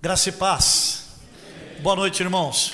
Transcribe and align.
Graça 0.00 0.28
e 0.28 0.32
paz. 0.32 1.08
Boa 1.82 1.96
noite, 1.96 2.22
irmãos. 2.22 2.72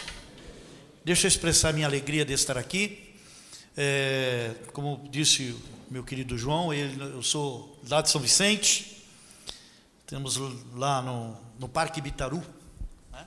Deixa 1.03 1.25
eu 1.25 1.29
expressar 1.29 1.73
minha 1.73 1.87
alegria 1.87 2.23
de 2.23 2.35
estar 2.35 2.59
aqui. 2.59 3.17
É, 3.75 4.55
como 4.75 5.09
disse 5.11 5.57
meu 5.91 6.05
querido 6.05 6.37
João, 6.37 6.71
ele, 6.71 7.03
eu 7.03 7.23
sou 7.23 7.81
lá 7.89 8.03
de 8.03 8.11
São 8.11 8.21
Vicente. 8.21 9.07
Temos 10.07 10.37
lá 10.75 11.01
no, 11.01 11.35
no 11.59 11.67
Parque 11.67 11.99
Bitaru. 11.99 12.45
Né? 13.11 13.27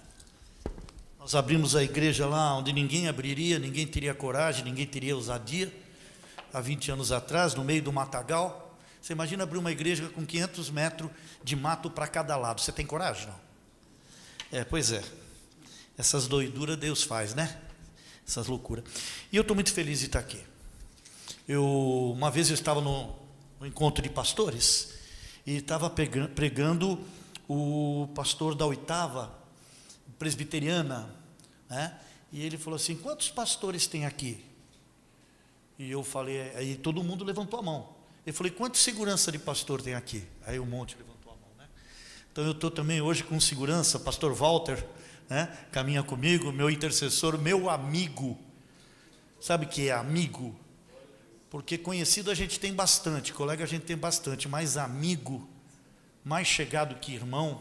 Nós 1.19 1.33
abrimos 1.33 1.75
a 1.75 1.81
igreja 1.81 2.27
lá 2.27 2.55
onde 2.55 2.71
ninguém 2.71 3.07
abriria, 3.07 3.57
ninguém 3.57 3.87
teria 3.87 4.13
coragem, 4.13 4.63
ninguém 4.63 4.85
teria 4.85 5.15
ousadia. 5.15 5.73
Há 6.53 6.61
20 6.61 6.91
anos 6.91 7.11
atrás, 7.11 7.55
no 7.55 7.63
meio 7.63 7.81
do 7.81 7.91
matagal. 7.91 8.77
Você 9.01 9.13
imagina 9.13 9.41
abrir 9.41 9.57
uma 9.57 9.71
igreja 9.71 10.07
com 10.09 10.23
500 10.23 10.69
metros 10.69 11.09
de 11.43 11.55
mato 11.55 11.89
para 11.89 12.07
cada 12.07 12.37
lado. 12.37 12.61
Você 12.61 12.71
tem 12.71 12.85
coragem? 12.85 13.25
Não? 13.25 13.46
É, 14.51 14.63
pois 14.63 14.91
é. 14.91 15.03
Essas 15.97 16.27
doiduras 16.27 16.77
Deus 16.77 17.03
faz, 17.03 17.33
né? 17.33 17.59
Essas 18.27 18.47
loucuras. 18.47 18.83
E 19.31 19.35
eu 19.35 19.41
estou 19.41 19.55
muito 19.55 19.71
feliz 19.73 19.99
de 19.99 20.05
estar 20.05 20.19
aqui. 20.19 20.41
Eu, 21.47 22.11
uma 22.15 22.29
vez 22.29 22.49
eu 22.49 22.53
estava 22.53 22.81
no, 22.81 23.15
no 23.59 23.65
encontro 23.65 24.01
de 24.01 24.09
pastores 24.09 24.93
e 25.45 25.57
estava 25.57 25.89
pregando 25.89 26.99
o 27.47 28.09
pastor 28.13 28.53
da 28.53 28.65
oitava 28.65 29.33
presbiteriana, 30.19 31.09
né? 31.69 31.97
E 32.31 32.43
ele 32.43 32.57
falou 32.57 32.75
assim: 32.75 32.95
quantos 32.95 33.29
pastores 33.29 33.87
tem 33.87 34.05
aqui? 34.05 34.43
E 35.79 35.91
eu 35.91 36.03
falei, 36.03 36.55
aí 36.55 36.75
todo 36.75 37.03
mundo 37.03 37.23
levantou 37.23 37.59
a 37.59 37.63
mão. 37.63 37.95
Eu 38.25 38.33
falei, 38.33 38.51
quanto 38.51 38.77
segurança 38.77 39.31
de 39.31 39.39
pastor 39.39 39.81
tem 39.81 39.93
aqui? 39.93 40.23
Aí 40.45 40.59
um 40.59 40.65
monte 40.65 40.97
levantou? 40.97 41.16
Então 42.37 42.45
eu 42.45 42.51
estou 42.51 42.69
também 42.69 43.01
hoje 43.01 43.23
com 43.23 43.39
segurança, 43.39 43.99
pastor 43.99 44.31
Walter, 44.31 44.85
né? 45.27 45.47
Caminha 45.71 46.03
comigo, 46.03 46.51
meu 46.51 46.69
intercessor, 46.69 47.35
meu 47.35 47.67
amigo. 47.67 48.37
Sabe 49.41 49.65
o 49.65 49.67
que 49.67 49.89
é 49.89 49.91
amigo? 49.91 50.55
Porque 51.49 51.79
conhecido 51.79 52.29
a 52.29 52.35
gente 52.35 52.59
tem 52.59 52.71
bastante, 52.71 53.33
colega 53.33 53.63
a 53.63 53.67
gente 53.67 53.85
tem 53.85 53.97
bastante, 53.97 54.47
mas 54.47 54.77
amigo, 54.77 55.49
mais 56.23 56.47
chegado 56.47 56.99
que 56.99 57.11
irmão, 57.11 57.59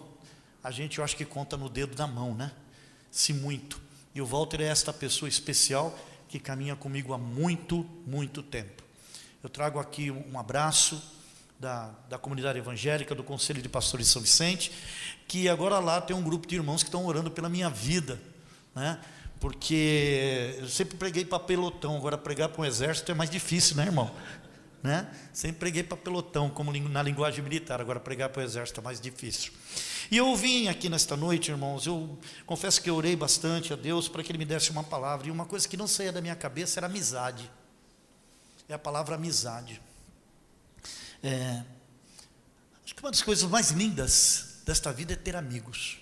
a 0.63 0.71
gente 0.71 0.99
eu 0.99 1.05
acho 1.05 1.17
que 1.17 1.25
conta 1.25 1.57
no 1.57 1.71
dedo 1.71 1.97
da 1.97 2.07
mão, 2.07 2.35
né? 2.35 2.53
Se 3.11 3.33
muito. 3.33 3.81
E 4.15 4.21
o 4.21 4.27
Walter 4.27 4.61
é 4.61 4.67
esta 4.67 4.93
pessoa 4.93 5.27
especial 5.27 5.99
que 6.29 6.39
caminha 6.39 6.77
comigo 6.77 7.15
há 7.15 7.19
muito, 7.19 7.83
muito 8.07 8.43
tempo. 8.43 8.83
Eu 9.43 9.49
trago 9.49 9.79
aqui 9.79 10.11
um 10.11 10.39
abraço 10.39 11.03
da, 11.59 11.91
da 12.09 12.19
comunidade 12.19 12.59
evangélica, 12.59 13.15
do 13.15 13.23
Conselho 13.23 13.63
de 13.63 13.69
Pastores 13.69 14.09
São 14.09 14.21
Vicente, 14.23 14.73
que 15.27 15.49
agora 15.49 15.79
lá 15.79 16.01
tem 16.01 16.15
um 16.15 16.23
grupo 16.23 16.47
de 16.47 16.55
irmãos 16.55 16.83
que 16.83 16.89
estão 16.89 17.07
orando 17.07 17.31
pela 17.31 17.49
minha 17.49 17.69
vida, 17.71 18.21
né? 18.75 19.01
Porque 19.41 20.57
eu 20.59 20.69
sempre 20.69 20.97
preguei 20.97 21.25
para 21.25 21.39
pelotão, 21.39 21.97
agora 21.97 22.17
pregar 22.17 22.49
para 22.49 22.63
um 22.63 22.65
exército 22.65 23.13
é 23.13 23.15
mais 23.15 23.29
difícil, 23.29 23.77
né, 23.77 23.85
irmão? 23.85 24.11
Né? 24.83 25.07
Sempre 25.33 25.59
preguei 25.59 25.83
para 25.83 25.97
pelotão, 25.97 26.49
como 26.49 26.73
na 26.73 27.03
linguagem 27.03 27.43
militar, 27.43 27.81
agora 27.81 28.01
pregar 28.01 28.31
para 28.31 28.41
o 28.41 28.45
exército 28.45 28.81
é 28.81 28.83
mais 28.83 29.01
difícil. 29.01 29.53
E 30.11 30.17
eu 30.17 30.35
vim 30.37 30.69
aqui 30.69 30.89
nesta 30.89 31.17
noite, 31.17 31.51
irmãos, 31.51 31.87
eu 31.87 32.19
confesso 32.47 32.81
que 32.81 32.91
orei 32.91 33.17
bastante 33.17 33.73
a 33.73 33.77
Deus 33.77 34.09
para 34.09 34.23
que 34.23 34.31
Ele 34.31 34.39
me 34.39 34.45
desse 34.45 34.71
uma 34.71 34.85
palavra, 34.85 35.29
e 35.29 35.31
uma 35.31 35.45
coisa 35.45 35.69
que 35.69 35.77
não 35.77 35.87
saía 35.87 36.13
da 36.13 36.21
minha 36.21 36.37
cabeça 36.37 36.79
era 36.79 36.87
amizade 36.87 37.51
é 38.69 38.75
a 38.75 38.79
palavra 38.79 39.15
amizade. 39.15 39.81
É, 41.29 41.65
acho 42.85 42.95
que 42.95 43.03
uma 43.03 43.11
das 43.11 43.21
coisas 43.21 43.51
mais 43.51 43.73
lindas 43.73 44.61
desta 44.65 44.93
vida 44.93 45.15
é 45.15 45.17
ter 45.17 45.35
amigos. 45.35 45.99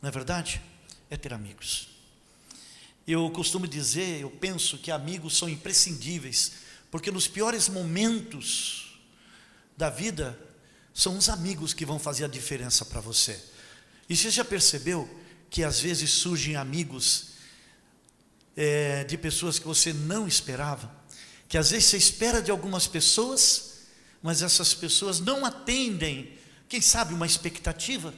Não 0.00 0.08
é 0.08 0.12
verdade? 0.12 0.62
É 1.10 1.16
ter 1.16 1.34
amigos. 1.34 1.88
Eu 3.04 3.28
costumo 3.32 3.66
dizer, 3.66 4.20
eu 4.20 4.30
penso 4.30 4.78
que 4.78 4.92
amigos 4.92 5.36
são 5.36 5.48
imprescindíveis, 5.48 6.52
porque 6.88 7.10
nos 7.10 7.26
piores 7.26 7.68
momentos 7.68 8.96
da 9.76 9.90
vida, 9.90 10.38
são 10.94 11.18
os 11.18 11.28
amigos 11.28 11.74
que 11.74 11.84
vão 11.84 11.98
fazer 11.98 12.26
a 12.26 12.28
diferença 12.28 12.84
para 12.84 13.00
você. 13.00 13.42
E 14.08 14.16
você 14.16 14.30
já 14.30 14.44
percebeu 14.44 15.10
que 15.50 15.64
às 15.64 15.80
vezes 15.80 16.10
surgem 16.10 16.54
amigos 16.54 17.30
é, 18.56 19.02
de 19.02 19.18
pessoas 19.18 19.58
que 19.58 19.66
você 19.66 19.92
não 19.92 20.28
esperava? 20.28 20.94
que 21.48 21.56
às 21.56 21.70
vezes 21.70 21.88
você 21.88 21.96
espera 21.96 22.42
de 22.42 22.50
algumas 22.50 22.86
pessoas, 22.86 23.75
mas 24.26 24.42
essas 24.42 24.74
pessoas 24.74 25.20
não 25.20 25.46
atendem, 25.46 26.36
quem 26.68 26.80
sabe, 26.80 27.14
uma 27.14 27.26
expectativa, 27.26 28.12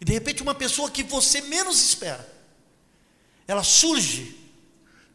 e 0.00 0.04
de 0.04 0.12
repente 0.12 0.40
uma 0.40 0.54
pessoa 0.54 0.88
que 0.88 1.02
você 1.02 1.40
menos 1.40 1.82
espera, 1.82 2.32
ela 3.44 3.64
surge 3.64 4.38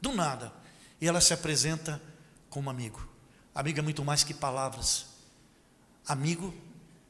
do 0.01 0.13
nada 0.13 0.51
e 0.99 1.07
ela 1.07 1.21
se 1.21 1.33
apresenta 1.33 2.01
como 2.49 2.69
amigo. 2.69 3.07
Amigo 3.55 3.79
é 3.79 3.81
muito 3.81 4.03
mais 4.03 4.25
que 4.25 4.33
palavras, 4.33 5.05
amigo 6.05 6.53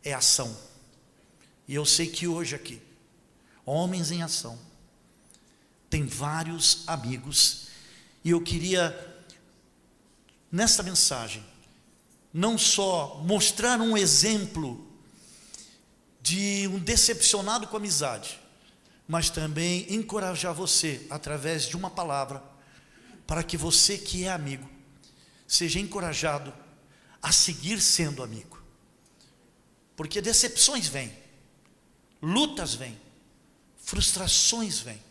é 0.03 0.13
ação. 0.13 0.55
E 1.67 1.73
eu 1.73 1.87
sei 1.87 2.05
que 2.05 2.27
hoje 2.27 2.53
aqui, 2.53 2.79
homens 3.65 4.11
em 4.11 4.21
ação, 4.21 4.59
tem 5.89 6.05
vários 6.05 6.83
amigos, 6.85 7.69
e 8.23 8.29
eu 8.29 8.39
queria 8.39 8.95
nesta 10.51 10.83
mensagem, 10.83 11.43
não 12.37 12.55
só 12.55 13.19
mostrar 13.25 13.81
um 13.81 13.97
exemplo 13.97 14.87
de 16.21 16.67
um 16.67 16.77
decepcionado 16.77 17.65
com 17.65 17.77
amizade, 17.77 18.39
mas 19.07 19.31
também 19.31 19.91
encorajar 19.91 20.53
você 20.53 21.07
através 21.09 21.63
de 21.67 21.75
uma 21.75 21.89
palavra, 21.89 22.43
para 23.25 23.41
que 23.41 23.57
você 23.57 23.97
que 23.97 24.25
é 24.25 24.29
amigo, 24.29 24.69
seja 25.47 25.79
encorajado 25.79 26.53
a 27.23 27.31
seguir 27.31 27.81
sendo 27.81 28.21
amigo. 28.21 28.61
Porque 29.95 30.21
decepções 30.21 30.87
vêm, 30.87 31.11
lutas 32.21 32.75
vêm, 32.75 32.95
frustrações 33.79 34.77
vêm, 34.77 35.01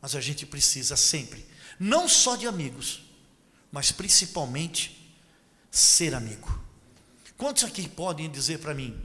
mas 0.00 0.16
a 0.16 0.20
gente 0.22 0.46
precisa 0.46 0.96
sempre, 0.96 1.46
não 1.78 2.08
só 2.08 2.36
de 2.36 2.46
amigos, 2.46 3.02
mas 3.70 3.92
principalmente 3.92 4.95
ser 5.76 6.14
amigo. 6.14 6.58
Quantos 7.36 7.64
aqui 7.64 7.86
podem 7.88 8.30
dizer 8.30 8.58
para 8.58 8.72
mim 8.72 8.98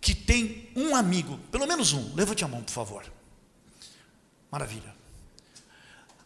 que 0.00 0.14
tem 0.14 0.70
um 0.76 0.94
amigo, 0.94 1.38
pelo 1.50 1.66
menos 1.66 1.92
um? 1.92 2.14
Levante 2.14 2.44
a 2.44 2.48
mão, 2.48 2.62
por 2.62 2.70
favor. 2.70 3.04
Maravilha. 4.50 4.94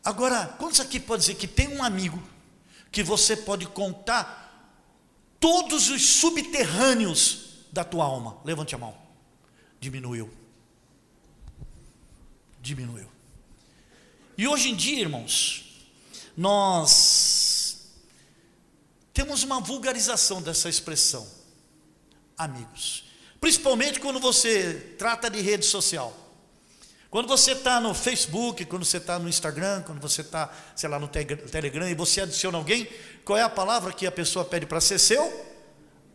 Agora, 0.05 0.47
quantos 0.59 0.81
aqui 0.81 1.01
podem 1.01 1.21
dizer 1.21 1.35
que 1.37 1.47
tem 1.47 1.69
um 1.69 1.83
amigo 1.83 2.23
que 2.93 3.03
você 3.03 3.37
pode 3.37 3.67
contar 3.67 4.77
todos 5.41 5.89
os 5.89 6.03
subterrâneos 6.03 7.65
da 7.73 7.83
tua 7.83 8.05
alma? 8.05 8.37
Levante 8.45 8.75
a 8.75 8.79
mão. 8.79 8.97
Diminuiu. 9.81 10.31
Diminuiu. 12.61 13.09
E 14.37 14.47
hoje 14.47 14.69
em 14.69 14.77
dia, 14.77 15.01
irmãos, 15.01 15.65
nós 16.37 17.48
temos 19.19 19.43
uma 19.43 19.59
vulgarização 19.59 20.41
dessa 20.41 20.69
expressão, 20.69 21.27
amigos. 22.37 23.03
Principalmente 23.41 23.99
quando 23.99 24.21
você 24.21 24.95
trata 24.97 25.29
de 25.29 25.41
rede 25.41 25.67
social. 25.67 26.17
Quando 27.11 27.27
você 27.27 27.51
está 27.51 27.81
no 27.81 27.93
Facebook, 27.95 28.65
quando 28.67 28.85
você 28.85 28.99
está 28.99 29.19
no 29.19 29.29
Instagram, 29.29 29.83
quando 29.83 30.01
você 30.01 30.21
está, 30.21 30.55
sei 30.77 30.89
lá, 30.89 31.01
no 31.01 31.09
Telegram 31.09 31.89
e 31.89 31.97
você 31.97 32.21
adiciona 32.21 32.59
alguém, 32.59 32.89
qual 33.25 33.37
é 33.37 33.43
a 33.43 33.49
palavra 33.49 33.93
que 33.93 34.07
a 34.07 34.13
pessoa 34.13 34.45
pede 34.45 34.67
para 34.67 34.81
ser 34.81 35.01
seu? 35.01 35.45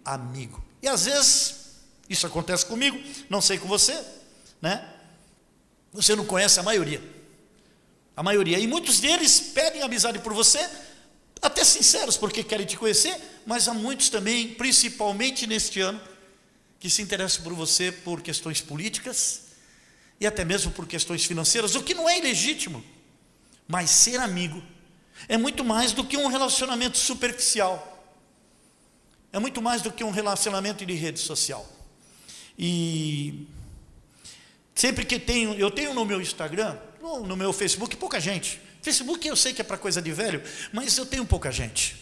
Amigo. 0.05 0.63
E 0.81 0.87
às 0.87 1.03
vezes, 1.03 1.55
isso 2.07 2.25
acontece 2.25 2.65
comigo, 2.65 2.97
não 3.29 3.41
sei 3.41 3.59
com 3.59 3.67
você, 3.67 4.01
né? 4.61 4.81
Você 5.91 6.15
não 6.15 6.25
conhece 6.25 6.57
a 6.57 6.63
maioria. 6.63 7.03
A 8.15 8.23
maioria. 8.23 8.59
E 8.59 8.65
muitos 8.65 9.01
deles 9.01 9.41
pedem 9.41 9.81
amizade 9.81 10.19
por 10.19 10.33
você, 10.33 10.65
até 11.44 11.63
sinceros, 11.63 12.18
porque 12.18 12.44
querem 12.44 12.66
te 12.66 12.78
conhecer, 12.78 13.16
mas 13.45 13.68
há 13.68 13.74
muitos 13.74 14.10
também, 14.10 14.54
principalmente 14.54 15.45
neste 15.45 15.81
ano, 15.81 16.01
que 16.80 16.90
se 16.90 17.01
interessam 17.01 17.44
por 17.44 17.54
você 17.54 17.92
por 17.92 18.22
questões 18.22 18.62
políticas 18.62 19.44
e 20.19 20.25
até 20.25 20.45
mesmo 20.45 20.72
por 20.72 20.88
questões 20.88 21.25
financeiras, 21.25 21.75
o 21.75 21.84
que 21.84 21.94
não 21.94 22.10
é 22.10 22.18
ilegítimo, 22.18 22.84
mas 23.68 23.90
ser 23.90 24.19
amigo 24.19 24.63
é 25.28 25.38
muito 25.38 25.63
mais 25.63 25.92
do 25.92 26.04
que 26.04 26.18
um 26.18 26.28
relacionamento 26.28 26.98
superficial, 26.98 27.90
é 29.31 29.40
muito 29.40 29.62
mais 29.62 29.81
do 29.81 29.92
que 29.92 30.04
um 30.04 30.12
relacionamento 30.12 30.86
de 30.86 30.94
rede 30.94 31.19
social. 31.19 31.68
E 32.57 33.48
sempre 34.75 35.06
que 35.06 35.19
tenho, 35.19 35.56
eu 35.56 35.72
tenho 35.72 35.94
no 35.94 36.06
meu 36.06 36.22
Instagram, 36.22 36.78
no, 37.01 37.36
meu 37.36 37.51
Facebook, 37.51 37.98
pouca 37.98 38.19
gente, 38.19 38.62
Facebook 38.83 39.25
eu 39.25 39.35
sei 39.35 39.53
que 39.53 39.62
é 39.62 39.63
para 39.63 39.77
coisa 39.77 40.01
de 40.01 40.12
velho, 40.12 40.44
mas 40.71 40.97
eu 40.97 41.06
tenho 41.06 41.25
pouca 41.25 41.51
gente. 41.51 41.95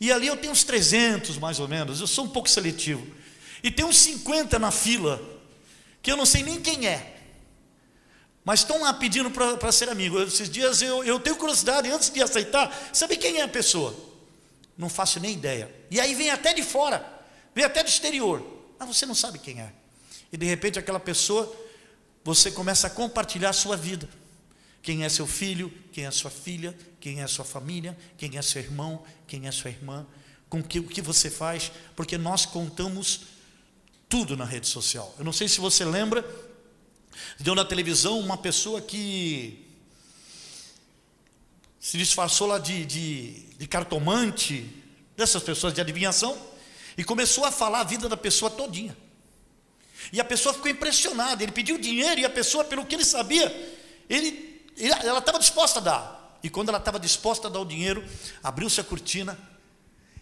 E 0.00 0.10
ali 0.10 0.26
eu 0.26 0.36
tenho 0.36 0.52
uns 0.52 0.64
300 0.64 1.38
mais 1.38 1.60
ou 1.60 1.68
menos, 1.68 2.00
eu 2.00 2.06
sou 2.06 2.24
um 2.24 2.28
pouco 2.28 2.48
seletivo. 2.48 3.06
E 3.62 3.70
tem 3.70 3.84
uns 3.84 3.98
50 3.98 4.58
na 4.58 4.70
fila, 4.70 5.22
que 6.02 6.10
eu 6.10 6.16
não 6.16 6.24
sei 6.26 6.42
nem 6.42 6.60
quem 6.60 6.86
é, 6.86 7.16
mas 8.42 8.60
estão 8.60 8.80
lá 8.80 8.94
pedindo 8.94 9.30
para 9.30 9.72
ser 9.72 9.88
amigo. 9.88 10.22
Esses 10.22 10.48
dias 10.48 10.80
eu, 10.80 11.04
eu 11.04 11.20
tenho 11.20 11.36
curiosidade, 11.36 11.90
antes 11.90 12.08
de 12.08 12.22
aceitar, 12.22 12.74
saber 12.92 13.16
quem 13.16 13.38
é 13.38 13.42
a 13.42 13.48
pessoa. 13.48 13.94
Não 14.78 14.88
faço 14.88 15.20
nem 15.20 15.32
ideia. 15.32 15.70
E 15.90 16.00
aí 16.00 16.14
vem 16.14 16.30
até 16.30 16.54
de 16.54 16.62
fora, 16.62 17.04
vem 17.54 17.64
até 17.64 17.82
do 17.82 17.88
exterior, 17.88 18.42
mas 18.78 18.88
você 18.88 19.04
não 19.04 19.14
sabe 19.14 19.38
quem 19.38 19.60
é. 19.60 19.72
E 20.32 20.36
de 20.36 20.46
repente 20.46 20.78
aquela 20.78 21.00
pessoa, 21.00 21.54
você 22.24 22.50
começa 22.50 22.86
a 22.86 22.90
compartilhar 22.90 23.50
a 23.50 23.52
sua 23.52 23.76
vida. 23.76 24.08
Quem 24.86 25.02
é 25.02 25.08
seu 25.08 25.26
filho, 25.26 25.68
quem 25.92 26.06
é 26.06 26.10
sua 26.12 26.30
filha, 26.30 26.72
quem 27.00 27.20
é 27.20 27.26
sua 27.26 27.44
família, 27.44 27.98
quem 28.16 28.38
é 28.38 28.40
seu 28.40 28.62
irmão, 28.62 29.04
quem 29.26 29.48
é 29.48 29.50
sua 29.50 29.68
irmã, 29.68 30.06
com 30.48 30.62
que, 30.62 30.78
o 30.78 30.84
que 30.84 31.02
você 31.02 31.28
faz, 31.28 31.72
porque 31.96 32.16
nós 32.16 32.46
contamos 32.46 33.22
tudo 34.08 34.36
na 34.36 34.44
rede 34.44 34.68
social. 34.68 35.12
Eu 35.18 35.24
não 35.24 35.32
sei 35.32 35.48
se 35.48 35.58
você 35.58 35.84
lembra, 35.84 36.24
deu 37.40 37.52
na 37.52 37.64
televisão 37.64 38.20
uma 38.20 38.38
pessoa 38.38 38.80
que 38.80 39.66
se 41.80 41.98
disfarçou 41.98 42.46
lá 42.46 42.60
de, 42.60 42.84
de, 42.84 43.30
de 43.58 43.66
cartomante, 43.66 44.70
dessas 45.16 45.42
pessoas 45.42 45.74
de 45.74 45.80
adivinhação, 45.80 46.40
e 46.96 47.02
começou 47.02 47.44
a 47.44 47.50
falar 47.50 47.80
a 47.80 47.84
vida 47.84 48.08
da 48.08 48.16
pessoa 48.16 48.52
todinha. 48.52 48.96
E 50.12 50.20
a 50.20 50.24
pessoa 50.24 50.54
ficou 50.54 50.70
impressionada, 50.70 51.42
ele 51.42 51.50
pediu 51.50 51.76
dinheiro 51.76 52.20
e 52.20 52.24
a 52.24 52.30
pessoa, 52.30 52.64
pelo 52.64 52.86
que 52.86 52.94
ele 52.94 53.04
sabia, 53.04 53.50
ele, 54.08 54.55
ela 54.78 55.18
estava 55.18 55.38
disposta 55.38 55.80
a 55.80 55.82
dar. 55.82 56.38
E 56.42 56.50
quando 56.50 56.68
ela 56.68 56.78
estava 56.78 57.00
disposta 57.00 57.48
a 57.48 57.50
dar 57.50 57.60
o 57.60 57.64
dinheiro, 57.64 58.04
abriu-se 58.42 58.80
a 58.80 58.84
cortina 58.84 59.38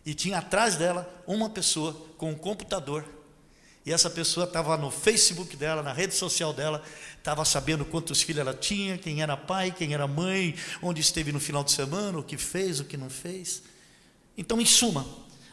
e 0.06 0.14
tinha 0.14 0.38
atrás 0.38 0.76
dela 0.76 1.08
uma 1.26 1.50
pessoa 1.50 1.92
com 2.16 2.30
um 2.30 2.34
computador 2.34 3.04
e 3.86 3.92
essa 3.92 4.08
pessoa 4.08 4.46
estava 4.46 4.78
no 4.78 4.90
Facebook 4.90 5.56
dela, 5.56 5.82
na 5.82 5.92
rede 5.92 6.14
social 6.14 6.54
dela, 6.54 6.82
estava 7.18 7.44
sabendo 7.44 7.84
quantos 7.84 8.22
filhos 8.22 8.40
ela 8.40 8.54
tinha, 8.54 8.96
quem 8.96 9.20
era 9.20 9.36
pai, 9.36 9.70
quem 9.70 9.92
era 9.92 10.06
mãe, 10.06 10.54
onde 10.80 11.02
esteve 11.02 11.30
no 11.32 11.38
final 11.38 11.62
de 11.62 11.70
semana, 11.70 12.18
o 12.18 12.22
que 12.22 12.38
fez, 12.38 12.80
o 12.80 12.84
que 12.84 12.96
não 12.96 13.10
fez. 13.10 13.62
Então, 14.38 14.58
em 14.58 14.64
suma, 14.64 15.06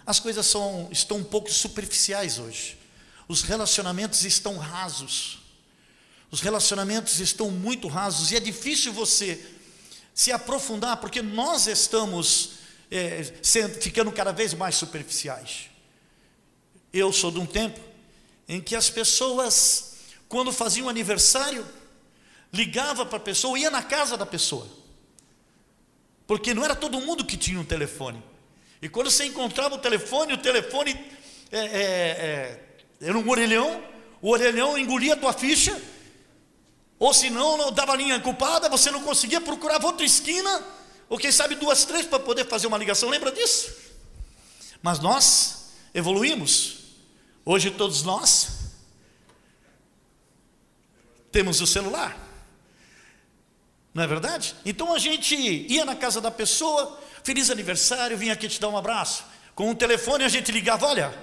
as 0.06 0.18
coisas 0.18 0.46
são, 0.46 0.88
estão 0.92 1.18
um 1.18 1.24
pouco 1.26 1.52
superficiais 1.52 2.40
hoje. 2.40 2.78
Os 3.28 3.42
relacionamentos 3.42 4.24
estão 4.24 4.58
rasos. 4.58 5.41
Os 6.32 6.40
relacionamentos 6.40 7.20
estão 7.20 7.52
muito 7.52 7.90
rasos 7.90 8.32
e 8.32 8.38
é 8.38 8.40
difícil 8.40 8.94
você 8.94 9.46
se 10.14 10.32
aprofundar, 10.32 10.98
porque 10.98 11.22
nós 11.22 11.68
estamos 11.68 12.54
é, 12.90 13.34
sendo, 13.44 13.76
ficando 13.82 14.12
cada 14.14 14.32
vez 14.32 14.54
mais 14.54 14.76
superficiais. 14.76 15.70
Eu 16.94 17.12
sou 17.12 17.32
de 17.32 17.40
um 17.40 17.46
tempo 17.46 17.80
em 18.48 18.62
que 18.62 18.78
as 18.78 18.90
pessoas, 18.90 19.96
quando 20.30 20.54
faziam 20.54 20.88
aniversário, 20.88 21.66
ligava 22.54 23.06
para 23.06 23.18
a 23.18 23.22
pessoa, 23.22 23.60
ia 23.60 23.70
na 23.70 23.84
casa 23.84 24.16
da 24.16 24.26
pessoa, 24.26 24.68
porque 26.26 26.54
não 26.54 26.64
era 26.64 26.76
todo 26.76 27.00
mundo 27.02 27.26
que 27.26 27.36
tinha 27.36 27.60
um 27.60 27.66
telefone. 27.66 28.24
E 28.82 28.88
quando 28.88 29.12
você 29.12 29.26
encontrava 29.26 29.76
o 29.76 29.80
telefone, 29.80 30.34
o 30.34 30.38
telefone 30.38 30.92
é, 31.52 31.60
é, 31.60 31.72
é, 31.72 32.60
era 33.02 33.18
um 33.18 33.30
orelhão, 33.30 33.84
o 34.22 34.30
orelhão 34.30 34.78
engolia 34.78 35.14
a 35.14 35.18
tua 35.18 35.34
ficha, 35.34 35.80
ou 37.02 37.14
se 37.14 37.30
não, 37.30 37.58
não 37.58 37.72
dava 37.72 37.96
linha 37.96 38.20
culpada, 38.22 38.70
você 38.70 38.92
não 38.92 39.02
conseguia, 39.02 39.42
procurava 39.42 39.88
outra 39.88 40.06
esquina, 40.06 40.64
ou 41.10 41.18
quem 41.18 41.32
sabe 41.32 41.56
duas, 41.56 41.84
três 41.84 42.06
para 42.06 42.20
poder 42.20 42.48
fazer 42.48 42.68
uma 42.68 42.78
ligação, 42.78 43.10
lembra 43.10 43.32
disso? 43.32 43.74
Mas 44.82 45.00
nós 45.00 45.72
evoluímos, 45.94 46.82
Hoje 47.44 47.72
todos 47.72 48.04
nós 48.04 48.50
temos 51.32 51.60
o 51.60 51.66
celular. 51.66 52.16
Não 53.94 54.04
é 54.04 54.08
verdade? 54.08 54.56
Então 54.64 54.94
a 54.94 55.00
gente 55.00 55.36
ia 55.36 55.84
na 55.84 55.96
casa 55.96 56.22
da 56.22 56.30
pessoa, 56.30 57.00
feliz 57.24 57.50
aniversário, 57.50 58.18
vim 58.18 58.30
aqui 58.30 58.48
te 58.48 58.62
dar 58.62 58.70
um 58.70 58.78
abraço. 58.78 59.26
Com 59.56 59.72
o 59.72 59.76
telefone 59.76 60.24
a 60.24 60.30
gente 60.30 60.52
ligava, 60.52 60.86
olha, 60.86 61.14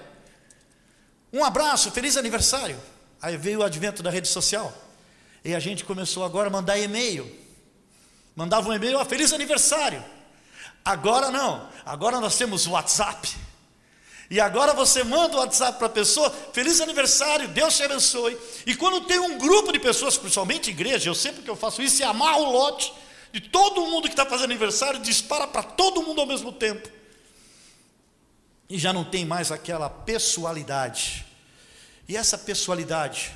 um 1.32 1.44
abraço, 1.44 1.90
feliz 1.92 2.16
aniversário. 2.16 2.78
Aí 3.22 3.36
veio 3.36 3.60
o 3.60 3.62
advento 3.62 4.02
da 4.02 4.10
rede 4.10 4.28
social. 4.28 4.72
E 5.44 5.54
a 5.54 5.60
gente 5.60 5.84
começou 5.84 6.24
agora 6.24 6.48
a 6.48 6.50
mandar 6.50 6.78
e-mail. 6.78 7.30
Mandava 8.34 8.68
um 8.68 8.72
e-mail, 8.72 8.98
ah, 8.98 9.04
feliz 9.04 9.32
aniversário. 9.32 10.04
Agora 10.84 11.30
não, 11.30 11.68
agora 11.84 12.20
nós 12.20 12.36
temos 12.36 12.66
WhatsApp. 12.66 13.36
E 14.30 14.40
agora 14.40 14.74
você 14.74 15.02
manda 15.02 15.36
o 15.36 15.40
WhatsApp 15.40 15.78
para 15.78 15.86
a 15.86 15.90
pessoa, 15.90 16.30
feliz 16.52 16.80
aniversário, 16.80 17.48
Deus 17.48 17.76
te 17.76 17.82
abençoe. 17.82 18.38
E 18.66 18.74
quando 18.74 19.06
tem 19.06 19.18
um 19.18 19.38
grupo 19.38 19.72
de 19.72 19.78
pessoas, 19.78 20.18
principalmente 20.18 20.68
igreja, 20.68 21.08
eu 21.08 21.14
sempre 21.14 21.42
que 21.42 21.48
eu 21.48 21.56
faço 21.56 21.80
isso, 21.80 22.02
e 22.02 22.04
amarro 22.04 22.42
o 22.42 22.52
lote 22.52 22.92
de 23.32 23.40
todo 23.40 23.86
mundo 23.86 24.04
que 24.04 24.12
está 24.12 24.26
fazendo 24.26 24.50
aniversário, 24.50 25.00
dispara 25.00 25.46
para 25.46 25.62
todo 25.62 26.02
mundo 26.02 26.20
ao 26.20 26.26
mesmo 26.26 26.52
tempo. 26.52 26.88
E 28.68 28.78
já 28.78 28.92
não 28.92 29.04
tem 29.04 29.24
mais 29.24 29.50
aquela 29.50 29.88
pessoalidade. 29.88 31.24
E 32.06 32.16
essa 32.16 32.36
pessoalidade, 32.36 33.32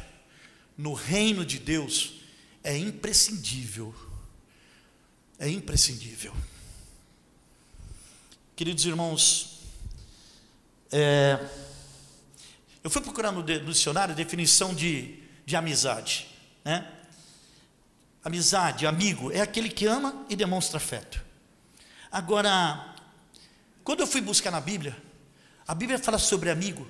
no 0.76 0.94
reino 0.94 1.44
de 1.44 1.58
Deus, 1.58 2.20
é 2.62 2.76
imprescindível. 2.76 3.94
É 5.38 5.48
imprescindível. 5.48 6.34
Queridos 8.54 8.84
irmãos, 8.84 9.60
é, 10.90 11.38
eu 12.84 12.90
fui 12.90 13.02
procurar 13.02 13.32
no, 13.32 13.42
dicionário 13.42 14.12
a 14.12 14.16
definição 14.16 14.74
de, 14.74 15.19
de 15.44 15.56
amizade. 15.56 16.28
Né? 16.64 16.90
Amizade, 18.24 18.86
amigo, 18.86 19.32
é 19.32 19.40
aquele 19.40 19.69
que 19.69 19.86
ama 19.86 20.24
e 20.28 20.36
demonstra 20.36 20.76
afeto. 20.76 21.20
Agora, 22.10 22.94
quando 23.82 24.00
eu 24.00 24.06
fui 24.06 24.20
buscar 24.20 24.50
na 24.50 24.60
Bíblia, 24.60 24.94
a 25.66 25.74
Bíblia 25.74 25.98
fala 25.98 26.19
sobre 26.19 26.50
amigo 26.50 26.86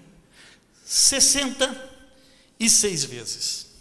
66 0.85 3.05
vezes. 3.05 3.72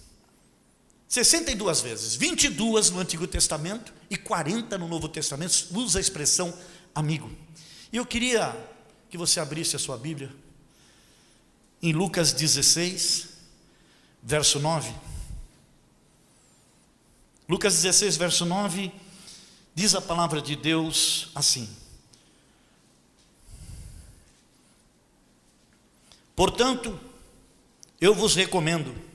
62 1.11 1.81
vezes, 1.81 2.15
22 2.15 2.89
no 2.89 3.01
Antigo 3.01 3.27
Testamento 3.27 3.93
e 4.09 4.15
40 4.15 4.77
no 4.77 4.87
Novo 4.87 5.09
Testamento, 5.09 5.67
usa 5.73 5.99
a 5.99 6.01
expressão 6.01 6.57
amigo. 6.95 7.29
E 7.91 7.97
eu 7.97 8.05
queria 8.05 8.55
que 9.09 9.17
você 9.17 9.41
abrisse 9.41 9.75
a 9.75 9.79
sua 9.79 9.97
Bíblia 9.97 10.33
em 11.83 11.91
Lucas 11.91 12.31
16, 12.31 13.27
verso 14.23 14.57
9. 14.57 14.89
Lucas 17.49 17.73
16, 17.73 18.15
verso 18.15 18.45
9, 18.45 18.89
diz 19.75 19.93
a 19.93 19.99
palavra 19.99 20.41
de 20.41 20.55
Deus 20.55 21.27
assim: 21.35 21.69
Portanto, 26.33 26.97
eu 27.99 28.15
vos 28.15 28.33
recomendo, 28.33 29.10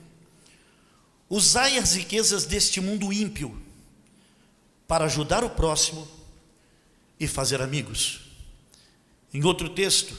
usai 1.29 1.77
as 1.77 1.93
riquezas 1.93 2.45
deste 2.45 2.79
mundo 2.79 3.11
ímpio 3.11 3.61
para 4.87 5.05
ajudar 5.05 5.43
o 5.43 5.49
próximo 5.49 6.07
e 7.19 7.27
fazer 7.27 7.61
amigos. 7.61 8.21
Em 9.33 9.43
outro 9.43 9.69
texto, 9.69 10.15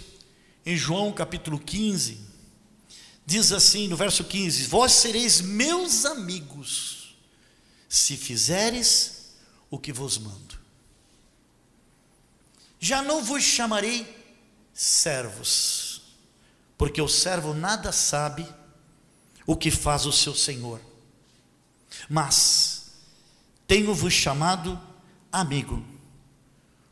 em 0.64 0.76
João 0.76 1.12
capítulo 1.12 1.58
15, 1.58 2.20
diz 3.24 3.52
assim 3.52 3.88
no 3.88 3.96
verso 3.96 4.24
15: 4.24 4.64
Vós 4.64 4.92
sereis 4.92 5.40
meus 5.40 6.04
amigos, 6.04 7.16
se 7.88 8.16
fizeres 8.16 9.32
o 9.70 9.78
que 9.78 9.92
vos 9.92 10.18
mando. 10.18 10.58
Já 12.78 13.02
não 13.02 13.24
vos 13.24 13.42
chamarei 13.42 14.06
servos, 14.72 16.02
porque 16.76 17.02
o 17.02 17.08
servo 17.08 17.52
nada 17.52 17.90
sabe 17.90 18.46
o 19.46 19.56
que 19.56 19.70
faz 19.70 20.06
o 20.06 20.12
seu 20.12 20.34
senhor, 20.34 20.80
mas 22.08 22.92
tenho-vos 23.66 24.12
chamado 24.12 24.80
amigo, 25.32 25.84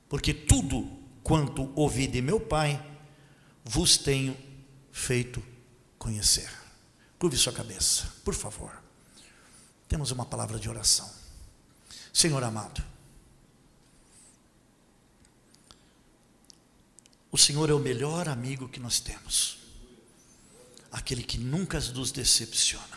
porque 0.08 0.32
tudo 0.32 0.88
quanto 1.22 1.72
ouvi 1.74 2.06
de 2.06 2.22
meu 2.22 2.38
Pai, 2.38 2.80
vos 3.64 3.96
tenho 3.96 4.36
feito 4.92 5.42
conhecer. 5.98 6.48
Curve 7.18 7.36
sua 7.36 7.52
cabeça, 7.52 8.12
por 8.24 8.34
favor. 8.34 8.80
Temos 9.88 10.10
uma 10.10 10.24
palavra 10.24 10.58
de 10.58 10.68
oração. 10.68 11.10
Senhor 12.12 12.42
amado, 12.42 12.82
o 17.30 17.36
Senhor 17.36 17.68
é 17.68 17.74
o 17.74 17.78
melhor 17.78 18.28
amigo 18.28 18.68
que 18.68 18.80
nós 18.80 19.00
temos, 19.00 19.58
aquele 20.90 21.22
que 21.22 21.38
nunca 21.38 21.78
nos 21.80 22.10
decepciona. 22.10 22.95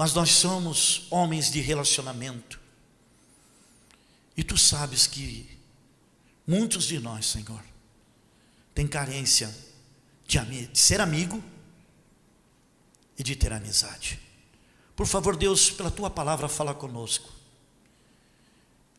Mas 0.00 0.14
nós 0.14 0.30
somos 0.30 1.06
homens 1.10 1.50
de 1.50 1.60
relacionamento, 1.60 2.58
e 4.34 4.42
tu 4.42 4.56
sabes 4.56 5.06
que 5.06 5.60
Muitos 6.50 6.86
de 6.88 6.98
nós, 6.98 7.26
Senhor, 7.26 7.62
têm 8.74 8.84
carência 8.84 9.54
de, 10.26 10.66
de 10.66 10.76
ser 10.76 11.00
amigo 11.00 11.40
e 13.16 13.22
de 13.22 13.36
ter 13.36 13.52
amizade. 13.52 14.18
Por 14.96 15.06
favor, 15.06 15.36
Deus, 15.36 15.70
pela 15.70 15.92
tua 15.92 16.10
palavra, 16.10 16.48
fala 16.48 16.74
conosco. 16.74 17.32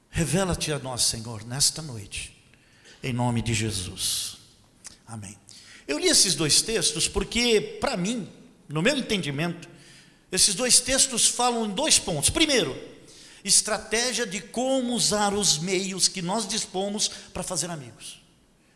Revela-te 0.10 0.72
a 0.72 0.80
nós, 0.80 1.04
Senhor, 1.04 1.44
nesta 1.44 1.82
noite, 1.82 2.42
em 3.04 3.12
nome 3.12 3.42
de 3.42 3.54
Jesus. 3.54 4.38
Amém. 5.06 5.38
Eu 5.86 6.00
li 6.00 6.08
esses 6.08 6.36
dois 6.36 6.62
textos 6.62 7.10
porque, 7.10 7.60
para 7.82 7.98
mim, 7.98 8.32
no 8.70 8.82
meu 8.82 8.98
entendimento, 8.98 9.68
esses 10.32 10.56
dois 10.56 10.80
textos 10.80 11.28
falam 11.28 11.66
em 11.66 11.70
dois 11.70 12.00
pontos. 12.00 12.30
Primeiro, 12.30 12.76
estratégia 13.44 14.26
de 14.26 14.40
como 14.40 14.94
usar 14.94 15.34
os 15.34 15.58
meios 15.58 16.08
que 16.08 16.22
nós 16.22 16.48
dispomos 16.48 17.10
para 17.34 17.44
fazer 17.44 17.70
amigos. 17.70 18.22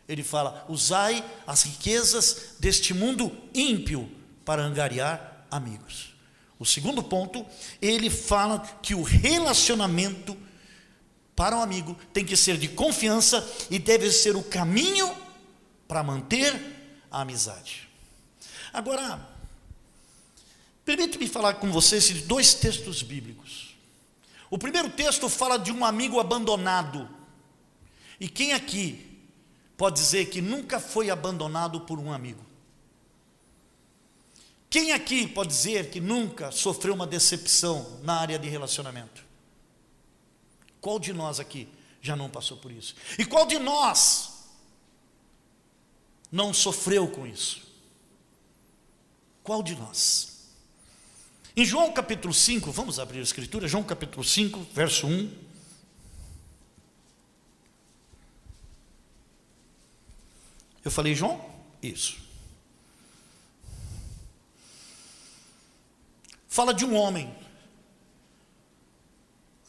Ele 0.08 0.24
fala: 0.24 0.66
usai 0.68 1.24
as 1.48 1.64
riquezas 1.64 2.56
deste 2.60 2.94
mundo 2.94 3.32
ímpio 3.54 4.10
para 4.44 4.64
angariar 4.64 5.46
amigos. 5.50 6.14
O 6.58 6.66
segundo 6.66 7.04
ponto, 7.04 7.46
ele 7.82 8.10
fala 8.10 8.60
que 8.82 8.96
o 8.96 9.02
relacionamento 9.02 10.38
para 11.36 11.56
o 11.56 11.60
um 11.60 11.64
amigo 11.64 11.98
tem 12.14 12.24
que 12.24 12.38
ser 12.38 12.58
de 12.58 12.70
confiança 12.70 13.46
e 13.70 13.78
deve 13.78 14.10
ser 14.10 14.36
o 14.36 14.44
caminho 14.44 15.14
para 15.88 16.02
manter 16.02 16.54
a 17.12 17.22
amizade. 17.22 17.90
Agora, 18.72 19.35
permite-me 20.86 21.28
falar 21.28 21.56
com 21.56 21.72
vocês 21.72 22.06
de 22.06 22.22
dois 22.22 22.54
textos 22.54 23.02
bíblicos. 23.02 23.76
O 24.50 24.58
primeiro 24.58 24.90
texto 24.92 25.28
fala 25.28 25.58
de 25.58 25.72
um 25.72 25.84
amigo 25.84 26.20
abandonado. 26.20 27.10
E 28.20 28.30
quem 28.30 28.54
aqui 28.54 29.20
pode 29.76 30.00
dizer 30.00 30.28
que 30.30 30.40
nunca 30.40 30.80
foi 30.80 31.10
abandonado 31.10 31.82
por 31.82 32.00
um 32.00 32.14
amigo? 32.14 32.46
Quem 34.70 34.92
aqui 34.92 35.28
pode 35.28 35.50
dizer 35.50 35.90
que 35.90 36.00
nunca 36.00 36.52
sofreu 36.52 36.94
uma 36.94 37.08
decepção 37.08 38.00
na 38.04 38.20
área 38.20 38.38
de 38.38 38.48
relacionamento? 38.48 39.26
Qual 40.80 41.00
de 41.00 41.14
nós 41.14 41.40
aqui 41.40 41.68
já 42.02 42.16
não 42.16 42.30
passou 42.30 42.58
por 42.58 42.72
isso? 42.72 42.96
E 43.18 43.26
qual 43.26 43.48
de 43.48 43.58
nós 43.58 44.34
não 46.32 46.54
sofreu 46.54 47.08
com 47.08 47.26
isso? 47.26 47.62
Qual 49.42 49.64
de 49.64 49.76
nós? 49.76 50.35
Em 51.58 51.64
João 51.64 51.94
capítulo 51.94 52.34
5, 52.34 52.70
vamos 52.70 53.00
abrir 53.00 53.20
a 53.20 53.24
escritura, 53.24 53.66
João 53.66 53.82
capítulo 53.82 54.26
5, 54.26 54.68
verso 54.74 55.08
1. 55.08 55.32
Eu 60.84 60.92
falei 60.92 61.16
João? 61.16 61.50
Isso. 61.82 62.18
Fala 66.50 66.74
de 66.74 66.84
um 66.84 66.94
homem. 66.94 67.34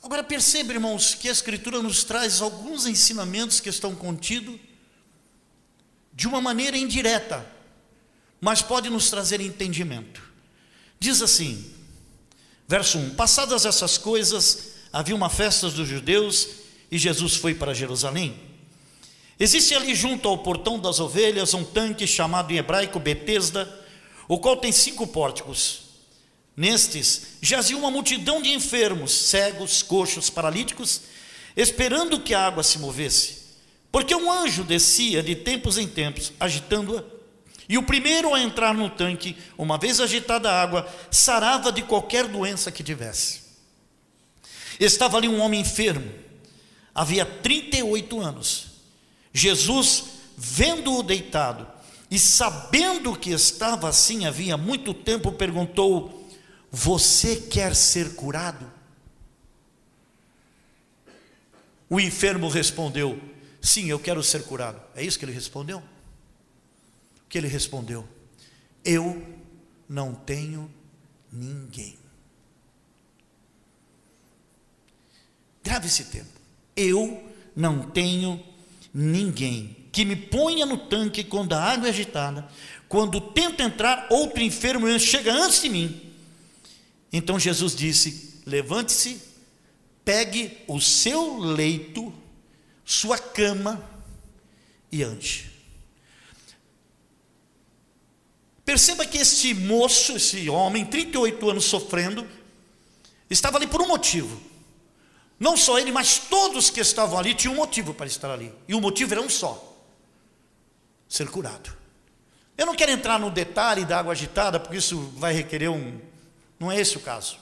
Agora 0.03 0.25
perceba, 0.25 0.73
irmãos, 0.73 1.15
que 1.15 1.29
a 1.29 1.33
Escritura 1.33 1.81
nos 1.81 2.03
traz 2.03 2.41
alguns 2.41 2.87
ensinamentos 2.87 3.61
que 3.61 3.69
estão 3.69 3.95
contidos 3.95 4.59
de 6.13 6.27
uma 6.27 6.41
maneira 6.41 6.77
indireta, 6.77 7.49
mas 8.41 8.61
pode 8.61 8.91
nos 8.91 9.09
trazer 9.09 9.41
entendimento. 9.41 10.23
Diz 10.99 11.23
assim, 11.23 11.76
verso 12.67 12.99
1: 12.99 13.15
Passadas 13.15 13.65
essas 13.65 13.99
coisas, 13.99 14.73
havia 14.93 15.15
uma 15.15 15.29
festa 15.31 15.69
dos 15.69 15.89
judeus 15.89 16.49
e 16.91 16.99
Jesus 16.99 17.37
foi 17.37 17.55
para 17.55 17.75
Jerusalém. 17.75 18.39
Existe 19.39 19.75
ali 19.75 19.95
junto 19.95 20.29
ao 20.29 20.39
portão 20.39 20.79
das 20.79 20.99
ovelhas 20.99 21.53
um 21.53 21.63
tanque 21.63 22.07
chamado 22.07 22.53
em 22.53 22.57
hebraico 22.57 22.99
Betesda, 22.99 23.69
o 24.27 24.39
qual 24.39 24.57
tem 24.57 24.73
cinco 24.73 25.07
pórticos. 25.07 25.81
Nestes 26.57 27.37
jazia 27.43 27.77
uma 27.77 27.91
multidão 27.91 28.41
de 28.41 28.49
enfermos, 28.49 29.13
cegos, 29.13 29.83
coxos, 29.83 30.31
paralíticos, 30.31 31.03
esperando 31.55 32.21
que 32.21 32.33
a 32.33 32.47
água 32.47 32.63
se 32.63 32.79
movesse. 32.79 33.45
Porque 33.93 34.15
um 34.15 34.33
anjo 34.33 34.65
descia 34.65 35.23
de 35.23 35.35
tempos 35.37 35.77
em 35.77 35.87
tempos, 35.87 36.33
agitando-a, 36.41 37.05
e 37.69 37.77
o 37.77 37.83
primeiro 37.83 38.33
a 38.35 38.41
entrar 38.41 38.75
no 38.75 38.89
tanque, 38.89 39.37
uma 39.59 39.77
vez 39.77 40.01
agitada 40.01 40.51
a 40.51 40.63
água, 40.63 40.89
sarava 41.11 41.73
de 41.73 41.83
qualquer 41.83 42.29
doença 42.29 42.71
que 42.71 42.83
tivesse. 42.83 43.41
Estava 44.79 45.17
ali 45.17 45.29
um 45.29 45.41
homem 45.41 45.61
enfermo, 45.61 46.13
havia 46.95 47.25
38 47.25 48.21
anos. 48.21 48.67
Jesus, 49.33 50.05
vendo-o 50.37 51.03
deitado 51.03 51.67
e 52.11 52.19
sabendo 52.19 53.17
que 53.17 53.31
estava 53.31 53.89
assim 53.89 54.27
havia 54.27 54.57
muito 54.57 54.95
tempo, 54.95 55.33
perguntou: 55.33 56.29
Você 56.71 57.37
quer 57.37 57.75
ser 57.75 58.15
curado? 58.15 58.71
O 61.91 61.99
enfermo 61.99 62.49
respondeu: 62.49 63.21
Sim, 63.61 63.87
eu 63.87 63.99
quero 63.99 64.23
ser 64.23 64.45
curado. 64.45 64.81
É 64.95 65.03
isso 65.03 65.19
que 65.19 65.25
ele 65.25 65.33
respondeu? 65.33 65.83
Que 67.29 67.39
ele 67.39 67.49
respondeu? 67.49 68.07
Eu 68.85 69.25
não 69.89 70.15
tenho 70.15 70.71
ninguém. 71.33 71.97
Grave 75.63 75.87
esse 75.89 76.05
tempo. 76.05 76.31
Eu 76.77 77.23
não 77.55 77.91
tenho 77.91 78.43
ninguém 78.93 79.77
que 79.91 80.05
me 80.05 80.15
ponha 80.15 80.67
no 80.67 80.77
tanque 80.77 81.25
quando 81.25 81.55
a 81.55 81.63
água 81.63 81.87
é 81.87 81.91
agitada, 81.91 82.47
quando 82.87 83.19
tento 83.19 83.63
entrar, 83.63 84.07
outro 84.11 84.43
enfermo 84.43 84.87
chega 84.99 85.33
antes 85.33 85.63
de 85.63 85.71
mim. 85.71 86.13
Então 87.13 87.39
Jesus 87.39 87.75
disse: 87.75 88.43
Levante-se, 88.45 89.21
pegue 90.05 90.59
o 90.69 90.81
seu 90.81 91.39
leito 91.39 92.13
sua 92.85 93.19
cama 93.19 93.83
e 94.93 95.03
ande. 95.03 95.51
Perceba 98.67 99.07
que 99.07 99.19
este 99.19 99.55
moço, 99.55 100.17
esse 100.17 100.51
homem, 100.51 100.85
38 100.85 101.51
anos 101.51 101.65
sofrendo, 101.67 102.29
estava 103.31 103.59
ali 103.59 103.67
por 103.69 103.81
um 103.81 103.87
motivo. 103.87 104.43
Não 105.39 105.57
só 105.57 105.79
ele, 105.79 105.93
mas 105.93 106.19
todos 106.19 106.69
que 106.69 106.81
estavam 106.81 107.17
ali 107.17 107.33
tinham 107.33 107.55
um 107.55 107.59
motivo 107.59 107.95
para 107.95 108.07
estar 108.07 108.29
ali. 108.29 108.53
E 108.67 108.75
o 108.75 108.81
motivo 108.81 109.15
era 109.15 109.23
um 109.23 109.31
só: 109.31 109.81
ser 111.09 111.29
curado. 111.31 111.73
Eu 112.59 112.67
não 112.67 112.75
quero 112.75 112.91
entrar 112.91 113.21
no 113.21 113.31
detalhe 113.31 113.85
da 113.85 114.01
água 114.01 114.13
agitada, 114.13 114.59
porque 114.59 114.79
isso 114.79 114.99
vai 115.15 115.33
requerer 115.33 115.71
um. 115.71 116.01
Não 116.59 116.73
é 116.73 116.81
esse 116.81 116.97
o 116.97 117.01
caso. 117.01 117.39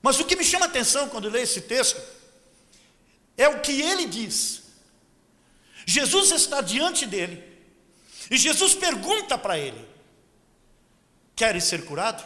Mas 0.00 0.20
o 0.20 0.24
que 0.24 0.36
me 0.36 0.44
chama 0.44 0.66
a 0.66 0.68
atenção 0.68 1.08
quando 1.08 1.28
leio 1.28 1.42
esse 1.42 1.62
texto 1.62 2.00
é 3.36 3.48
o 3.48 3.60
que 3.60 3.72
ele 3.80 4.06
diz. 4.06 4.62
Jesus 5.84 6.30
está 6.30 6.60
diante 6.60 7.06
dele. 7.06 7.42
E 8.30 8.36
Jesus 8.36 8.72
pergunta 8.72 9.36
para 9.36 9.58
ele: 9.58 9.91
Queres 11.34 11.64
ser 11.64 11.84
curado? 11.84 12.22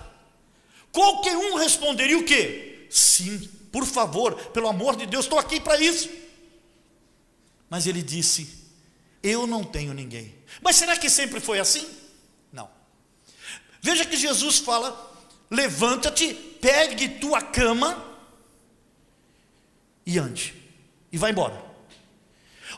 Qualquer 0.93 1.37
um 1.37 1.57
responderia 1.57 2.19
o 2.19 2.25
quê? 2.25 2.87
Sim, 2.91 3.39
por 3.71 3.85
favor, 3.85 4.35
pelo 4.51 4.69
amor 4.69 4.97
de 4.97 5.07
Deus, 5.07 5.25
estou 5.25 5.39
aqui 5.39 5.61
para 5.61 5.81
isso. 5.81 6.09
Mas 7.69 7.87
ele 7.87 8.03
disse: 8.03 8.65
Eu 9.23 9.47
não 9.47 9.63
tenho 9.65 9.93
ninguém. 9.93 10.35
Mas 10.63 10.77
será 10.77 10.97
que 10.97 11.11
sempre 11.11 11.41
foi 11.41 11.59
assim? 11.59 11.87
Não. 12.53 12.71
Veja 13.83 14.05
que 14.05 14.17
Jesus 14.17 14.59
fala: 14.59 15.15
Levanta-te, 15.51 16.33
pegue 16.35 17.09
tua 17.09 17.43
cama 17.43 18.03
e 20.05 20.19
ande 20.19 20.55
e 21.13 21.19
vai 21.19 21.31
embora. 21.31 21.65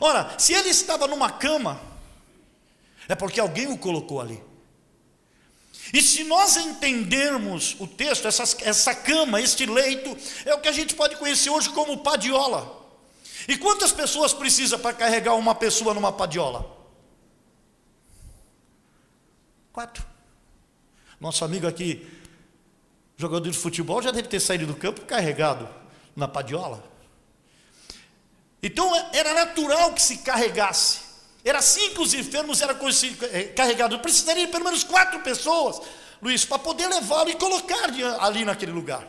Ora, 0.01 0.37
se 0.39 0.53
ele 0.53 0.69
estava 0.69 1.07
numa 1.07 1.31
cama, 1.31 1.79
é 3.07 3.15
porque 3.15 3.39
alguém 3.39 3.67
o 3.67 3.77
colocou 3.77 4.21
ali. 4.21 4.48
E 5.93 6.01
se 6.01 6.23
nós 6.23 6.55
entendermos 6.57 7.75
o 7.79 7.87
texto, 7.87 8.27
essa, 8.27 8.43
essa 8.61 8.93
cama, 8.93 9.41
este 9.41 9.65
leito, 9.65 10.15
é 10.45 10.53
o 10.53 10.59
que 10.59 10.67
a 10.67 10.71
gente 10.71 10.93
pode 10.93 11.15
conhecer 11.15 11.49
hoje 11.49 11.69
como 11.69 11.97
padiola. 11.97 12.77
E 13.47 13.57
quantas 13.57 13.91
pessoas 13.91 14.33
precisa 14.33 14.77
para 14.77 14.93
carregar 14.93 15.35
uma 15.35 15.55
pessoa 15.55 15.93
numa 15.93 16.11
padiola? 16.11 16.77
Quatro. 19.73 20.05
Nosso 21.19 21.43
amigo 21.43 21.67
aqui, 21.67 22.07
jogador 23.17 23.49
de 23.49 23.57
futebol, 23.57 24.01
já 24.01 24.11
deve 24.11 24.27
ter 24.27 24.39
saído 24.39 24.67
do 24.67 24.75
campo 24.75 25.01
carregado 25.01 25.67
na 26.15 26.27
padiola. 26.27 26.83
Então 28.61 28.93
era 29.13 29.33
natural 29.33 29.93
que 29.93 30.01
se 30.01 30.19
carregasse. 30.19 31.08
Era 31.43 31.59
assim 31.59 31.93
que 31.93 32.01
os 32.01 32.13
enfermos 32.13 32.61
eram 32.61 32.75
eh, 33.31 33.43
carregados. 33.55 33.99
Precisaria 34.01 34.45
de 34.45 34.51
pelo 34.51 34.65
menos 34.65 34.83
quatro 34.83 35.19
pessoas, 35.21 35.81
Luiz, 36.21 36.43
para 36.43 36.59
poder 36.59 36.87
levá-lo 36.87 37.29
e 37.29 37.35
colocar 37.35 37.89
ali 38.19 38.43
naquele 38.43 38.71
lugar. 38.71 39.07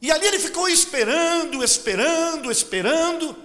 E 0.00 0.12
ali 0.12 0.26
ele 0.26 0.38
ficou 0.38 0.68
esperando, 0.68 1.64
esperando, 1.64 2.50
esperando. 2.50 3.36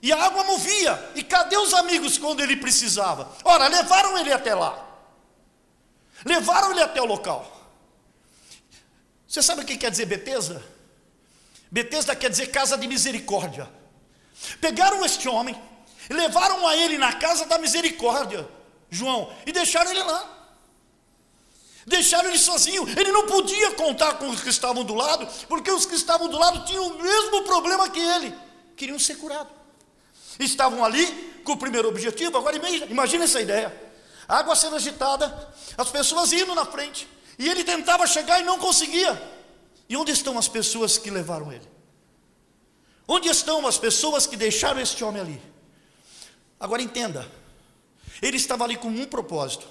E 0.00 0.12
a 0.12 0.24
água 0.24 0.44
movia. 0.44 1.12
E 1.14 1.22
cadê 1.22 1.56
os 1.56 1.74
amigos 1.74 2.16
quando 2.16 2.40
ele 2.40 2.56
precisava? 2.56 3.30
Ora, 3.44 3.68
levaram 3.68 4.16
ele 4.18 4.32
até 4.32 4.54
lá. 4.54 4.82
Levaram 6.24 6.70
ele 6.70 6.82
até 6.82 7.02
o 7.02 7.06
local. 7.06 7.50
Você 9.26 9.42
sabe 9.42 9.62
o 9.62 9.64
que 9.64 9.76
quer 9.76 9.90
dizer 9.90 10.06
Betesda? 10.06 10.62
Betesda 11.70 12.14
quer 12.14 12.30
dizer 12.30 12.46
casa 12.46 12.78
de 12.78 12.86
misericórdia. 12.86 13.68
Pegaram 14.60 15.04
este 15.04 15.28
homem, 15.28 15.60
levaram 16.12 16.66
a 16.66 16.76
ele 16.76 16.98
na 16.98 17.12
casa 17.14 17.46
da 17.46 17.58
misericórdia, 17.58 18.48
João, 18.90 19.32
e 19.46 19.52
deixaram 19.52 19.90
ele 19.90 20.02
lá. 20.02 20.30
Deixaram 21.86 22.28
ele 22.28 22.38
sozinho. 22.38 22.88
Ele 22.88 23.12
não 23.12 23.26
podia 23.26 23.72
contar 23.72 24.14
com 24.14 24.28
os 24.30 24.40
que 24.40 24.48
estavam 24.48 24.84
do 24.84 24.94
lado, 24.94 25.26
porque 25.48 25.70
os 25.70 25.84
que 25.84 25.94
estavam 25.94 26.28
do 26.28 26.38
lado 26.38 26.64
tinham 26.64 26.86
o 26.86 27.02
mesmo 27.02 27.42
problema 27.42 27.88
que 27.90 28.00
ele. 28.00 28.34
Queriam 28.76 28.98
ser 28.98 29.16
curados. 29.16 29.52
Estavam 30.38 30.84
ali 30.84 31.06
com 31.44 31.52
o 31.52 31.56
primeiro 31.56 31.88
objetivo. 31.88 32.38
Agora 32.38 32.56
imagine 32.88 33.24
essa 33.24 33.40
ideia: 33.40 33.74
água 34.26 34.56
sendo 34.56 34.76
agitada, 34.76 35.52
as 35.76 35.90
pessoas 35.90 36.32
indo 36.32 36.54
na 36.54 36.64
frente, 36.64 37.06
e 37.38 37.48
ele 37.48 37.62
tentava 37.62 38.06
chegar 38.06 38.40
e 38.40 38.44
não 38.44 38.58
conseguia. 38.58 39.20
E 39.88 39.96
onde 39.96 40.12
estão 40.12 40.38
as 40.38 40.48
pessoas 40.48 40.96
que 40.96 41.10
levaram 41.10 41.52
ele? 41.52 41.68
Onde 43.06 43.28
estão 43.28 43.66
as 43.66 43.76
pessoas 43.76 44.26
que 44.26 44.36
deixaram 44.36 44.80
este 44.80 45.04
homem 45.04 45.20
ali? 45.20 45.53
Agora 46.64 46.80
entenda, 46.80 47.30
ele 48.22 48.38
estava 48.38 48.64
ali 48.64 48.74
com 48.74 48.88
um 48.88 49.04
propósito, 49.04 49.68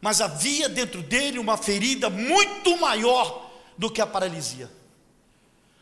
mas 0.00 0.20
havia 0.20 0.68
dentro 0.68 1.02
dele 1.02 1.36
uma 1.36 1.56
ferida 1.56 2.08
muito 2.08 2.76
maior 2.76 3.50
do 3.76 3.90
que 3.90 4.00
a 4.00 4.06
paralisia. 4.06 4.70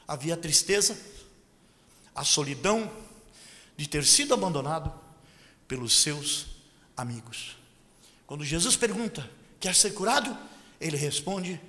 Havia 0.08 0.32
a 0.32 0.36
tristeza, 0.38 0.98
a 2.14 2.24
solidão 2.24 2.90
de 3.76 3.86
ter 3.86 4.02
sido 4.02 4.32
abandonado 4.32 4.90
pelos 5.68 6.00
seus 6.00 6.46
amigos. 6.96 7.58
Quando 8.26 8.46
Jesus 8.46 8.76
pergunta: 8.76 9.30
Quer 9.60 9.74
ser 9.74 9.90
curado? 9.90 10.34
Ele 10.80 10.96
responde: 10.96 11.60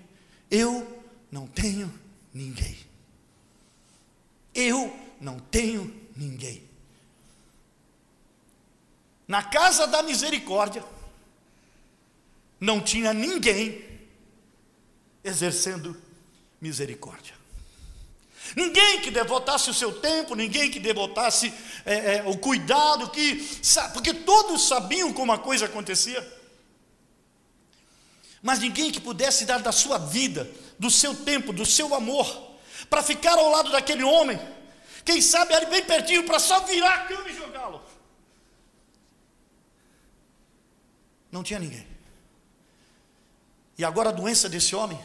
Eu 0.50 1.04
não 1.30 1.46
tenho 1.46 1.94
ninguém. 2.34 2.78
Eu 4.54 4.98
não 5.20 5.40
tenho 5.40 5.94
ninguém. 6.16 6.65
Na 9.28 9.42
casa 9.42 9.88
da 9.88 10.04
misericórdia, 10.04 10.84
não 12.60 12.82
tinha 12.82 13.14
ninguém 13.14 13.84
exercendo 15.24 16.00
misericórdia. 16.62 17.34
Ninguém 18.56 19.02
que 19.02 19.10
devotasse 19.10 19.70
o 19.70 19.74
seu 19.74 19.92
tempo, 20.00 20.36
ninguém 20.36 20.70
que 20.70 20.80
devotasse 20.80 21.52
é, 21.86 22.18
é, 22.18 22.24
o 22.26 22.38
cuidado, 22.38 23.10
que 23.10 23.44
porque 23.94 24.14
todos 24.14 24.68
sabiam 24.68 25.12
como 25.12 25.32
a 25.32 25.40
coisa 25.40 25.66
acontecia, 25.66 26.22
mas 28.42 28.60
ninguém 28.60 28.92
que 28.92 29.00
pudesse 29.00 29.46
dar 29.46 29.60
da 29.60 29.72
sua 29.72 29.98
vida, 29.98 30.48
do 30.78 30.92
seu 30.92 31.16
tempo, 31.16 31.52
do 31.52 31.66
seu 31.66 31.96
amor, 31.96 32.52
para 32.90 33.02
ficar 33.02 33.34
ao 33.34 33.50
lado 33.50 33.72
daquele 33.72 34.04
homem, 34.04 34.40
quem 35.04 35.22
sabe 35.22 35.54
ali 35.56 35.66
bem 35.66 35.84
pertinho, 35.84 36.24
para 36.24 36.38
só 36.38 36.60
virar 36.62 36.94
a 36.94 37.06
cama 37.06 37.30
e 37.30 37.36
jogá-lo. 37.36 37.55
Não 41.36 41.44
tinha 41.44 41.60
ninguém. 41.60 41.86
E 43.78 43.84
agora 43.84 44.08
a 44.08 44.14
doença 44.14 44.48
desse 44.48 44.74
homem 44.74 44.98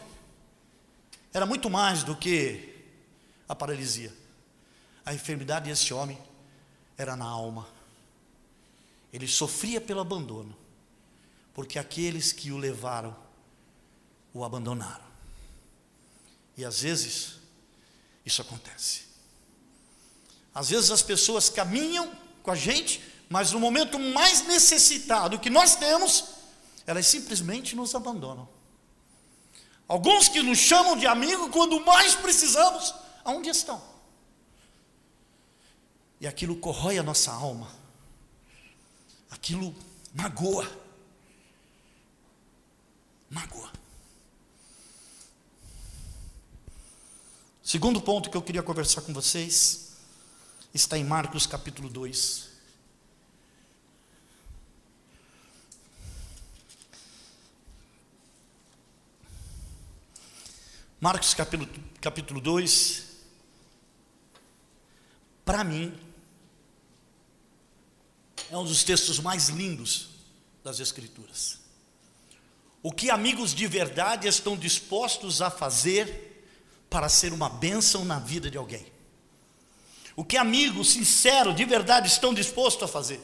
era 1.35 1.45
muito 1.45 1.69
mais 1.69 2.05
do 2.05 2.15
que 2.15 2.73
a 3.49 3.55
paralisia. 3.57 4.15
A 5.05 5.13
enfermidade 5.13 5.69
desse 5.69 5.93
homem 5.93 6.17
era 6.97 7.17
na 7.17 7.25
alma. 7.25 7.67
Ele 9.13 9.27
sofria 9.27 9.81
pelo 9.81 9.99
abandono, 9.99 10.57
porque 11.53 11.81
aqueles 11.81 12.31
que 12.31 12.53
o 12.53 12.59
levaram 12.59 13.17
o 14.33 14.45
abandonaram. 14.45 15.11
E 16.57 16.65
às 16.65 16.83
vezes 16.83 17.41
isso 18.25 18.41
acontece. 18.41 19.03
Às 20.55 20.71
vezes 20.71 20.93
as 20.93 21.03
pessoas 21.03 21.49
caminham 21.49 22.17
com 22.41 22.53
a 22.53 22.55
gente, 22.55 23.03
mas 23.31 23.53
no 23.53 23.61
momento 23.61 23.97
mais 23.97 24.45
necessitado 24.49 25.39
que 25.39 25.49
nós 25.49 25.77
temos, 25.77 26.25
elas 26.85 27.07
simplesmente 27.07 27.77
nos 27.77 27.95
abandonam. 27.95 28.49
Alguns 29.87 30.29
que 30.29 30.43
nos 30.43 30.59
chamam 30.59 30.97
de 30.97 31.07
amigo 31.07 31.49
quando 31.49 31.79
mais 31.85 32.17
precisamos, 32.17 32.93
aonde 33.25 33.49
estão? 33.49 33.81
E 36.21 36.27
aquilo 36.27 36.57
corrói 36.57 36.99
a 36.99 37.05
nossa 37.05 37.31
alma, 37.31 37.73
aquilo 39.31 39.73
magoa, 40.13 40.69
magoa. 43.31 43.71
Segundo 47.63 48.01
ponto 48.01 48.29
que 48.29 48.37
eu 48.37 48.43
queria 48.43 48.63
conversar 48.63 49.03
com 49.03 49.13
vocês 49.13 49.93
está 50.75 50.99
em 50.99 51.05
Marcos 51.05 51.47
capítulo 51.47 51.89
2. 51.89 52.50
Marcos 61.01 61.33
capítulo, 61.33 61.67
capítulo 61.99 62.43
2, 62.43 63.05
para 65.47 65.65
mim, 65.65 65.99
é 68.51 68.59
um 68.59 68.65
dos 68.65 68.85
textos 68.85 69.19
mais 69.19 69.49
lindos 69.49 70.11
das 70.63 70.79
Escrituras. 70.79 71.59
O 72.83 72.93
que 72.93 73.09
amigos 73.09 73.55
de 73.55 73.67
verdade 73.67 74.29
estão 74.29 74.55
dispostos 74.59 75.41
a 75.41 75.51
fazer 75.51 76.47
para 76.91 77.09
ser 77.09 77.33
uma 77.33 77.49
bênção 77.49 78.05
na 78.05 78.19
vida 78.19 78.51
de 78.51 78.59
alguém. 78.59 78.85
O 80.15 80.23
que 80.23 80.37
amigos 80.37 80.91
sinceros, 80.91 81.57
de 81.57 81.65
verdade, 81.65 82.09
estão 82.09 82.35
dispostos 82.35 82.83
a 82.83 82.93
fazer. 82.93 83.23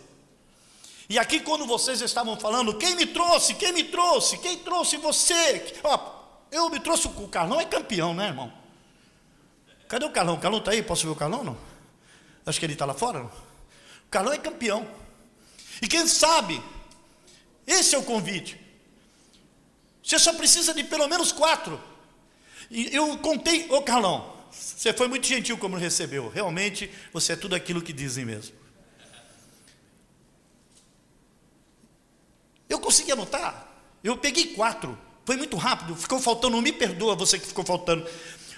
E 1.10 1.18
aqui, 1.18 1.40
quando 1.40 1.66
vocês 1.66 2.00
estavam 2.00 2.40
falando, 2.40 2.78
quem 2.78 2.96
me 2.96 3.04
trouxe, 3.04 3.54
quem 3.54 3.72
me 3.74 3.84
trouxe, 3.84 4.38
quem 4.38 4.56
trouxe 4.60 4.96
você? 4.96 5.74
Eu 6.50 6.70
me 6.70 6.80
trouxe 6.80 7.08
o 7.08 7.28
Carlão, 7.28 7.60
é 7.60 7.64
campeão, 7.64 8.14
né, 8.14 8.28
irmão? 8.28 8.52
Cadê 9.88 10.04
o 10.04 10.10
Carlão? 10.10 10.34
O 10.34 10.40
Carlão 10.40 10.58
está 10.58 10.72
aí? 10.72 10.82
Posso 10.82 11.04
ver 11.04 11.12
o 11.12 11.16
Carlão? 11.16 11.44
Não? 11.44 11.58
Acho 12.44 12.58
que 12.58 12.66
ele 12.66 12.72
está 12.72 12.84
lá 12.84 12.94
fora. 12.94 13.20
Não? 13.20 13.26
O 13.26 14.10
Carlão 14.10 14.32
é 14.32 14.38
campeão. 14.38 14.88
E 15.80 15.88
quem 15.88 16.06
sabe, 16.06 16.62
esse 17.66 17.94
é 17.94 17.98
o 17.98 18.02
convite. 18.02 18.60
Você 20.02 20.18
só 20.18 20.32
precisa 20.32 20.72
de 20.72 20.84
pelo 20.84 21.08
menos 21.08 21.32
quatro 21.32 21.80
e 22.70 22.94
eu 22.94 23.18
contei, 23.18 23.66
ô 23.70 23.82
Carlão, 23.82 24.34
você 24.50 24.92
foi 24.92 25.08
muito 25.08 25.26
gentil 25.26 25.56
como 25.58 25.76
recebeu. 25.76 26.28
Realmente, 26.28 26.90
você 27.12 27.32
é 27.32 27.36
tudo 27.36 27.54
aquilo 27.54 27.82
que 27.82 27.92
dizem 27.92 28.24
mesmo. 28.24 28.54
Eu 32.68 32.80
consegui 32.80 33.12
anotar. 33.12 33.68
Eu 34.02 34.16
peguei 34.16 34.54
quatro. 34.54 34.98
Foi 35.26 35.36
muito 35.36 35.56
rápido. 35.56 35.96
Ficou 35.96 36.20
faltando, 36.20 36.62
me 36.62 36.72
perdoa 36.72 37.16
você 37.16 37.38
que 37.38 37.46
ficou 37.48 37.64
faltando. 37.64 38.08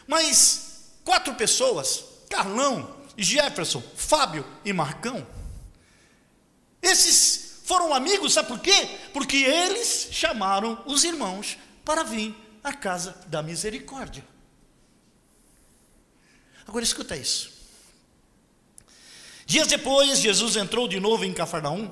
Mas 0.06 0.92
quatro 1.02 1.34
pessoas, 1.34 2.04
Carlão, 2.28 2.94
Jefferson, 3.16 3.82
Fábio 3.96 4.46
e 4.64 4.72
Marcão. 4.72 5.26
Esses 6.82 7.62
foram 7.64 7.94
amigos, 7.94 8.34
sabe 8.34 8.48
por 8.48 8.60
quê? 8.60 8.86
Porque 9.12 9.38
eles 9.38 10.08
chamaram 10.12 10.82
os 10.86 11.04
irmãos 11.04 11.56
para 11.84 12.04
vir 12.04 12.36
a 12.62 12.72
casa 12.72 13.16
da 13.26 13.42
misericórdia. 13.42 14.24
Agora 16.66 16.84
escuta 16.84 17.16
isso. 17.16 17.50
Dias 19.46 19.66
depois, 19.66 20.18
Jesus 20.18 20.56
entrou 20.56 20.86
de 20.86 21.00
novo 21.00 21.24
em 21.24 21.32
Cafarnaum 21.32 21.90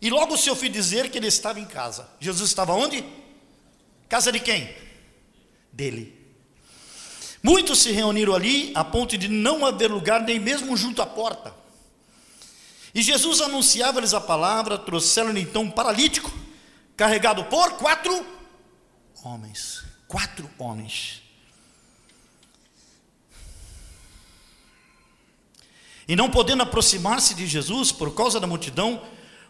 e 0.00 0.10
logo 0.10 0.36
se 0.36 0.50
ouviu 0.50 0.68
dizer 0.68 1.08
que 1.08 1.18
ele 1.18 1.28
estava 1.28 1.60
em 1.60 1.64
casa. 1.64 2.08
Jesus 2.18 2.50
estava 2.50 2.72
onde? 2.72 3.21
Casa 4.12 4.30
de 4.30 4.40
quem? 4.40 4.76
Dele. 5.72 6.14
Muitos 7.42 7.78
se 7.78 7.92
reuniram 7.92 8.34
ali 8.34 8.70
a 8.74 8.84
ponto 8.84 9.16
de 9.16 9.26
não 9.26 9.64
haver 9.64 9.90
lugar 9.90 10.20
nem 10.20 10.38
mesmo 10.38 10.76
junto 10.76 11.00
à 11.00 11.06
porta. 11.06 11.54
E 12.94 13.00
Jesus 13.00 13.40
anunciava-lhes 13.40 14.12
a 14.12 14.20
palavra, 14.20 14.76
trouxeram-lhe 14.76 15.40
então 15.40 15.62
um 15.62 15.70
paralítico, 15.70 16.30
carregado 16.94 17.42
por 17.46 17.78
quatro 17.78 18.26
homens 19.24 19.82
quatro 20.06 20.50
homens. 20.58 21.22
E 26.06 26.14
não 26.14 26.28
podendo 26.28 26.62
aproximar-se 26.62 27.34
de 27.34 27.46
Jesus 27.46 27.90
por 27.90 28.14
causa 28.14 28.38
da 28.38 28.46
multidão, 28.46 29.02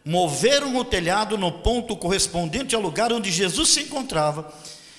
moveram 0.04 0.76
o 0.76 0.84
telhado 0.84 1.38
no 1.38 1.52
ponto 1.52 1.96
correspondente 1.96 2.74
ao 2.74 2.80
lugar 2.80 3.12
onde 3.12 3.30
Jesus 3.30 3.68
se 3.68 3.82
encontrava, 3.82 4.52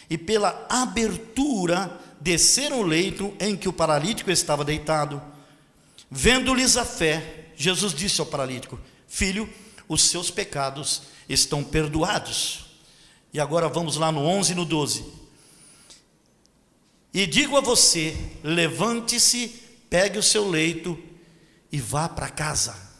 e 0.10 0.18
pela 0.18 0.66
abertura 0.70 2.00
desceram 2.20 2.80
o 2.80 2.84
leito 2.84 3.34
em 3.40 3.56
que 3.56 3.68
o 3.68 3.74
paralítico 3.74 4.32
estava 4.32 4.64
deitado. 4.64 5.22
Vendo-lhes 6.10 6.78
a 6.78 6.86
fé, 6.86 7.48
Jesus 7.56 7.94
disse 7.94 8.22
ao 8.22 8.28
paralítico: 8.28 8.80
Filho, 9.08 9.50
os 9.88 10.04
seus 10.04 10.30
pecados 10.30 11.04
estão 11.28 11.64
perdoados. 11.64 12.66
E 13.34 13.40
agora 13.40 13.68
vamos 13.68 13.98
lá 13.98 14.12
no 14.12 14.22
11 14.22 14.52
e 14.52 14.56
no 14.56 14.66
12. 14.66 15.06
E 17.14 17.26
digo 17.26 17.58
a 17.58 17.62
você: 17.62 18.16
levante-se, 18.44 19.48
pegue 19.90 20.18
o 20.18 20.24
seu 20.24 20.50
leito 20.50 20.98
e 21.72 21.80
vá 21.80 22.08
para 22.08 22.30
casa. 22.30 22.93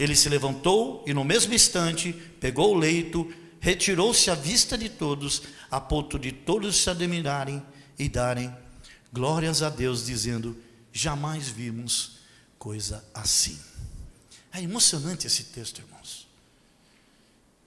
Ele 0.00 0.16
se 0.16 0.30
levantou 0.30 1.04
e, 1.06 1.12
no 1.12 1.22
mesmo 1.22 1.52
instante, 1.52 2.14
pegou 2.40 2.74
o 2.74 2.78
leito, 2.78 3.30
retirou-se 3.60 4.30
à 4.30 4.34
vista 4.34 4.78
de 4.78 4.88
todos, 4.88 5.42
a 5.70 5.78
ponto 5.78 6.18
de 6.18 6.32
todos 6.32 6.76
se 6.78 6.88
admirarem 6.88 7.62
e 7.98 8.08
darem 8.08 8.50
glórias 9.12 9.60
a 9.60 9.68
Deus, 9.68 10.06
dizendo: 10.06 10.56
Jamais 10.90 11.48
vimos 11.48 12.12
coisa 12.58 13.04
assim. 13.12 13.60
É 14.50 14.62
emocionante 14.62 15.26
esse 15.26 15.44
texto, 15.44 15.82
irmãos. 15.82 16.26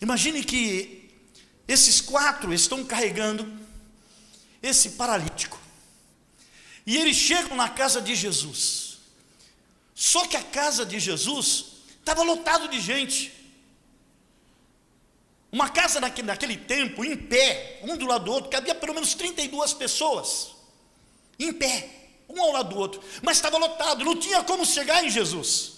Imagine 0.01 0.43
que 0.43 1.11
esses 1.67 2.01
quatro 2.01 2.51
estão 2.51 2.83
carregando 2.83 3.47
esse 4.59 4.89
paralítico. 4.89 5.59
E 6.83 6.97
eles 6.97 7.15
chegam 7.15 7.55
na 7.55 7.69
casa 7.69 8.01
de 8.01 8.15
Jesus. 8.15 8.97
Só 9.93 10.27
que 10.27 10.35
a 10.35 10.43
casa 10.43 10.83
de 10.83 10.99
Jesus 10.99 11.72
estava 12.03 12.21
lotado 12.21 12.67
de 12.67 12.79
gente. 12.79 13.31
Uma 15.51 15.69
casa 15.69 15.99
naquele, 15.99 16.27
naquele 16.27 16.57
tempo, 16.57 17.05
em 17.05 17.15
pé, 17.15 17.79
um 17.83 17.95
do 17.95 18.05
lado 18.05 18.25
do 18.25 18.31
outro, 18.31 18.49
cabia 18.49 18.75
pelo 18.75 18.93
menos 18.93 19.13
32 19.13 19.73
pessoas. 19.73 20.49
Em 21.39 21.53
pé, 21.53 21.89
um 22.27 22.41
ao 22.41 22.51
lado 22.51 22.69
do 22.69 22.77
outro. 22.77 23.01
Mas 23.21 23.37
estava 23.37 23.57
lotado, 23.57 24.03
não 24.03 24.15
tinha 24.15 24.43
como 24.43 24.65
chegar 24.65 25.03
em 25.03 25.09
Jesus. 25.09 25.73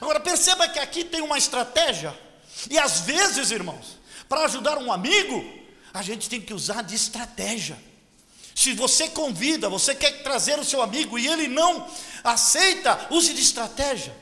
Agora 0.00 0.18
perceba 0.18 0.68
que 0.68 0.78
aqui 0.78 1.04
tem 1.04 1.20
uma 1.20 1.38
estratégia, 1.38 2.18
e 2.70 2.78
às 2.78 3.00
vezes, 3.00 3.50
irmãos, 3.50 3.98
para 4.28 4.44
ajudar 4.44 4.78
um 4.78 4.90
amigo, 4.90 5.44
a 5.92 6.02
gente 6.02 6.28
tem 6.28 6.40
que 6.40 6.54
usar 6.54 6.82
de 6.82 6.94
estratégia. 6.94 7.78
Se 8.54 8.72
você 8.72 9.08
convida, 9.08 9.68
você 9.68 9.94
quer 9.94 10.22
trazer 10.22 10.58
o 10.58 10.64
seu 10.64 10.82
amigo 10.82 11.18
e 11.18 11.26
ele 11.26 11.48
não 11.48 11.86
aceita, 12.24 13.08
use 13.10 13.34
de 13.34 13.40
estratégia. 13.40 14.14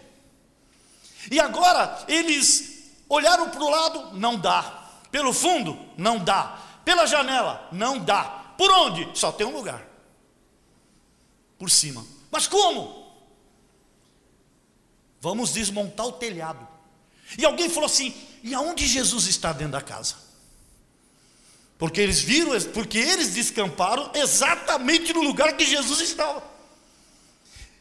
E 1.28 1.40
agora 1.40 2.04
eles 2.06 2.92
olharam 3.08 3.50
para 3.50 3.62
o 3.62 3.68
lado, 3.70 4.12
não 4.18 4.38
dá. 4.38 4.88
Pelo 5.10 5.32
fundo, 5.32 5.76
não 5.96 6.22
dá. 6.22 6.58
Pela 6.84 7.06
janela, 7.06 7.68
não 7.72 7.98
dá. 7.98 8.24
Por 8.56 8.70
onde? 8.70 9.08
Só 9.18 9.32
tem 9.32 9.46
um 9.46 9.56
lugar. 9.56 9.84
Por 11.58 11.68
cima. 11.68 12.06
Mas 12.30 12.46
como? 12.46 13.10
Vamos 15.20 15.52
desmontar 15.52 16.06
o 16.06 16.12
telhado. 16.12 16.66
E 17.36 17.44
alguém 17.44 17.68
falou 17.68 17.86
assim: 17.86 18.14
e 18.42 18.54
aonde 18.54 18.86
Jesus 18.86 19.26
está 19.26 19.52
dentro 19.52 19.72
da 19.72 19.82
casa? 19.82 20.14
Porque 21.78 22.00
eles 22.00 22.20
viram, 22.20 22.52
porque 22.72 22.98
eles 22.98 23.34
descamparam 23.34 24.10
exatamente 24.14 25.12
no 25.12 25.22
lugar 25.22 25.56
que 25.56 25.64
Jesus 25.64 26.00
estava. 26.00 26.49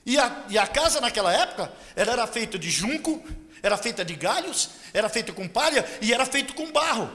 E 0.09 0.17
a, 0.17 0.43
e 0.49 0.57
a 0.57 0.65
casa 0.65 0.99
naquela 0.99 1.31
época, 1.31 1.71
ela 1.95 2.13
era 2.13 2.25
feita 2.25 2.57
de 2.57 2.67
junco, 2.71 3.23
era 3.61 3.77
feita 3.77 4.03
de 4.03 4.15
galhos, 4.15 4.71
era 4.91 5.07
feita 5.07 5.31
com 5.31 5.47
palha 5.47 5.87
e 6.01 6.11
era 6.11 6.25
feito 6.25 6.55
com 6.55 6.71
barro. 6.71 7.11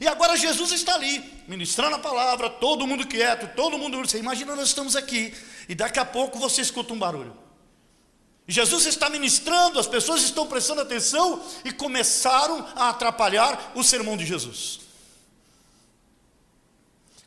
E 0.00 0.06
agora 0.06 0.36
Jesus 0.36 0.70
está 0.70 0.94
ali, 0.94 1.18
ministrando 1.48 1.96
a 1.96 1.98
palavra, 1.98 2.48
todo 2.48 2.86
mundo 2.86 3.04
quieto, 3.04 3.52
todo 3.56 3.76
mundo. 3.76 3.98
Você 3.98 4.18
imagina, 4.18 4.54
nós 4.54 4.68
estamos 4.68 4.94
aqui, 4.94 5.34
e 5.68 5.74
daqui 5.74 5.98
a 5.98 6.04
pouco 6.04 6.38
você 6.38 6.60
escuta 6.60 6.92
um 6.92 6.98
barulho. 7.00 7.36
Jesus 8.46 8.86
está 8.86 9.10
ministrando, 9.10 9.80
as 9.80 9.88
pessoas 9.88 10.22
estão 10.22 10.46
prestando 10.46 10.82
atenção 10.82 11.44
e 11.64 11.72
começaram 11.72 12.64
a 12.76 12.90
atrapalhar 12.90 13.72
o 13.74 13.82
sermão 13.82 14.16
de 14.16 14.24
Jesus. 14.24 14.78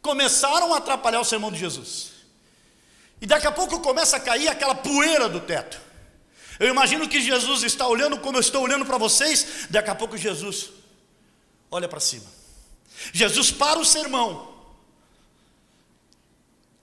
Começaram 0.01 0.73
a 0.73 0.77
atrapalhar 0.77 1.19
o 1.19 1.25
sermão 1.25 1.51
de 1.51 1.59
Jesus. 1.59 2.16
E 3.21 3.25
daqui 3.25 3.47
a 3.47 3.51
pouco 3.51 3.79
começa 3.79 4.17
a 4.17 4.19
cair 4.19 4.47
aquela 4.47 4.75
poeira 4.75 5.27
do 5.27 5.39
teto. 5.39 5.81
Eu 6.59 6.69
imagino 6.69 7.07
que 7.07 7.21
Jesus 7.21 7.63
está 7.63 7.87
olhando 7.87 8.17
como 8.19 8.37
eu 8.37 8.41
estou 8.41 8.63
olhando 8.63 8.85
para 8.85 8.97
vocês, 8.97 9.67
daqui 9.69 9.89
a 9.89 9.95
pouco 9.95 10.17
Jesus 10.17 10.71
olha 11.69 11.87
para 11.87 11.99
cima. 11.99 12.25
Jesus 13.13 13.51
para 13.51 13.79
o 13.79 13.85
sermão. 13.85 14.55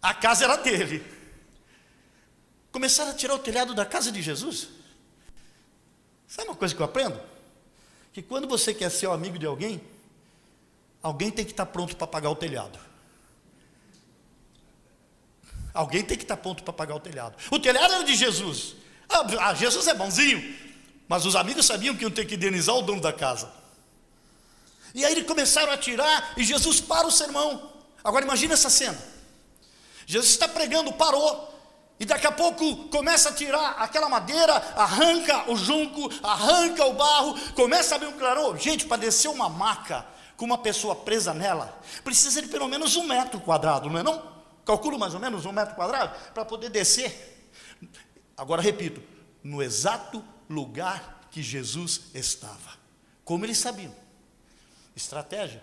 A 0.00 0.14
casa 0.14 0.44
era 0.44 0.56
dele. 0.56 1.04
Começaram 2.70 3.10
a 3.10 3.14
tirar 3.14 3.34
o 3.34 3.38
telhado 3.38 3.74
da 3.74 3.86
casa 3.86 4.12
de 4.12 4.20
Jesus. 4.20 4.68
Sabe 6.28 6.48
uma 6.48 6.56
coisa 6.56 6.74
que 6.74 6.80
eu 6.80 6.84
aprendo? 6.84 7.20
Que 8.12 8.22
quando 8.22 8.46
você 8.46 8.74
quer 8.74 8.90
ser 8.90 9.06
o 9.06 9.12
amigo 9.12 9.38
de 9.38 9.46
alguém, 9.46 9.80
alguém 11.02 11.30
tem 11.30 11.44
que 11.44 11.52
estar 11.52 11.66
pronto 11.66 11.96
para 11.96 12.06
pagar 12.06 12.30
o 12.30 12.36
telhado. 12.36 12.78
Alguém 15.74 16.04
tem 16.04 16.16
que 16.16 16.22
estar 16.22 16.36
pronto 16.36 16.62
para 16.62 16.72
pagar 16.72 16.94
o 16.94 17.00
telhado. 17.00 17.34
O 17.50 17.58
telhado 17.58 17.92
era 17.92 18.04
de 18.04 18.14
Jesus. 18.14 18.76
Ah, 19.08 19.26
ah, 19.40 19.54
Jesus 19.54 19.88
é 19.88 19.94
bonzinho. 19.94 20.56
Mas 21.08 21.26
os 21.26 21.34
amigos 21.34 21.66
sabiam 21.66 21.96
que 21.96 22.02
iam 22.02 22.10
ter 22.10 22.24
que 22.24 22.36
indenizar 22.36 22.76
o 22.76 22.82
dono 22.82 23.00
da 23.00 23.12
casa. 23.12 23.50
E 24.94 25.04
aí 25.04 25.12
eles 25.12 25.26
começaram 25.26 25.72
a 25.72 25.76
tirar 25.76 26.32
e 26.36 26.44
Jesus 26.44 26.80
para 26.80 27.06
o 27.06 27.10
sermão. 27.10 27.72
Agora 28.04 28.24
imagine 28.24 28.52
essa 28.52 28.70
cena. 28.70 28.96
Jesus 30.06 30.30
está 30.30 30.46
pregando, 30.46 30.92
parou. 30.92 31.52
E 31.98 32.04
daqui 32.04 32.26
a 32.26 32.32
pouco 32.32 32.88
começa 32.88 33.30
a 33.30 33.32
tirar 33.32 33.76
aquela 33.78 34.08
madeira, 34.08 34.54
arranca 34.76 35.50
o 35.50 35.56
junco, 35.56 36.10
arranca 36.22 36.84
o 36.84 36.92
barro, 36.92 37.38
começa 37.52 37.94
a 37.94 37.96
abrir 37.96 38.08
um 38.08 38.18
clarão. 38.18 38.56
Gente, 38.56 38.86
para 38.86 38.96
descer 38.96 39.28
uma 39.28 39.48
maca 39.48 40.04
com 40.36 40.44
uma 40.44 40.58
pessoa 40.58 40.94
presa 40.94 41.32
nela, 41.32 41.80
precisa 42.02 42.42
de 42.42 42.48
pelo 42.48 42.68
menos 42.68 42.96
um 42.96 43.06
metro 43.06 43.40
quadrado, 43.40 43.88
não 43.88 43.98
é 43.98 44.02
não? 44.02 44.33
Calculo 44.64 44.98
mais 44.98 45.14
ou 45.14 45.20
menos 45.20 45.44
um 45.44 45.52
metro 45.52 45.74
quadrado 45.74 46.14
para 46.32 46.44
poder 46.44 46.70
descer. 46.70 47.48
Agora 48.36 48.62
repito, 48.62 49.02
no 49.42 49.62
exato 49.62 50.24
lugar 50.48 51.28
que 51.30 51.42
Jesus 51.42 52.02
estava. 52.14 52.78
Como 53.24 53.44
eles 53.44 53.58
sabiam? 53.58 53.94
Estratégia. 54.94 55.62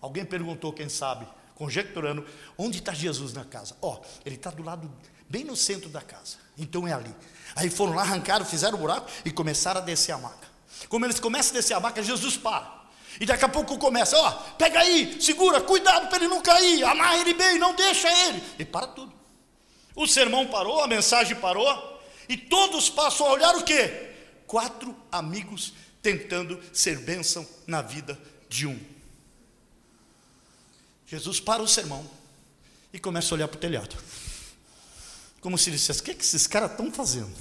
Alguém 0.00 0.24
perguntou, 0.24 0.72
quem 0.72 0.88
sabe, 0.88 1.26
conjecturando, 1.54 2.26
onde 2.58 2.78
está 2.78 2.92
Jesus 2.92 3.32
na 3.32 3.44
casa? 3.44 3.76
Ó, 3.80 3.94
oh, 3.94 4.04
ele 4.24 4.36
está 4.36 4.50
do 4.50 4.62
lado 4.62 4.90
bem 5.28 5.44
no 5.44 5.56
centro 5.56 5.88
da 5.88 6.00
casa. 6.00 6.36
Então 6.58 6.86
é 6.86 6.92
ali. 6.92 7.14
Aí 7.54 7.70
foram 7.70 7.94
lá, 7.94 8.02
arrancaram, 8.02 8.44
fizeram 8.44 8.76
o 8.76 8.80
buraco 8.80 9.08
e 9.24 9.30
começaram 9.30 9.80
a 9.80 9.84
descer 9.84 10.12
a 10.12 10.18
maca. 10.18 10.48
Como 10.88 11.06
eles 11.06 11.20
começam 11.20 11.52
a 11.52 11.54
descer 11.54 11.74
a 11.74 11.80
maca, 11.80 12.02
Jesus 12.02 12.36
para. 12.36 12.81
E 13.20 13.26
daqui 13.26 13.44
a 13.44 13.48
pouco 13.48 13.78
começa, 13.78 14.16
ó, 14.16 14.30
pega 14.56 14.80
aí, 14.80 15.20
segura, 15.20 15.60
cuidado 15.60 16.08
para 16.08 16.18
ele 16.18 16.28
não 16.28 16.40
cair, 16.40 16.82
amarra 16.84 17.18
ele 17.18 17.34
bem, 17.34 17.58
não 17.58 17.74
deixa 17.74 18.10
ele. 18.26 18.42
E 18.58 18.64
para 18.64 18.86
tudo. 18.86 19.12
O 19.94 20.06
sermão 20.06 20.46
parou, 20.46 20.80
a 20.80 20.86
mensagem 20.86 21.36
parou, 21.36 22.00
e 22.28 22.36
todos 22.36 22.88
passam 22.88 23.26
a 23.26 23.32
olhar 23.32 23.54
o 23.56 23.64
quê? 23.64 24.10
Quatro 24.46 24.96
amigos 25.10 25.74
tentando 26.00 26.60
ser 26.72 26.98
bênção 26.98 27.46
na 27.66 27.82
vida 27.82 28.18
de 28.48 28.66
um. 28.66 28.78
Jesus 31.06 31.40
para 31.40 31.62
o 31.62 31.68
sermão 31.68 32.08
e 32.92 32.98
começa 32.98 33.34
a 33.34 33.36
olhar 33.36 33.48
para 33.48 33.58
o 33.58 33.60
telhado. 33.60 33.96
Como 35.40 35.58
se 35.58 35.70
dissesse: 35.70 36.00
o 36.00 36.02
que, 36.02 36.12
é 36.12 36.14
que 36.14 36.24
esses 36.24 36.46
caras 36.46 36.70
estão 36.70 36.90
fazendo? 36.90 37.32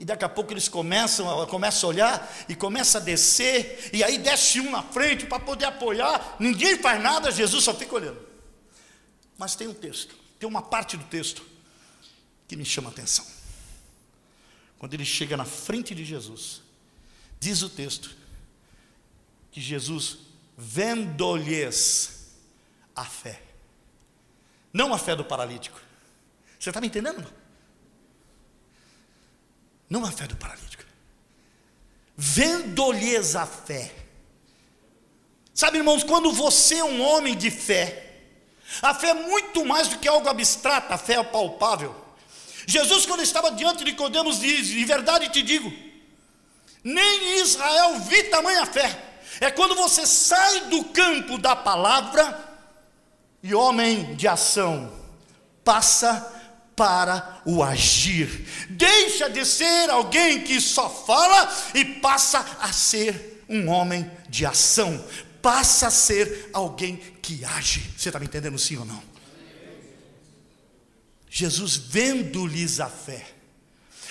E 0.00 0.04
daqui 0.06 0.24
a 0.24 0.28
pouco 0.30 0.50
eles 0.50 0.66
começam, 0.66 1.46
começam 1.46 1.90
a 1.90 1.92
olhar 1.92 2.34
e 2.48 2.56
começa 2.56 2.96
a 2.96 3.00
descer, 3.02 3.90
e 3.92 4.02
aí 4.02 4.16
desce 4.16 4.58
um 4.58 4.70
na 4.70 4.82
frente 4.82 5.26
para 5.26 5.38
poder 5.38 5.66
apoiar. 5.66 6.36
Ninguém 6.40 6.78
faz 6.78 7.02
nada, 7.02 7.30
Jesus 7.30 7.62
só 7.62 7.74
fica 7.74 7.94
olhando. 7.94 8.18
Mas 9.36 9.54
tem 9.54 9.68
um 9.68 9.74
texto, 9.74 10.16
tem 10.38 10.48
uma 10.48 10.62
parte 10.62 10.96
do 10.96 11.04
texto 11.04 11.44
que 12.48 12.56
me 12.56 12.64
chama 12.64 12.88
a 12.88 12.92
atenção. 12.92 13.26
Quando 14.78 14.94
ele 14.94 15.04
chega 15.04 15.36
na 15.36 15.44
frente 15.44 15.94
de 15.94 16.02
Jesus, 16.02 16.62
diz 17.38 17.60
o 17.60 17.68
texto 17.68 18.16
que 19.52 19.60
Jesus 19.60 20.16
vendo-lhes 20.56 22.32
a 22.96 23.04
fé, 23.04 23.42
não 24.72 24.94
a 24.94 24.98
fé 24.98 25.14
do 25.14 25.26
paralítico, 25.26 25.78
você 26.58 26.70
está 26.70 26.80
me 26.80 26.86
entendendo? 26.86 27.39
Não 29.90 30.04
a 30.04 30.12
fé 30.12 30.28
do 30.28 30.36
paralítico. 30.36 30.84
Vendo-lhes 32.16 33.34
a 33.34 33.44
fé. 33.44 33.92
Sabe, 35.52 35.78
irmãos, 35.78 36.04
quando 36.04 36.32
você 36.32 36.76
é 36.76 36.84
um 36.84 37.02
homem 37.02 37.36
de 37.36 37.50
fé, 37.50 38.06
a 38.80 38.94
fé 38.94 39.08
é 39.08 39.14
muito 39.14 39.64
mais 39.66 39.88
do 39.88 39.98
que 39.98 40.06
algo 40.06 40.28
abstrato, 40.28 40.92
a 40.92 40.96
fé 40.96 41.14
é 41.14 41.22
palpável. 41.24 41.94
Jesus, 42.66 43.04
quando 43.04 43.22
estava 43.22 43.50
diante 43.50 43.78
de 43.78 43.90
Nicodemos, 43.90 44.38
diz: 44.38 44.70
Em 44.70 44.84
verdade 44.84 45.28
te 45.30 45.42
digo, 45.42 45.72
nem 46.84 47.40
Israel 47.40 47.98
vi 47.98 48.22
tamanha 48.24 48.64
fé. 48.64 49.08
É 49.40 49.50
quando 49.50 49.74
você 49.74 50.06
sai 50.06 50.66
do 50.66 50.84
campo 50.84 51.36
da 51.36 51.56
palavra 51.56 52.48
e 53.42 53.54
homem 53.54 54.14
de 54.14 54.28
ação 54.28 54.92
passa 55.64 56.39
para 56.76 57.42
o 57.44 57.62
agir. 57.62 58.46
Deixa 58.70 59.28
de 59.28 59.44
ser 59.44 59.90
alguém 59.90 60.42
que 60.42 60.60
só 60.60 60.88
fala 60.88 61.52
e 61.74 61.84
passa 61.84 62.38
a 62.60 62.72
ser 62.72 63.44
um 63.48 63.68
homem 63.68 64.10
de 64.28 64.46
ação. 64.46 65.04
passa 65.42 65.86
a 65.86 65.90
ser 65.90 66.50
alguém 66.52 66.96
que 66.96 67.44
age. 67.44 67.80
Você 67.96 68.10
está 68.10 68.18
me 68.18 68.26
entendendo 68.26 68.58
sim 68.58 68.76
ou 68.76 68.84
não? 68.84 69.02
Jesus 71.30 71.76
vendo-lhes 71.76 72.78
a 72.80 72.88
fé. 72.88 73.26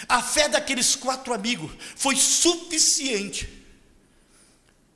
A 0.08 0.24
fé 0.24 0.48
daqueles 0.48 0.96
quatro 0.96 1.34
amigos 1.34 1.72
foi 1.96 2.16
suficiente 2.16 3.48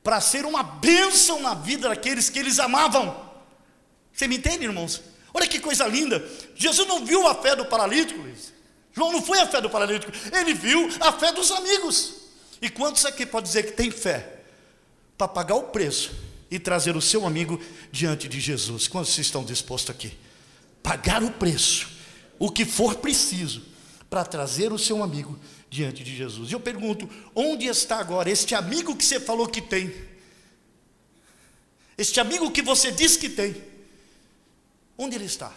para 0.01 0.19
ser 0.19 0.45
uma 0.45 0.63
bênção 0.63 1.41
na 1.41 1.53
vida 1.53 1.89
daqueles 1.89 2.29
que 2.29 2.39
eles 2.39 2.59
amavam. 2.59 3.31
Você 4.13 4.27
me 4.27 4.37
entende, 4.37 4.65
irmãos? 4.65 5.01
Olha 5.33 5.47
que 5.47 5.59
coisa 5.59 5.87
linda. 5.87 6.23
Jesus 6.55 6.87
não 6.87 7.05
viu 7.05 7.27
a 7.27 7.35
fé 7.35 7.55
do 7.55 7.65
paralítico, 7.65 8.23
João 8.93 9.11
não 9.11 9.21
foi 9.21 9.39
a 9.39 9.47
fé 9.47 9.59
do 9.59 9.69
paralítico, 9.69 10.11
ele 10.31 10.53
viu 10.53 10.87
a 10.99 11.11
fé 11.11 11.31
dos 11.31 11.51
amigos. 11.51 12.13
E 12.61 12.69
quantos 12.69 13.05
aqui 13.05 13.25
pode 13.25 13.47
dizer 13.47 13.63
que 13.63 13.71
tem 13.71 13.89
fé 13.89 14.41
para 15.17 15.27
pagar 15.27 15.55
o 15.55 15.63
preço 15.63 16.11
e 16.49 16.59
trazer 16.59 16.95
o 16.95 17.01
seu 17.01 17.25
amigo 17.25 17.59
diante 17.91 18.27
de 18.27 18.39
Jesus? 18.39 18.87
Quantos 18.87 19.17
estão 19.17 19.43
dispostos 19.43 19.89
aqui? 19.89 20.15
Pagar 20.83 21.23
o 21.23 21.31
preço, 21.31 21.89
o 22.37 22.51
que 22.51 22.65
for 22.65 22.95
preciso, 22.95 23.63
para 24.09 24.23
trazer 24.23 24.71
o 24.71 24.77
seu 24.77 25.01
amigo 25.01 25.39
diante 25.69 26.03
de 26.03 26.15
Jesus. 26.15 26.51
E 26.51 26.53
eu 26.53 26.59
pergunto: 26.59 27.09
onde 27.33 27.65
está 27.65 27.97
agora 27.97 28.29
este 28.29 28.53
amigo 28.53 28.95
que 28.95 29.03
você 29.03 29.19
falou 29.19 29.47
que 29.47 29.61
tem? 29.61 29.91
Este 31.97 32.19
amigo 32.19 32.51
que 32.51 32.61
você 32.61 32.91
diz 32.91 33.17
que 33.17 33.27
tem? 33.27 33.72
Onde 34.97 35.15
ele 35.15 35.25
está? 35.25 35.53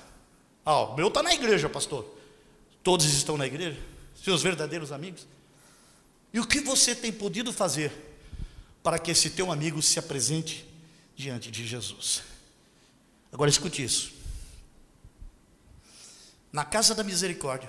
Ah, 0.64 0.80
o 0.80 0.96
meu 0.96 1.08
está 1.08 1.22
na 1.22 1.32
igreja, 1.32 1.68
pastor. 1.68 2.04
Todos 2.82 3.06
estão 3.06 3.36
na 3.36 3.46
igreja? 3.46 3.80
Seus 4.14 4.42
verdadeiros 4.42 4.92
amigos? 4.92 5.26
E 6.32 6.40
o 6.40 6.46
que 6.46 6.60
você 6.60 6.94
tem 6.94 7.12
podido 7.12 7.52
fazer 7.52 7.92
para 8.82 8.98
que 8.98 9.10
esse 9.10 9.30
teu 9.30 9.50
amigo 9.50 9.80
se 9.82 9.98
apresente 9.98 10.66
diante 11.14 11.50
de 11.50 11.66
Jesus? 11.66 12.22
Agora 13.32 13.50
escute 13.50 13.82
isso. 13.82 14.14
Na 16.52 16.64
casa 16.64 16.94
da 16.94 17.04
misericórdia, 17.04 17.68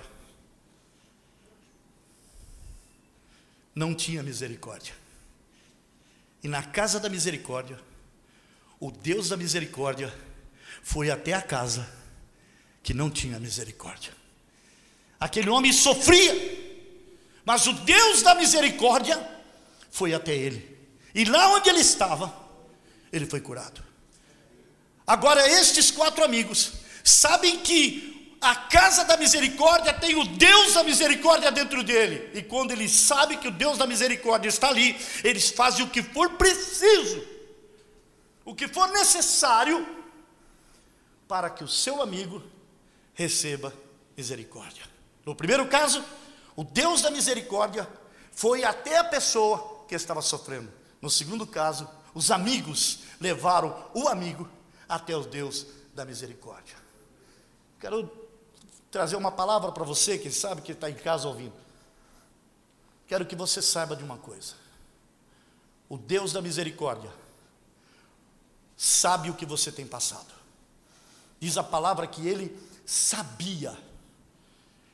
não 3.74 3.94
tinha 3.94 4.22
misericórdia. 4.22 4.94
E 6.42 6.48
na 6.48 6.62
casa 6.62 6.98
da 6.98 7.08
misericórdia, 7.08 7.78
o 8.80 8.90
Deus 8.90 9.28
da 9.28 9.36
misericórdia 9.36 10.12
foi 10.82 11.10
até 11.10 11.32
a 11.32 11.42
casa 11.42 11.88
que 12.82 12.94
não 12.94 13.10
tinha 13.10 13.38
misericórdia. 13.38 14.12
Aquele 15.20 15.50
homem 15.50 15.72
sofria, 15.72 16.34
mas 17.44 17.66
o 17.66 17.72
Deus 17.72 18.22
da 18.22 18.34
misericórdia 18.34 19.18
foi 19.90 20.14
até 20.14 20.34
ele. 20.34 20.78
E 21.14 21.24
lá 21.24 21.54
onde 21.54 21.68
ele 21.68 21.80
estava, 21.80 22.32
ele 23.12 23.26
foi 23.26 23.40
curado. 23.40 23.82
Agora, 25.06 25.48
estes 25.48 25.90
quatro 25.90 26.22
amigos 26.22 26.72
sabem 27.02 27.58
que 27.60 28.36
a 28.40 28.54
casa 28.54 29.04
da 29.04 29.16
misericórdia 29.16 29.92
tem 29.92 30.14
o 30.14 30.24
Deus 30.24 30.74
da 30.74 30.84
misericórdia 30.84 31.50
dentro 31.50 31.82
dele. 31.82 32.30
E 32.34 32.42
quando 32.42 32.70
eles 32.70 32.92
sabem 32.92 33.38
que 33.38 33.48
o 33.48 33.50
Deus 33.52 33.78
da 33.78 33.86
misericórdia 33.86 34.48
está 34.48 34.68
ali, 34.68 34.96
eles 35.24 35.50
fazem 35.50 35.84
o 35.84 35.88
que 35.88 36.02
for 36.02 36.30
preciso, 36.30 37.26
o 38.44 38.54
que 38.54 38.68
for 38.68 38.88
necessário, 38.90 39.86
para 41.28 41.50
que 41.50 41.62
o 41.62 41.68
seu 41.68 42.02
amigo 42.02 42.42
receba 43.14 43.72
misericórdia. 44.16 44.84
No 45.24 45.36
primeiro 45.36 45.68
caso, 45.68 46.02
o 46.56 46.64
Deus 46.64 47.02
da 47.02 47.10
misericórdia 47.10 47.86
foi 48.32 48.64
até 48.64 48.96
a 48.96 49.04
pessoa 49.04 49.84
que 49.86 49.94
estava 49.94 50.22
sofrendo. 50.22 50.72
No 51.00 51.10
segundo 51.10 51.46
caso, 51.46 51.88
os 52.14 52.30
amigos 52.30 53.00
levaram 53.20 53.90
o 53.94 54.08
amigo 54.08 54.48
até 54.88 55.16
o 55.16 55.22
Deus 55.22 55.66
da 55.94 56.04
misericórdia. 56.04 56.76
Quero 57.78 58.10
trazer 58.90 59.16
uma 59.16 59.30
palavra 59.30 59.70
para 59.70 59.84
você, 59.84 60.18
que 60.18 60.30
sabe 60.30 60.62
que 60.62 60.72
está 60.72 60.90
em 60.90 60.94
casa 60.94 61.28
ouvindo. 61.28 61.54
Quero 63.06 63.26
que 63.26 63.36
você 63.36 63.60
saiba 63.60 63.94
de 63.94 64.02
uma 64.02 64.16
coisa: 64.16 64.54
o 65.88 65.96
Deus 65.96 66.32
da 66.32 66.40
misericórdia 66.40 67.12
sabe 68.76 69.30
o 69.30 69.34
que 69.34 69.46
você 69.46 69.70
tem 69.70 69.86
passado. 69.86 70.37
Diz 71.40 71.56
a 71.56 71.62
palavra 71.62 72.06
que 72.06 72.26
ele 72.26 72.56
sabia 72.84 73.76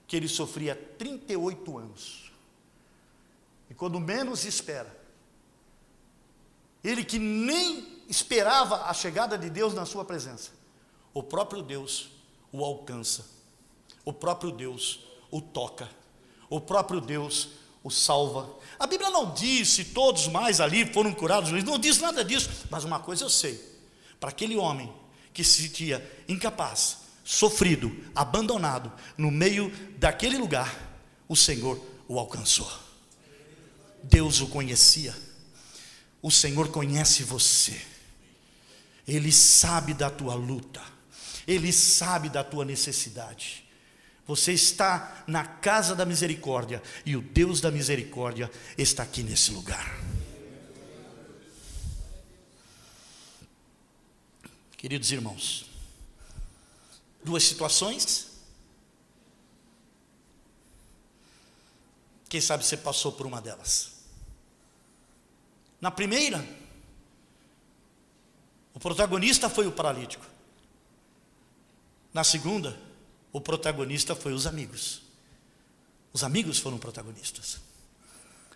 que 0.07 0.17
ele 0.17 0.29
sofria 0.29 0.75
38 0.99 1.79
anos. 1.79 2.33
E 3.71 3.75
quando 3.75 3.99
menos 3.99 4.45
espera, 4.45 4.95
ele 6.83 7.05
que 7.05 7.19
nem 7.19 8.03
esperava 8.09 8.85
a 8.85 8.93
chegada 8.93 9.39
de 9.39 9.49
Deus 9.49 9.73
na 9.73 9.87
sua 9.87 10.05
presença, 10.05 10.51
o 11.13 11.23
próprio 11.23 11.63
Deus 11.63 12.11
o 12.53 12.65
alcança, 12.65 13.27
o 14.05 14.13
próprio 14.13 14.53
Deus 14.53 15.01
o 15.31 15.41
toca, 15.41 15.89
o 16.51 16.61
próprio 16.61 17.01
Deus 17.01 17.49
o 17.83 17.91
salva. 17.91 18.55
A 18.79 18.87
Bíblia 18.87 19.11
não 19.11 19.33
diz 19.33 19.71
se 19.71 19.87
todos 19.87 20.29
mais 20.29 20.61
ali 20.61 20.93
foram 20.93 21.13
curados, 21.13 21.51
não 21.65 21.79
diz 21.79 21.99
nada 21.99 22.25
disso, 22.25 22.67
mas 22.71 22.85
uma 22.85 23.01
coisa 23.01 23.25
eu 23.25 23.31
sei: 23.31 23.61
para 24.21 24.29
aquele 24.31 24.57
homem 24.57 24.93
que 25.35 25.43
se 25.43 25.63
sentia 25.63 26.25
incapaz, 26.29 26.99
sofrido, 27.25 27.95
abandonado, 28.15 28.91
no 29.19 29.31
meio 29.31 29.71
daquele 29.99 30.39
lugar, 30.39 30.73
o 31.29 31.35
Senhor 31.35 31.85
o 32.07 32.19
alcançou. 32.19 32.71
Deus 34.03 34.41
o 34.41 34.47
conhecia. 34.47 35.15
O 36.23 36.31
Senhor 36.31 36.69
conhece 36.69 37.25
você. 37.25 37.79
Ele 39.07 39.33
sabe 39.33 39.93
da 39.93 40.09
tua 40.09 40.35
luta. 40.35 40.81
Ele 41.47 41.73
sabe 41.73 42.29
da 42.29 42.45
tua 42.45 42.65
necessidade. 42.65 43.65
Você 44.27 44.53
está 44.53 45.25
na 45.27 45.45
casa 45.45 45.95
da 45.95 46.07
misericórdia 46.07 46.83
e 47.05 47.17
o 47.17 47.21
Deus 47.21 47.61
da 47.61 47.71
misericórdia 47.71 48.51
está 48.79 49.03
aqui 49.03 49.23
nesse 49.23 49.51
lugar. 49.51 50.14
Queridos 54.85 55.11
irmãos, 55.11 55.65
duas 57.25 57.43
situações. 57.43 58.27
Quem 62.29 62.39
sabe 62.39 62.67
você 62.67 62.77
passou 62.77 63.11
por 63.11 63.25
uma 63.25 63.41
delas. 63.41 63.93
Na 65.81 65.91
primeira, 65.91 66.47
o 68.75 68.79
protagonista 68.79 69.49
foi 69.49 69.67
o 69.67 69.73
paralítico. 69.73 70.27
Na 72.13 72.23
segunda, 72.23 72.79
o 73.33 73.41
protagonista 73.41 74.15
foi 74.15 74.35
os 74.35 74.47
amigos. 74.47 75.01
Os 76.13 76.23
amigos 76.23 76.59
foram 76.59 76.77
protagonistas. 76.77 77.59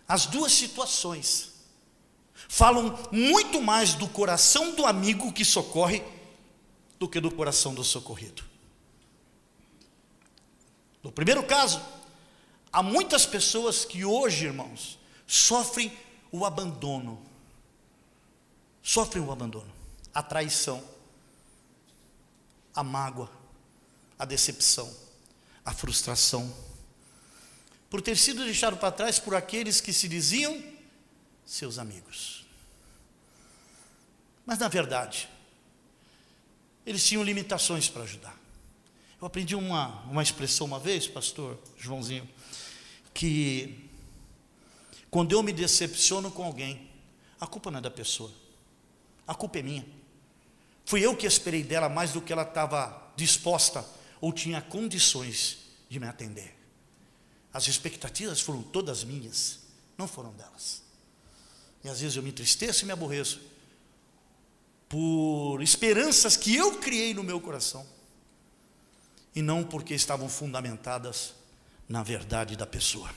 As 0.07 0.27
duas 0.27 0.51
situações 0.51 1.53
falam 2.47 2.99
muito 3.11 3.59
mais 3.59 3.95
do 3.95 4.07
coração 4.07 4.75
do 4.75 4.85
amigo 4.85 5.33
que 5.33 5.43
socorre 5.43 6.18
do 6.99 7.07
que 7.07 7.19
do 7.19 7.31
coração 7.31 7.73
do 7.73 7.83
socorrido. 7.83 8.43
No 11.01 11.11
primeiro 11.11 11.43
caso, 11.43 11.81
há 12.71 12.83
muitas 12.83 13.25
pessoas 13.25 13.85
que 13.85 14.03
hoje, 14.03 14.45
irmãos, 14.45 14.99
sofrem 15.25 15.97
o 16.31 16.45
abandono. 16.45 17.25
Sofrem 18.83 19.23
o 19.23 19.31
abandono, 19.31 19.71
a 20.13 20.21
traição, 20.21 20.83
a 22.73 22.83
mágoa, 22.83 23.29
a 24.17 24.25
decepção, 24.25 24.93
a 25.63 25.73
frustração, 25.73 26.53
por 27.89 28.01
ter 28.01 28.17
sido 28.17 28.43
deixado 28.43 28.77
para 28.77 28.91
trás 28.91 29.19
por 29.19 29.35
aqueles 29.35 29.79
que 29.79 29.93
se 29.93 30.07
diziam 30.07 30.61
seus 31.45 31.77
amigos. 31.77 32.45
Mas 34.45 34.59
na 34.59 34.67
verdade, 34.67 35.29
eles 36.89 37.05
tinham 37.05 37.21
limitações 37.21 37.87
para 37.87 38.01
ajudar. 38.01 38.35
Eu 39.21 39.27
aprendi 39.27 39.55
uma, 39.55 40.01
uma 40.05 40.23
expressão 40.23 40.65
uma 40.65 40.79
vez, 40.79 41.07
pastor 41.07 41.55
Joãozinho, 41.77 42.27
que 43.13 43.87
quando 45.11 45.31
eu 45.31 45.43
me 45.43 45.53
decepciono 45.53 46.31
com 46.31 46.43
alguém, 46.43 46.89
a 47.39 47.45
culpa 47.45 47.69
não 47.69 47.77
é 47.77 47.81
da 47.81 47.91
pessoa, 47.91 48.31
a 49.27 49.35
culpa 49.35 49.59
é 49.59 49.61
minha. 49.61 49.85
Fui 50.83 51.05
eu 51.05 51.15
que 51.15 51.27
esperei 51.27 51.61
dela 51.61 51.87
mais 51.89 52.11
do 52.11 52.21
que 52.21 52.33
ela 52.33 52.41
estava 52.41 53.13
disposta 53.15 53.85
ou 54.19 54.33
tinha 54.33 54.59
condições 54.59 55.59
de 55.87 55.99
me 55.99 56.07
atender. 56.07 56.57
As 57.53 57.67
expectativas 57.67 58.41
foram 58.41 58.63
todas 58.63 59.03
minhas, 59.03 59.59
não 59.95 60.07
foram 60.07 60.33
delas. 60.33 60.81
E 61.83 61.87
às 61.87 61.99
vezes 61.99 62.17
eu 62.17 62.23
me 62.23 62.29
entristeço 62.29 62.83
e 62.83 62.87
me 62.87 62.93
aborreço 62.93 63.39
por 64.89 65.61
esperanças 65.61 66.35
que 66.35 66.55
eu 66.55 66.79
criei 66.79 67.13
no 67.13 67.23
meu 67.23 67.39
coração 67.39 67.85
e 69.35 69.41
não 69.41 69.63
porque 69.63 69.93
estavam 69.93 70.27
fundamentadas 70.27 71.35
na 71.87 72.01
verdade 72.01 72.55
da 72.55 72.65
pessoa. 72.65 73.09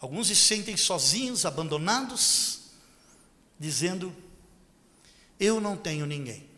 Alguns 0.00 0.26
se 0.26 0.34
sentem 0.34 0.76
sozinhos, 0.76 1.46
abandonados, 1.46 2.62
dizendo: 3.58 4.14
Eu 5.38 5.60
não 5.60 5.76
tenho 5.76 6.04
ninguém. 6.04 6.50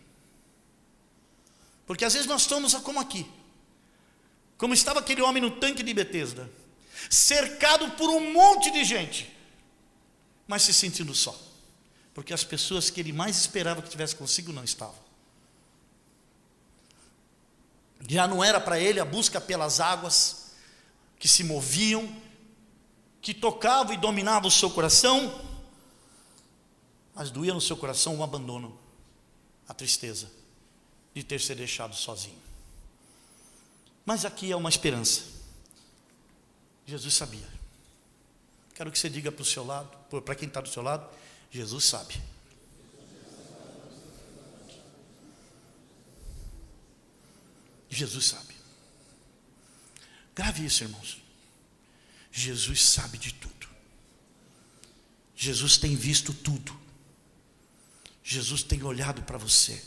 Porque 1.86 2.06
às 2.06 2.14
vezes 2.14 2.26
nós 2.26 2.40
estamos 2.40 2.72
como 2.76 2.98
aqui, 2.98 3.30
como 4.56 4.72
estava 4.72 5.00
aquele 5.00 5.20
homem 5.20 5.42
no 5.42 5.50
tanque 5.50 5.82
de 5.82 5.92
Betesda, 5.92 6.50
cercado 7.10 7.90
por 7.92 8.08
um 8.08 8.32
monte 8.32 8.70
de 8.70 8.82
gente, 8.82 9.30
mas 10.48 10.62
se 10.62 10.72
sentindo 10.72 11.14
só, 11.14 11.38
porque 12.14 12.32
as 12.32 12.44
pessoas 12.44 12.88
que 12.88 13.00
ele 13.00 13.12
mais 13.12 13.36
esperava 13.36 13.82
que 13.82 13.90
tivesse 13.90 14.14
consigo 14.14 14.52
não 14.52 14.62
estavam. 14.62 15.02
Já 18.08 18.28
não 18.28 18.42
era 18.44 18.60
para 18.60 18.78
ele 18.78 19.00
a 19.00 19.04
busca 19.04 19.40
pelas 19.40 19.80
águas 19.80 20.52
que 21.18 21.26
se 21.26 21.42
moviam, 21.42 22.08
que 23.20 23.34
tocavam 23.34 23.92
e 23.92 23.96
dominavam 23.96 24.48
o 24.48 24.52
seu 24.52 24.70
coração, 24.70 25.42
mas 27.14 27.30
doía 27.30 27.52
no 27.52 27.60
seu 27.60 27.76
coração 27.76 28.16
o 28.16 28.22
abandono, 28.22 28.78
a 29.66 29.74
tristeza 29.74 30.30
de 31.14 31.24
ter 31.24 31.40
sido 31.40 31.58
deixado 31.58 31.94
sozinho. 31.94 32.38
Mas 34.04 34.24
aqui 34.24 34.52
é 34.52 34.56
uma 34.56 34.68
esperança. 34.68 35.22
Jesus 36.86 37.14
sabia. 37.14 37.48
Quero 38.74 38.92
que 38.92 38.98
você 38.98 39.08
diga 39.08 39.32
para 39.32 39.42
o 39.42 39.44
seu 39.44 39.64
lado, 39.64 39.88
para 40.22 40.34
quem 40.34 40.46
está 40.46 40.60
do 40.60 40.68
seu 40.68 40.82
lado, 40.82 41.08
Jesus 41.54 41.84
sabe. 41.84 42.20
Jesus 47.88 48.24
sabe. 48.26 48.56
Grave 50.34 50.66
isso, 50.66 50.82
irmãos. 50.82 51.22
Jesus 52.32 52.82
sabe 52.82 53.18
de 53.18 53.32
tudo. 53.34 53.68
Jesus 55.36 55.78
tem 55.78 55.94
visto 55.94 56.34
tudo. 56.34 56.76
Jesus 58.24 58.64
tem 58.64 58.82
olhado 58.82 59.22
para 59.22 59.38
você. 59.38 59.80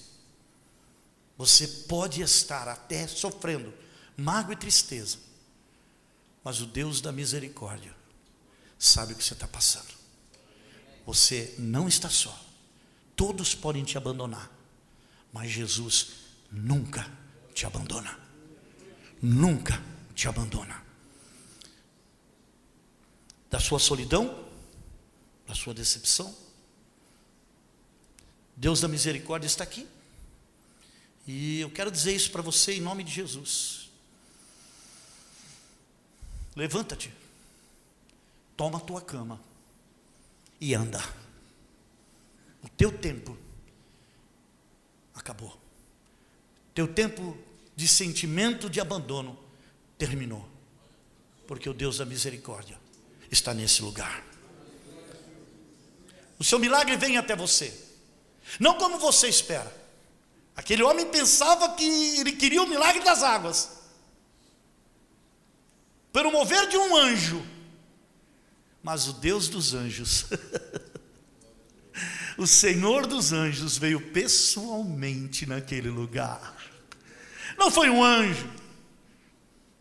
Você 1.38 1.68
pode 1.68 2.22
estar 2.22 2.70
até 2.70 3.06
sofrendo 3.08 3.74
mágoa 4.16 4.54
e 4.54 4.58
tristeza, 4.58 5.18
mas 6.46 6.62
o 6.62 6.66
Deus 6.66 7.02
da 7.02 7.12
misericórdia 7.12 7.94
sabe 8.80 9.12
o 9.12 9.18
que 9.18 9.24
você 9.24 9.34
está 9.34 9.50
passando. 9.50 9.97
Você 11.08 11.56
não 11.58 11.88
está 11.88 12.10
só. 12.10 12.38
Todos 13.16 13.56
podem 13.56 13.86
te 13.86 13.98
abandonar, 13.98 14.52
mas 15.32 15.50
Jesus 15.50 16.10
nunca 16.52 17.10
te 17.54 17.66
abandona. 17.66 18.20
Nunca 19.22 19.82
te 20.14 20.28
abandona. 20.28 20.84
Da 23.50 23.58
sua 23.58 23.80
solidão, 23.80 24.46
da 25.48 25.56
sua 25.56 25.74
decepção, 25.74 26.36
Deus 28.58 28.82
da 28.82 28.90
misericórdia 28.90 29.48
está 29.48 29.64
aqui. 29.64 29.88
E 31.26 31.62
eu 31.62 31.72
quero 31.72 31.90
dizer 31.90 32.14
isso 32.14 32.32
para 32.32 32.42
você 32.42 32.74
em 32.74 32.82
nome 32.82 33.06
de 33.06 33.14
Jesus. 33.14 33.90
Levanta-te, 36.54 37.14
toma 38.58 38.78
a 38.78 38.82
tua 38.82 39.00
cama 39.00 39.47
e 40.60 40.74
anda. 40.74 41.04
O 42.64 42.70
teu 42.70 42.92
tempo 42.92 43.38
acabou. 45.14 45.58
Teu 46.74 46.88
tempo 46.88 47.38
de 47.76 47.88
sentimento 47.88 48.70
de 48.70 48.80
abandono 48.80 49.38
terminou. 49.98 50.48
Porque 51.48 51.70
o 51.70 51.74
Deus 51.74 51.98
da 51.98 52.06
misericórdia 52.06 52.78
está 53.32 53.54
nesse 53.54 53.82
lugar. 53.82 54.24
O 56.40 56.44
seu 56.44 56.60
milagre 56.60 56.98
vem 56.98 57.18
até 57.18 57.36
você. 57.36 57.74
Não 58.60 58.78
como 58.78 59.00
você 59.00 59.28
espera. 59.28 59.76
Aquele 60.56 60.84
homem 60.84 61.06
pensava 61.08 61.76
que 61.76 62.20
ele 62.20 62.32
queria 62.32 62.64
o 62.64 62.68
milagre 62.68 63.04
das 63.04 63.24
águas. 63.24 63.78
Pelo 66.12 66.32
mover 66.32 66.68
de 66.68 66.78
um 66.78 66.96
anjo. 66.96 67.46
Mas 68.82 69.08
o 69.08 69.14
Deus 69.14 69.48
dos 69.48 69.74
anjos, 69.74 70.26
o 72.38 72.48
Senhor 72.48 73.06
dos 73.06 73.34
anjos 73.34 73.78
veio 73.78 74.00
pessoalmente 74.00 75.46
naquele 75.46 75.90
lugar. 75.90 76.56
Não 77.58 77.72
foi 77.72 77.90
um 77.90 78.04
anjo. 78.04 78.50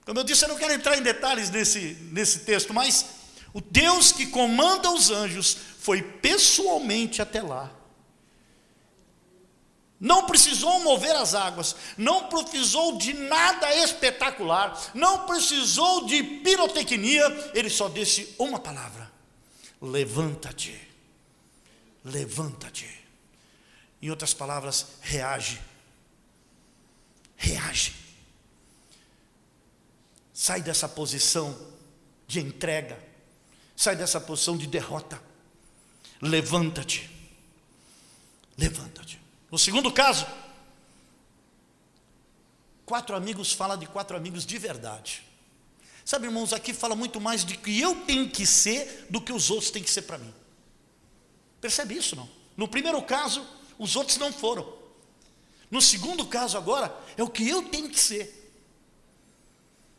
Como 0.04 0.20
eu 0.20 0.24
disse, 0.24 0.44
eu 0.44 0.48
não 0.48 0.56
quero 0.56 0.72
entrar 0.72 0.96
em 0.96 1.02
detalhes 1.02 1.50
nesse, 1.50 1.96
nesse 2.12 2.40
texto, 2.40 2.72
mas 2.72 3.06
o 3.52 3.61
Deus 3.61 4.12
que 4.12 4.26
comanda 4.26 4.90
os 4.90 5.11
anjos 5.11 5.56
foi 5.80 6.02
pessoalmente 6.02 7.20
até 7.20 7.42
lá. 7.42 7.72
Não 9.98 10.26
precisou 10.26 10.80
mover 10.80 11.16
as 11.16 11.35
águas, 11.35 11.74
não 11.96 12.28
precisou 12.28 12.98
de 12.98 13.14
nada 13.14 13.74
espetacular, 13.76 14.90
não 14.94 15.26
precisou 15.26 16.06
de 16.06 16.22
pirotecnia, 16.22 17.24
ele 17.54 17.70
só 17.70 17.88
disse 17.88 18.35
uma 18.38 18.59
palavra: 18.59 19.11
levanta-te, 19.80 20.78
levanta-te. 22.04 22.94
Em 24.02 24.11
outras 24.11 24.35
palavras, 24.35 24.87
reage 25.00 25.59
reage. 27.37 27.94
Sai 30.32 30.61
dessa 30.62 30.88
posição 30.88 31.56
de 32.26 32.40
entrega, 32.40 32.98
sai 33.76 33.94
dessa 33.94 34.20
posição 34.20 34.56
de 34.56 34.66
derrota. 34.66 35.22
Levanta-te. 36.20 37.11
Levanta-te. 38.59 39.20
No 39.50 39.59
segundo 39.59 39.92
caso, 39.92 40.26
quatro 42.85 43.14
amigos 43.14 43.52
fala 43.52 43.76
de 43.76 43.87
quatro 43.87 44.16
amigos 44.16 44.44
de 44.44 44.59
verdade. 44.59 45.22
Sabe, 46.04 46.26
irmãos, 46.26 46.52
aqui 46.52 46.72
fala 46.72 46.94
muito 46.94 47.20
mais 47.20 47.44
de 47.44 47.56
que 47.56 47.80
eu 47.80 47.96
tenho 48.04 48.30
que 48.30 48.46
ser 48.46 49.06
do 49.11 49.20
que 49.20 49.32
os 49.32 49.50
outros 49.50 49.70
têm 49.70 49.82
que 49.82 49.90
ser 49.90 50.02
para 50.02 50.18
mim. 50.18 50.32
Percebe 51.61 51.96
isso, 51.96 52.14
não? 52.14 52.28
No 52.56 52.68
primeiro 52.68 53.00
caso, 53.02 53.44
os 53.78 53.96
outros 53.96 54.16
não 54.16 54.32
foram. 54.32 54.72
No 55.70 55.82
segundo 55.82 56.26
caso 56.26 56.56
agora, 56.56 56.96
é 57.16 57.22
o 57.22 57.28
que 57.28 57.48
eu 57.48 57.68
tenho 57.68 57.90
que 57.90 57.98
ser. 57.98 58.44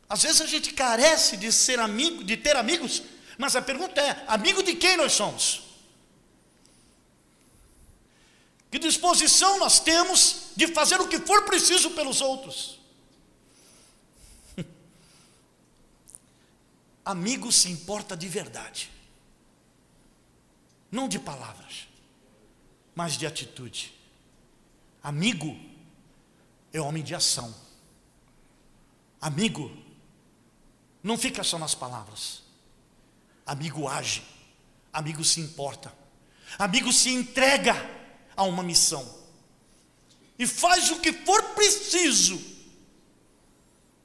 Às 0.10 0.24
vezes 0.24 0.40
a 0.40 0.46
gente 0.46 0.72
carece 0.72 1.36
de 1.36 1.52
ser 1.52 1.80
amigo, 1.80 2.24
de 2.24 2.38
ter 2.38 2.56
amigos, 2.56 3.04
mas 3.38 3.56
a 3.56 3.62
pergunta 3.62 4.00
é: 4.00 4.24
amigo 4.28 4.64
de 4.64 4.76
quem 4.76 4.96
nós 4.96 5.12
somos? 5.12 5.67
Que 8.70 8.78
disposição 8.78 9.60
nós 9.60 9.80
temos 9.80 10.52
de 10.56 10.68
fazer 10.68 11.00
o 11.00 11.08
que 11.08 11.20
for 11.20 11.44
preciso 11.46 11.92
pelos 11.92 12.20
outros? 12.20 12.80
Amigo 17.06 17.52
se 17.52 17.70
importa 17.70 18.16
de 18.18 18.28
verdade, 18.28 18.92
não 20.92 21.08
de 21.08 21.18
palavras, 21.18 21.88
mas 22.94 23.18
de 23.18 23.26
atitude. 23.26 23.94
Amigo 25.02 25.58
é 26.74 26.82
homem 26.82 27.04
de 27.04 27.16
ação. 27.16 27.56
Amigo 29.22 29.72
não 31.02 31.18
fica 31.18 31.44
só 31.44 31.58
nas 31.58 31.74
palavras. 31.74 32.44
Amigo 33.46 33.88
age. 33.88 34.22
Amigo 34.92 35.24
se 35.24 35.40
importa. 35.40 35.94
Amigo 36.60 36.92
se 36.92 37.10
entrega 37.10 37.97
a 38.38 38.44
uma 38.44 38.64
missão. 38.64 39.18
E 40.40 40.46
faz 40.46 40.92
o 40.92 41.00
que 41.00 41.12
for 41.12 41.44
preciso 41.56 42.40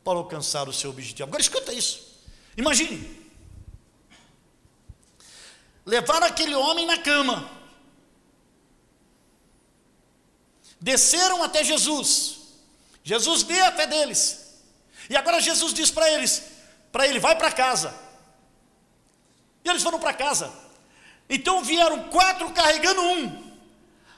para 0.03 0.19
alcançar 0.19 0.69
o 0.69 0.73
seu 0.73 0.91
objetivo. 0.91 1.29
Agora 1.29 1.43
escuta 1.43 1.73
isso. 1.73 2.19
Imagine. 2.57 3.23
Levar 5.85 6.23
aquele 6.23 6.55
homem 6.55 6.87
na 6.87 6.99
cama 6.99 7.51
desceram 10.81 11.43
até 11.43 11.63
Jesus. 11.63 12.39
Jesus 13.05 13.43
veio 13.43 13.65
até 13.67 13.87
deles. 13.87 14.43
E 15.11 15.17
agora 15.17 15.41
Jesus 15.41 15.75
diz 15.75 15.91
para 15.91 16.11
eles, 16.11 16.43
para 16.91 17.07
ele, 17.07 17.19
vai 17.19 17.37
para 17.37 17.53
casa. 17.53 17.95
E 19.65 19.69
eles 19.69 19.83
foram 19.83 19.99
para 19.99 20.15
casa. 20.15 20.53
Então 21.29 21.63
vieram 21.63 22.09
quatro 22.09 22.51
carregando 22.53 23.01
um. 23.03 23.42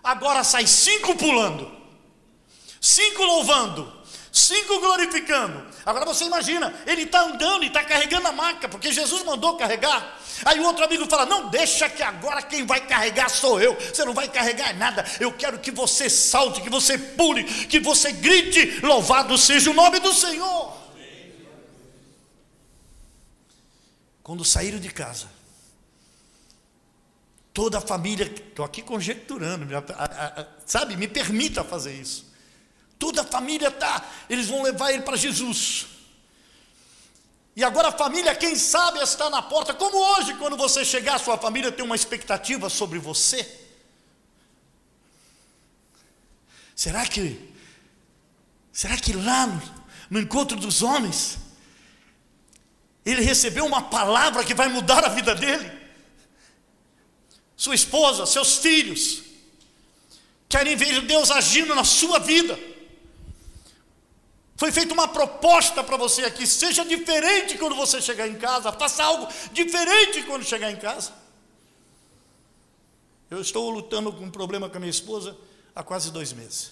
Agora 0.05 0.45
sai 0.45 0.67
cinco 0.67 1.17
pulando, 1.17 1.73
cinco 2.79 3.23
louvando, 3.23 3.91
cinco 4.31 4.79
glorificando. 4.79 5.67
Agora 5.87 6.05
você 6.05 6.25
imagina, 6.27 6.75
ele 6.87 7.05
está 7.05 7.23
andando 7.23 7.65
e 7.65 7.69
está 7.69 7.83
carregando 7.83 8.29
a 8.29 8.33
maca, 8.33 8.69
porque 8.69 8.93
Jesus 8.93 9.23
mandou 9.23 9.57
carregar. 9.57 10.21
Aí 10.45 10.61
o 10.61 10.65
outro 10.65 10.85
amigo 10.85 11.07
fala: 11.07 11.25
Não, 11.25 11.49
deixa 11.49 11.89
que 11.89 12.03
agora 12.03 12.43
quem 12.43 12.67
vai 12.67 12.87
carregar 12.87 13.31
sou 13.31 13.59
eu. 13.59 13.75
Você 13.75 14.05
não 14.05 14.13
vai 14.13 14.29
carregar 14.29 14.77
nada. 14.77 15.07
Eu 15.19 15.33
quero 15.33 15.59
que 15.59 15.71
você 15.71 16.11
salte, 16.11 16.61
que 16.61 16.69
você 16.69 16.99
pule, 16.99 17.45
que 17.45 17.81
você 17.81 18.13
grite: 18.13 18.81
Louvado 18.83 19.39
seja 19.39 19.71
o 19.71 19.75
nome 19.75 20.01
do 20.01 20.13
Senhor. 20.13 20.85
Quando 24.23 24.45
saíram 24.45 24.79
de 24.79 24.91
casa, 24.91 25.29
Toda 27.55 27.79
a 27.79 27.81
família, 27.81 28.27
estou 28.27 28.65
aqui 28.65 28.83
conjecturando, 28.83 29.65
sabe, 30.67 30.97
me 30.97 31.07
permita 31.07 31.63
fazer 31.63 31.95
isso. 31.95 32.27
Toda 32.99 33.23
a 33.23 33.25
família 33.25 33.69
está, 33.69 34.05
eles 34.29 34.49
vão 34.49 34.61
levar 34.65 34.93
ele 34.93 35.05
para 35.05 35.17
Jesus. 35.17 35.87
E 37.55 37.63
agora 37.63 37.89
a 37.89 37.93
família, 37.93 38.35
quem 38.35 38.57
sabe, 38.57 38.99
está 38.99 39.31
na 39.31 39.41
porta, 39.41 39.73
como 39.73 39.97
hoje, 39.97 40.35
quando 40.35 40.57
você 40.57 40.85
chegar, 40.85 41.21
sua 41.21 41.39
família 41.39 41.71
tem 41.71 41.85
uma 41.85 41.95
expectativa 41.95 42.69
sobre 42.69 42.99
você. 42.99 43.61
Será 46.75 47.07
que, 47.07 47.55
será 48.73 48.97
que 48.97 49.13
lá 49.13 49.47
no, 49.47 49.63
no 50.11 50.21
encontro 50.21 50.57
dos 50.57 50.83
homens, 50.83 51.39
ele 53.07 53.23
recebeu 53.23 53.65
uma 53.65 53.83
palavra 53.83 54.43
que 54.43 54.55
vai 54.55 54.67
mudar 54.67 55.05
a 55.05 55.09
vida 55.09 55.37
dele? 55.37 55.84
Sua 57.57 57.75
esposa, 57.75 58.27
seus 58.27 58.57
filhos, 58.57 59.23
querem 60.49 60.77
ver 60.77 61.03
Deus 61.03 61.31
agindo 61.31 61.75
na 61.75 61.85
sua 61.85 62.19
vida. 62.19 62.59
Foi 64.57 64.71
feita 64.71 64.95
uma 64.95 65.09
proposta 65.09 65.83
para 65.83 65.97
você 65.97 66.23
aqui, 66.25 66.47
seja 66.47 66.85
diferente 66.85 67.59
quando 67.59 67.75
você 67.75 68.01
chegar 68.01 68.29
em 68.29 68.37
casa, 68.37 68.73
faça 68.73 69.03
algo 69.03 69.29
diferente 69.53 70.23
quando 70.23 70.45
chegar 70.45 70.71
em 70.71 70.77
casa. 70.77 71.13
Eu 73.31 73.41
estou 73.41 73.69
lutando 73.71 74.13
com 74.13 74.25
um 74.25 74.31
problema 74.31 74.69
com 74.71 74.77
a 74.77 74.81
minha 74.81 74.91
esposa 74.91 75.37
há 75.75 75.83
quase 75.83 76.13
dois 76.13 76.33
meses. 76.33 76.71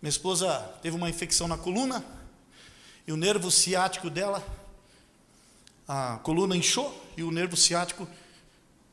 Minha 0.00 0.10
esposa 0.10 0.58
teve 0.80 0.96
uma 0.96 1.10
infecção 1.10 1.48
na 1.48 1.58
coluna 1.58 2.04
e 3.06 3.12
o 3.12 3.16
nervo 3.16 3.50
ciático 3.50 4.08
dela, 4.08 4.46
a 5.88 6.18
coluna 6.22 6.56
inchou 6.56 6.94
e 7.16 7.24
o 7.24 7.32
nervo 7.32 7.56
ciático 7.56 8.08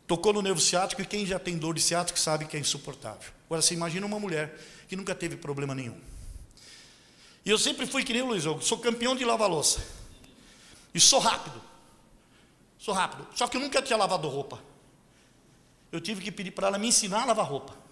Tocou 0.07 0.31
no 0.31 0.41
nervo 0.41 0.61
ciático 0.61 1.01
e 1.01 1.05
quem 1.05 1.25
já 1.25 1.37
tem 1.37 1.57
dor 1.57 1.75
de 1.75 1.81
ciático 1.81 2.17
sabe 2.17 2.45
que 2.45 2.55
é 2.55 2.59
insuportável. 2.59 3.29
Agora 3.45 3.61
você 3.61 3.73
imagina 3.73 4.05
uma 4.05 4.19
mulher 4.19 4.57
que 4.87 4.95
nunca 4.95 5.13
teve 5.13 5.35
problema 5.35 5.75
nenhum. 5.75 5.99
E 7.45 7.49
eu 7.49 7.57
sempre 7.57 7.85
fui 7.85 8.03
que 8.03 8.13
nem 8.13 8.21
o 8.21 8.27
Luiz, 8.27 8.45
eu 8.45 8.59
sou 8.61 8.77
campeão 8.77 9.15
de 9.15 9.25
lavar 9.25 9.49
louça. 9.49 9.85
E 10.93 10.99
sou 10.99 11.19
rápido. 11.19 11.61
Sou 12.77 12.93
rápido. 12.93 13.27
Só 13.35 13.47
que 13.47 13.57
eu 13.57 13.61
nunca 13.61 13.81
tinha 13.81 13.97
lavado 13.97 14.27
roupa. 14.29 14.63
Eu 15.91 15.99
tive 15.99 16.21
que 16.21 16.31
pedir 16.31 16.51
para 16.51 16.67
ela 16.67 16.77
me 16.77 16.87
ensinar 16.87 17.23
a 17.23 17.25
lavar 17.25 17.45
roupa. 17.45 17.86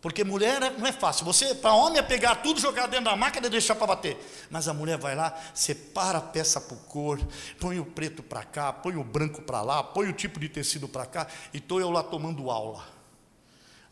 Porque 0.00 0.24
mulher 0.24 0.60
não 0.78 0.86
é 0.86 0.92
fácil. 0.92 1.26
Você, 1.26 1.54
para 1.54 1.74
homem, 1.74 1.98
é 1.98 2.02
pegar 2.02 2.36
tudo, 2.36 2.58
jogar 2.58 2.86
dentro 2.86 3.04
da 3.04 3.16
máquina 3.16 3.46
e 3.46 3.50
deixar 3.50 3.74
para 3.74 3.86
bater. 3.86 4.16
Mas 4.50 4.66
a 4.66 4.72
mulher 4.72 4.96
vai 4.96 5.14
lá, 5.14 5.38
separa 5.54 6.18
a 6.18 6.22
peça 6.22 6.58
por 6.60 6.78
cor, 6.86 7.20
põe 7.58 7.78
o 7.78 7.84
preto 7.84 8.22
para 8.22 8.42
cá, 8.42 8.72
põe 8.72 8.96
o 8.96 9.04
branco 9.04 9.42
para 9.42 9.60
lá, 9.60 9.82
põe 9.82 10.08
o 10.08 10.12
tipo 10.12 10.40
de 10.40 10.48
tecido 10.48 10.88
para 10.88 11.04
cá, 11.04 11.26
e 11.52 11.58
estou 11.58 11.80
eu 11.80 11.90
lá 11.90 12.02
tomando 12.02 12.50
aula. 12.50 12.86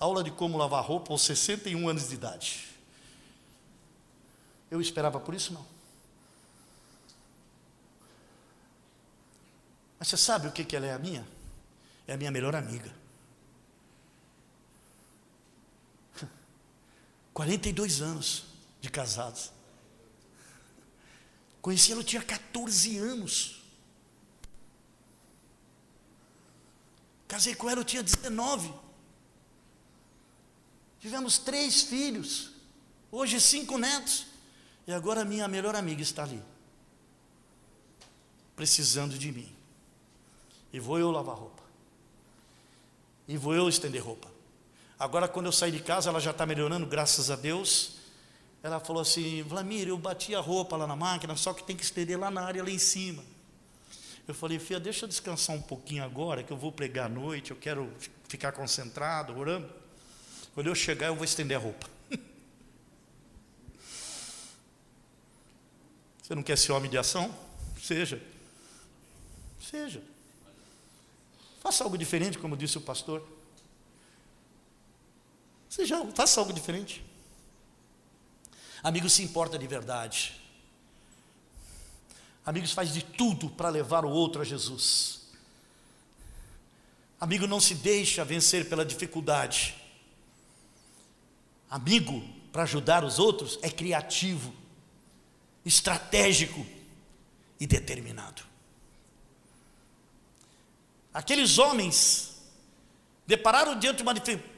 Aula 0.00 0.24
de 0.24 0.30
como 0.30 0.56
lavar 0.56 0.82
roupa 0.82 1.12
aos 1.12 1.22
61 1.22 1.88
anos 1.88 2.08
de 2.08 2.14
idade. 2.14 2.68
Eu 4.70 4.80
esperava 4.80 5.20
por 5.20 5.34
isso, 5.34 5.52
não. 5.52 5.66
Mas 9.98 10.08
você 10.08 10.16
sabe 10.16 10.48
o 10.48 10.52
que, 10.52 10.64
que 10.64 10.76
ela 10.76 10.86
é 10.86 10.94
a 10.94 10.98
minha? 10.98 11.26
É 12.06 12.14
a 12.14 12.16
minha 12.16 12.30
melhor 12.30 12.54
amiga. 12.54 12.90
42 17.38 18.02
anos 18.02 18.46
de 18.80 18.90
casados. 18.90 19.52
Conheci 21.62 21.92
ela, 21.92 22.00
eu 22.00 22.04
tinha 22.04 22.20
14 22.20 22.98
anos. 22.98 23.62
Casei 27.28 27.54
com 27.54 27.70
ela, 27.70 27.80
eu 27.80 27.84
tinha 27.84 28.02
19. 28.02 28.74
Tivemos 30.98 31.38
três 31.38 31.82
filhos. 31.82 32.50
Hoje, 33.08 33.40
cinco 33.40 33.78
netos. 33.78 34.26
E 34.84 34.92
agora, 34.92 35.24
minha 35.24 35.46
melhor 35.46 35.76
amiga 35.76 36.02
está 36.02 36.24
ali. 36.24 36.42
Precisando 38.56 39.16
de 39.16 39.30
mim. 39.30 39.56
E 40.72 40.80
vou 40.80 40.98
eu 40.98 41.12
lavar 41.12 41.36
roupa. 41.36 41.62
E 43.28 43.36
vou 43.36 43.54
eu 43.54 43.68
estender 43.68 44.02
roupa. 44.02 44.37
Agora, 44.98 45.28
quando 45.28 45.46
eu 45.46 45.52
saí 45.52 45.70
de 45.70 45.78
casa, 45.80 46.10
ela 46.10 46.20
já 46.20 46.32
está 46.32 46.44
melhorando, 46.44 46.84
graças 46.84 47.30
a 47.30 47.36
Deus. 47.36 47.98
Ela 48.62 48.80
falou 48.80 49.00
assim: 49.00 49.42
Vlamir, 49.42 49.86
eu 49.86 49.96
bati 49.96 50.34
a 50.34 50.40
roupa 50.40 50.76
lá 50.76 50.86
na 50.86 50.96
máquina, 50.96 51.36
só 51.36 51.54
que 51.54 51.62
tem 51.62 51.76
que 51.76 51.84
estender 51.84 52.18
lá 52.18 52.30
na 52.30 52.42
área, 52.42 52.64
lá 52.64 52.70
em 52.70 52.78
cima. 52.78 53.22
Eu 54.26 54.34
falei, 54.34 54.58
filha, 54.58 54.80
deixa 54.80 55.04
eu 55.04 55.08
descansar 55.08 55.54
um 55.56 55.62
pouquinho 55.62 56.04
agora, 56.04 56.42
que 56.42 56.52
eu 56.52 56.56
vou 56.56 56.70
pregar 56.70 57.06
à 57.06 57.08
noite, 57.08 57.50
eu 57.50 57.56
quero 57.56 57.90
ficar 58.28 58.52
concentrado, 58.52 59.38
orando. 59.38 59.72
Quando 60.52 60.66
eu 60.66 60.74
chegar, 60.74 61.06
eu 61.06 61.14
vou 61.14 61.24
estender 61.24 61.56
a 61.56 61.60
roupa. 61.60 61.88
Você 66.22 66.34
não 66.34 66.42
quer 66.42 66.58
ser 66.58 66.72
homem 66.72 66.90
de 66.90 66.98
ação? 66.98 67.34
Seja. 67.80 68.20
Seja. 69.62 70.02
Faça 71.62 71.84
algo 71.84 71.96
diferente, 71.96 72.38
como 72.38 72.54
disse 72.54 72.76
o 72.76 72.82
pastor. 72.82 73.37
Seja, 75.68 76.04
faça 76.14 76.40
algo 76.40 76.52
diferente. 76.52 77.04
Amigo 78.82 79.08
se 79.08 79.22
importa 79.22 79.58
de 79.58 79.66
verdade. 79.66 80.40
Amigos 82.48 82.72
faz 82.72 82.94
de 82.94 83.02
tudo 83.02 83.50
para 83.50 83.68
levar 83.68 84.04
o 84.06 84.10
outro 84.10 84.40
a 84.40 84.44
Jesus. 84.44 85.20
Amigo 87.20 87.46
não 87.46 87.60
se 87.60 87.74
deixa 87.74 88.24
vencer 88.24 88.68
pela 88.68 88.86
dificuldade. 88.86 89.74
Amigo, 91.68 92.26
para 92.50 92.62
ajudar 92.62 93.04
os 93.04 93.18
outros, 93.18 93.58
é 93.60 93.68
criativo, 93.68 94.54
estratégico 95.62 96.64
e 97.60 97.66
determinado. 97.66 98.42
Aqueles 101.12 101.58
homens 101.58 102.40
depararam 103.26 103.78
diante 103.78 103.98
de 103.98 104.02
uma 104.02 104.14
dificuldade 104.14 104.57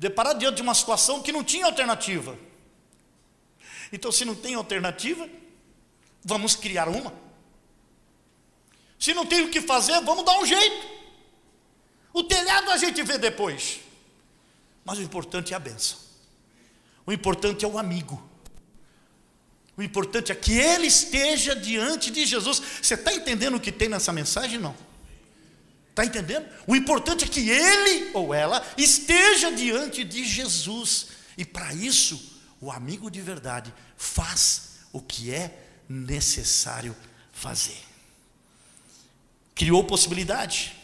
deparar 0.00 0.34
diante 0.34 0.56
de 0.56 0.62
uma 0.62 0.72
situação 0.72 1.22
que 1.22 1.30
não 1.30 1.44
tinha 1.44 1.66
alternativa. 1.66 2.36
Então, 3.92 4.10
se 4.10 4.24
não 4.24 4.34
tem 4.34 4.54
alternativa, 4.54 5.28
vamos 6.24 6.56
criar 6.56 6.88
uma. 6.88 7.12
Se 8.98 9.12
não 9.12 9.26
tem 9.26 9.42
o 9.42 9.50
que 9.50 9.60
fazer, 9.60 10.00
vamos 10.00 10.24
dar 10.24 10.38
um 10.38 10.46
jeito. 10.46 10.88
O 12.14 12.24
telhado 12.24 12.70
a 12.70 12.78
gente 12.78 13.02
vê 13.02 13.18
depois. 13.18 13.80
Mas 14.86 14.98
o 14.98 15.02
importante 15.02 15.52
é 15.52 15.56
a 15.56 15.60
benção. 15.60 15.98
O 17.04 17.12
importante 17.12 17.66
é 17.66 17.68
o 17.68 17.78
amigo. 17.78 18.26
O 19.76 19.82
importante 19.82 20.32
é 20.32 20.34
que 20.34 20.52
ele 20.52 20.86
esteja 20.86 21.54
diante 21.54 22.10
de 22.10 22.24
Jesus. 22.24 22.62
Você 22.80 22.94
está 22.94 23.12
entendendo 23.12 23.58
o 23.58 23.60
que 23.60 23.70
tem 23.70 23.88
nessa 23.88 24.14
mensagem? 24.14 24.58
Não. 24.58 24.74
Está 26.00 26.18
entendendo? 26.18 26.48
O 26.66 26.74
importante 26.74 27.24
é 27.24 27.28
que 27.28 27.50
ele 27.50 28.10
ou 28.14 28.32
ela 28.32 28.64
esteja 28.78 29.52
diante 29.52 30.02
de 30.02 30.24
Jesus. 30.24 31.08
E 31.36 31.44
para 31.44 31.74
isso, 31.74 32.40
o 32.58 32.72
amigo 32.72 33.10
de 33.10 33.20
verdade 33.20 33.72
faz 33.98 34.78
o 34.94 35.00
que 35.02 35.30
é 35.30 35.54
necessário 35.86 36.96
fazer. 37.32 37.76
Criou 39.54 39.84
possibilidade. 39.84 40.74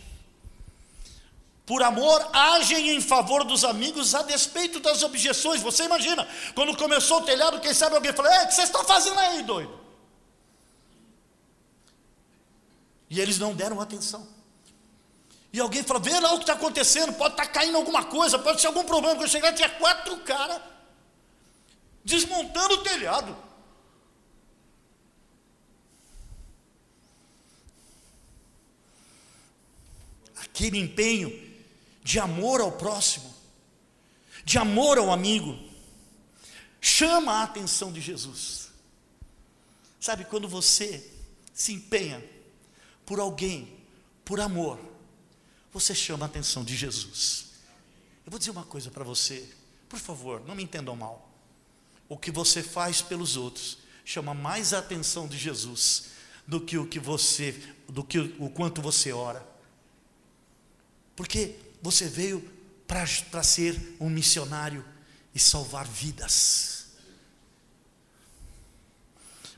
Por 1.64 1.82
amor, 1.82 2.28
agem 2.34 2.90
em 2.90 3.00
favor 3.00 3.42
dos 3.42 3.64
amigos 3.64 4.14
a 4.14 4.22
despeito 4.22 4.80
das 4.80 5.02
objeções. 5.02 5.62
Você 5.62 5.84
imagina, 5.84 6.28
quando 6.54 6.76
começou 6.76 7.22
o 7.22 7.24
telhado, 7.24 7.60
quem 7.60 7.72
sabe 7.72 7.96
alguém 7.96 8.12
falou: 8.12 8.30
É, 8.30 8.44
o 8.44 8.48
que 8.48 8.54
vocês 8.54 8.68
estão 8.68 8.84
fazendo 8.84 9.18
aí, 9.18 9.42
doido? 9.42 9.80
E 13.08 13.18
eles 13.18 13.38
não 13.38 13.54
deram 13.54 13.80
atenção. 13.80 14.35
E 15.56 15.58
alguém 15.58 15.82
fala, 15.82 15.98
vê 15.98 16.20
lá 16.20 16.34
o 16.34 16.36
que 16.36 16.42
está 16.42 16.52
acontecendo, 16.52 17.14
pode 17.14 17.32
estar 17.32 17.46
tá 17.46 17.50
caindo 17.50 17.78
alguma 17.78 18.04
coisa, 18.04 18.38
pode 18.38 18.60
ser 18.60 18.66
algum 18.66 18.84
problema. 18.84 19.14
Quando 19.14 19.22
eu 19.22 19.28
chegar, 19.28 19.54
tinha 19.54 19.70
quatro 19.70 20.14
caras 20.18 20.60
desmontando 22.04 22.74
o 22.74 22.82
telhado. 22.82 23.34
Aquele 30.42 30.78
empenho 30.78 31.32
de 32.04 32.18
amor 32.18 32.60
ao 32.60 32.72
próximo, 32.72 33.34
de 34.44 34.58
amor 34.58 34.98
ao 34.98 35.10
amigo, 35.10 35.58
chama 36.82 37.32
a 37.32 37.44
atenção 37.44 37.90
de 37.90 38.02
Jesus. 38.02 38.68
Sabe, 39.98 40.26
quando 40.26 40.46
você 40.46 41.10
se 41.54 41.72
empenha 41.72 42.22
por 43.06 43.18
alguém, 43.18 43.74
por 44.22 44.38
amor, 44.38 44.85
você 45.78 45.94
chama 45.94 46.24
a 46.24 46.26
atenção 46.26 46.64
de 46.64 46.74
Jesus. 46.74 47.48
Eu 48.24 48.30
vou 48.30 48.38
dizer 48.38 48.50
uma 48.50 48.64
coisa 48.64 48.90
para 48.90 49.04
você, 49.04 49.46
por 49.90 49.98
favor, 49.98 50.42
não 50.46 50.54
me 50.54 50.62
entendam 50.62 50.96
mal. 50.96 51.30
O 52.08 52.16
que 52.16 52.30
você 52.30 52.62
faz 52.62 53.02
pelos 53.02 53.36
outros 53.36 53.76
chama 54.02 54.32
mais 54.32 54.72
a 54.72 54.78
atenção 54.78 55.28
de 55.28 55.36
Jesus 55.36 56.06
do 56.46 56.62
que 56.62 56.78
o 56.78 56.86
que 56.86 56.98
você, 56.98 57.52
do 57.90 58.02
que 58.02 58.18
o 58.38 58.48
quanto 58.48 58.80
você 58.80 59.12
ora. 59.12 59.46
Porque 61.14 61.56
você 61.82 62.08
veio 62.08 62.40
para 62.86 63.42
ser 63.42 63.96
um 64.00 64.08
missionário 64.08 64.82
e 65.34 65.38
salvar 65.38 65.86
vidas. 65.86 66.86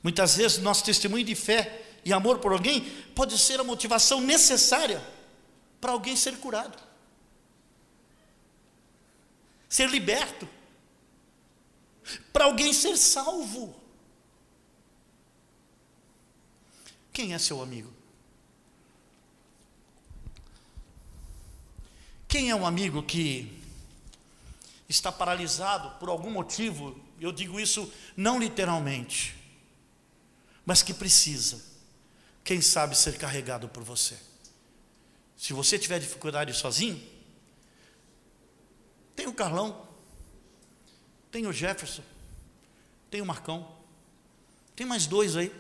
Muitas 0.02 0.36
vezes 0.36 0.58
nosso 0.58 0.82
testemunho 0.82 1.24
de 1.24 1.36
fé 1.36 2.00
e 2.04 2.12
amor 2.12 2.38
por 2.38 2.52
alguém 2.52 2.80
pode 3.14 3.38
ser 3.38 3.60
a 3.60 3.64
motivação 3.64 4.20
necessária 4.20 5.16
para 5.80 5.92
alguém 5.92 6.16
ser 6.16 6.38
curado, 6.38 6.82
ser 9.68 9.88
liberto, 9.88 10.48
para 12.32 12.44
alguém 12.46 12.72
ser 12.72 12.96
salvo. 12.96 13.78
Quem 17.12 17.34
é 17.34 17.38
seu 17.38 17.62
amigo? 17.62 17.92
Quem 22.28 22.50
é 22.50 22.54
um 22.54 22.66
amigo 22.66 23.02
que 23.02 23.60
está 24.88 25.10
paralisado 25.10 25.98
por 25.98 26.08
algum 26.08 26.30
motivo? 26.30 26.98
Eu 27.18 27.32
digo 27.32 27.58
isso 27.58 27.92
não 28.16 28.38
literalmente, 28.38 29.34
mas 30.64 30.82
que 30.82 30.94
precisa, 30.94 31.64
quem 32.44 32.60
sabe, 32.60 32.96
ser 32.96 33.18
carregado 33.18 33.68
por 33.68 33.82
você. 33.82 34.27
Se 35.38 35.52
você 35.52 35.78
tiver 35.78 36.00
dificuldade 36.00 36.52
sozinho, 36.52 37.00
tem 39.14 39.28
o 39.28 39.32
Carlão, 39.32 39.86
tem 41.30 41.46
o 41.46 41.52
Jefferson, 41.52 42.02
tem 43.08 43.22
o 43.22 43.26
Marcão, 43.26 43.72
tem 44.74 44.84
mais 44.84 45.06
dois 45.06 45.36
aí, 45.36 45.54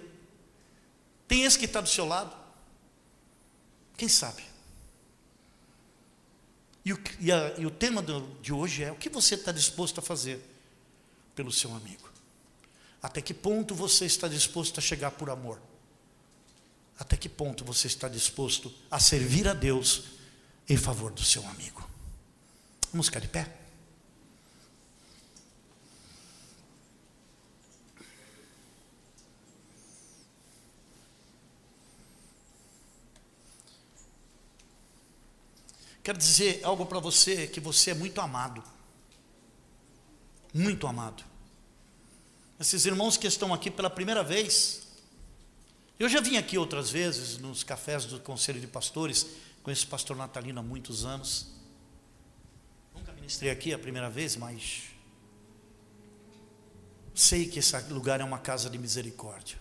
tem 1.28 1.44
esse 1.44 1.56
que 1.56 1.64
está 1.64 1.80
do 1.80 1.88
seu 1.88 2.04
lado. 2.04 2.36
Quem 3.96 4.08
sabe? 4.08 4.42
E 6.84 6.92
o, 6.92 7.00
e, 7.20 7.30
a, 7.30 7.54
e 7.58 7.64
o 7.66 7.70
tema 7.70 8.02
do, 8.02 8.20
de 8.40 8.52
hoje 8.52 8.82
é: 8.82 8.90
o 8.90 8.96
que 8.96 9.08
você 9.08 9.36
está 9.36 9.52
disposto 9.52 10.00
a 10.00 10.02
fazer 10.02 10.40
pelo 11.36 11.52
seu 11.52 11.72
amigo? 11.74 12.10
Até 13.00 13.22
que 13.22 13.32
ponto 13.32 13.76
você 13.76 14.06
está 14.06 14.26
disposto 14.26 14.78
a 14.78 14.80
chegar 14.80 15.12
por 15.12 15.30
amor? 15.30 15.60
Até 16.98 17.16
que 17.16 17.28
ponto 17.28 17.64
você 17.64 17.86
está 17.86 18.08
disposto 18.08 18.74
a 18.90 18.98
servir 18.98 19.46
a 19.46 19.54
Deus 19.54 20.04
em 20.68 20.76
favor 20.76 21.12
do 21.12 21.22
seu 21.22 21.46
amigo? 21.46 21.88
Vamos 22.92 23.06
ficar 23.06 23.20
de 23.20 23.28
pé? 23.28 23.54
Quero 36.02 36.16
dizer 36.16 36.62
algo 36.64 36.86
para 36.86 36.98
você, 36.98 37.46
que 37.46 37.60
você 37.60 37.90
é 37.90 37.94
muito 37.94 38.18
amado. 38.18 38.64
Muito 40.54 40.86
amado. 40.86 41.22
Esses 42.58 42.86
irmãos 42.86 43.18
que 43.18 43.26
estão 43.26 43.52
aqui 43.52 43.70
pela 43.70 43.90
primeira 43.90 44.24
vez, 44.24 44.87
eu 45.98 46.08
já 46.08 46.20
vim 46.20 46.36
aqui 46.36 46.56
outras 46.56 46.90
vezes 46.90 47.38
nos 47.38 47.64
cafés 47.64 48.04
do 48.04 48.20
Conselho 48.20 48.60
de 48.60 48.66
Pastores, 48.66 49.26
conheço 49.62 49.86
o 49.86 49.88
pastor 49.88 50.16
Natalino 50.16 50.60
há 50.60 50.62
muitos 50.62 51.04
anos. 51.04 51.48
Nunca 52.94 53.12
ministrei 53.12 53.50
aqui 53.50 53.74
a 53.74 53.78
primeira 53.78 54.08
vez, 54.08 54.36
mas 54.36 54.84
sei 57.14 57.48
que 57.48 57.58
esse 57.58 57.76
lugar 57.90 58.20
é 58.20 58.24
uma 58.24 58.38
casa 58.38 58.70
de 58.70 58.78
misericórdia. 58.78 59.58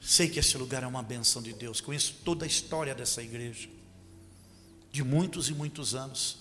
Sei 0.00 0.28
que 0.28 0.38
esse 0.38 0.56
lugar 0.56 0.82
é 0.82 0.86
uma 0.86 1.02
benção 1.02 1.42
de 1.42 1.52
Deus. 1.52 1.80
Conheço 1.80 2.20
toda 2.24 2.44
a 2.44 2.48
história 2.48 2.94
dessa 2.94 3.22
igreja 3.22 3.68
de 4.90 5.02
muitos 5.02 5.48
e 5.48 5.54
muitos 5.54 5.94
anos. 5.94 6.38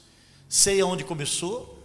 Sei 0.48 0.80
aonde 0.80 1.04
começou. 1.04 1.82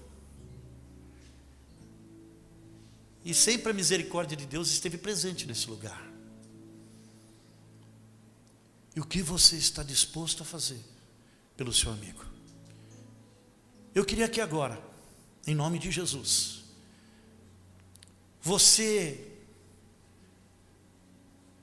E 3.25 3.33
sempre 3.33 3.71
a 3.71 3.75
misericórdia 3.75 4.37
de 4.37 4.45
Deus 4.45 4.71
esteve 4.71 4.99
presente 4.99 5.47
nesse 5.47 5.69
lugar. 5.69 6.18
E 8.99 9.01
o 9.01 9.05
que 9.05 9.23
você 9.23 9.55
está 9.55 9.85
disposto 9.85 10.43
a 10.43 10.45
fazer 10.45 10.85
pelo 11.57 11.73
seu 11.73 11.93
amigo? 11.93 12.27
Eu 13.95 14.05
queria 14.05 14.29
que 14.29 14.41
agora, 14.41 14.83
em 15.47 15.55
nome 15.55 15.79
de 15.79 15.89
Jesus, 15.89 16.65
você 18.43 19.39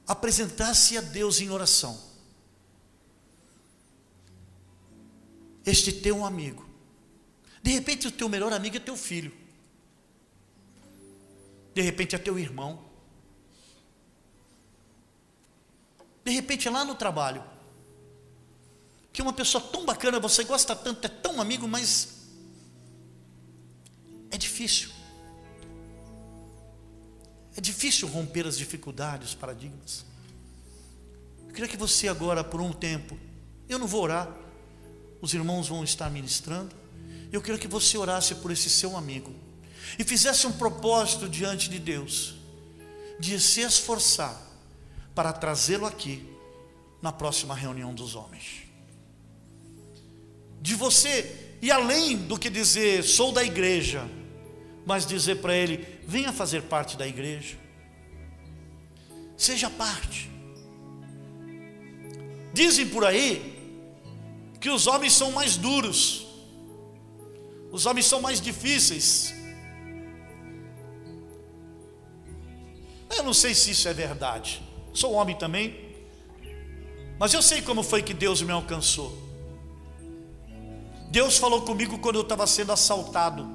apresentasse 0.08 0.98
a 0.98 1.02
Deus 1.02 1.42
em 1.42 1.50
oração 1.50 2.02
este 5.66 5.92
teu 5.92 6.24
amigo. 6.24 6.66
De 7.62 7.72
repente, 7.72 8.08
o 8.08 8.12
teu 8.14 8.30
melhor 8.30 8.54
amigo 8.54 8.78
é 8.78 8.80
teu 8.80 8.96
filho. 8.96 9.34
De 11.74 11.82
repente, 11.82 12.16
é 12.16 12.18
teu 12.18 12.40
irmão. 12.40 12.85
De 16.26 16.32
repente, 16.32 16.68
lá 16.68 16.84
no 16.84 16.96
trabalho. 16.96 17.44
Que 19.14 19.22
uma 19.22 19.32
pessoa 19.32 19.64
tão 19.64 19.86
bacana, 19.86 20.20
você 20.20 20.44
gosta 20.44 20.76
tanto, 20.76 21.06
é 21.06 21.08
tão 21.08 21.40
amigo, 21.40 21.68
mas 21.68 22.16
é 24.32 24.38
difícil. 24.38 24.90
É 27.56 27.62
difícil 27.62 28.08
romper 28.08 28.46
as 28.48 28.58
dificuldades, 28.58 29.36
paradigmas. 29.36 30.04
Eu 31.48 31.54
queria 31.54 31.70
que 31.70 31.78
você 31.78 32.08
agora, 32.10 32.44
por 32.44 32.60
um 32.60 32.74
tempo, 32.74 33.18
eu 33.70 33.80
não 33.80 33.88
vou 33.88 34.04
orar, 34.04 34.28
os 35.22 35.34
irmãos 35.34 35.70
vão 35.70 35.84
estar 35.84 36.10
ministrando. 36.10 36.76
Eu 37.32 37.42
quero 37.42 37.58
que 37.58 37.68
você 37.68 37.98
orasse 37.98 38.36
por 38.36 38.52
esse 38.52 38.70
seu 38.70 38.98
amigo 38.98 39.34
e 39.98 40.04
fizesse 40.04 40.48
um 40.48 40.52
propósito 40.52 41.30
diante 41.30 41.70
de 41.70 41.80
Deus 41.80 42.36
de 43.20 43.40
se 43.40 43.62
esforçar 43.62 44.46
para 45.16 45.32
trazê-lo 45.32 45.86
aqui 45.86 46.30
na 47.01 47.11
próxima 47.11 47.55
reunião 47.55 47.93
dos 47.93 48.16
homens. 48.16 48.63
De 50.61 50.76
você 50.76 51.55
e 51.61 51.72
além 51.72 52.18
do 52.18 52.38
que 52.38 52.49
dizer 52.49 53.03
sou 53.03 53.32
da 53.32 53.43
igreja, 53.43 54.07
mas 54.86 55.05
dizer 55.05 55.41
para 55.41 55.55
ele 55.55 55.99
venha 56.05 56.34
fazer 56.34 56.63
parte 56.63 56.97
da 56.97 57.07
igreja. 57.07 57.57
Seja 59.38 59.70
parte. 59.70 60.30
Dizem 62.53 62.88
por 62.88 63.03
aí 63.03 63.53
que 64.59 64.70
os 64.70 64.88
homens 64.88 65.13
são 65.13 65.32
mais 65.32 65.57
duros, 65.57 66.26
os 67.72 67.86
homens 67.86 68.05
são 68.05 68.22
mais 68.22 68.39
difíceis. 68.39 69.34
Eu 73.16 73.24
não 73.24 73.34
sei 73.34 73.53
se 73.53 73.72
isso 73.72 73.88
é 73.88 73.93
verdade, 73.93 74.61
sou 74.96 75.14
homem 75.14 75.36
também, 75.36 75.80
mas 77.20 77.34
eu 77.34 77.41
sei 77.41 77.62
como 77.62 77.84
foi 77.84 78.02
que 78.02 78.14
Deus 78.14 78.41
me 78.41 78.52
alcançou. 78.52 79.16
Deus 81.12 81.38
falou 81.38 81.62
comigo 81.62 82.00
quando 82.00 82.16
eu 82.16 82.24
estava 82.24 82.48
sendo 82.48 82.72
assaltado. 82.72 83.48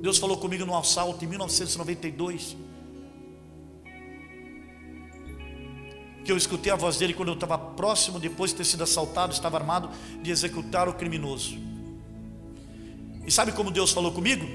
Deus 0.00 0.18
falou 0.18 0.36
comigo 0.36 0.66
no 0.66 0.76
assalto 0.76 1.24
em 1.24 1.28
1992. 1.28 2.56
que 6.24 6.32
eu 6.32 6.36
escutei 6.38 6.72
a 6.72 6.76
voz 6.76 6.96
dele 6.96 7.12
quando 7.12 7.28
eu 7.28 7.34
estava 7.34 7.58
próximo, 7.58 8.18
depois 8.18 8.50
de 8.50 8.56
ter 8.56 8.64
sido 8.64 8.82
assaltado, 8.82 9.34
estava 9.34 9.58
armado, 9.58 9.90
de 10.22 10.30
executar 10.30 10.88
o 10.88 10.94
criminoso. 10.94 11.58
E 13.26 13.30
sabe 13.30 13.52
como 13.52 13.70
Deus 13.70 13.92
falou 13.92 14.10
comigo? 14.10 14.46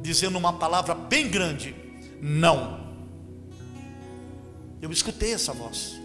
Dizendo 0.00 0.38
uma 0.38 0.54
palavra 0.54 0.94
bem 0.94 1.28
grande: 1.28 1.74
não. 2.22 2.80
Eu 4.80 4.90
escutei 4.90 5.34
essa 5.34 5.52
voz. 5.52 6.00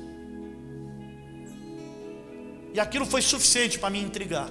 E 2.73 2.79
aquilo 2.79 3.05
foi 3.05 3.21
suficiente 3.21 3.79
para 3.79 3.89
me 3.89 4.01
intrigar. 4.01 4.49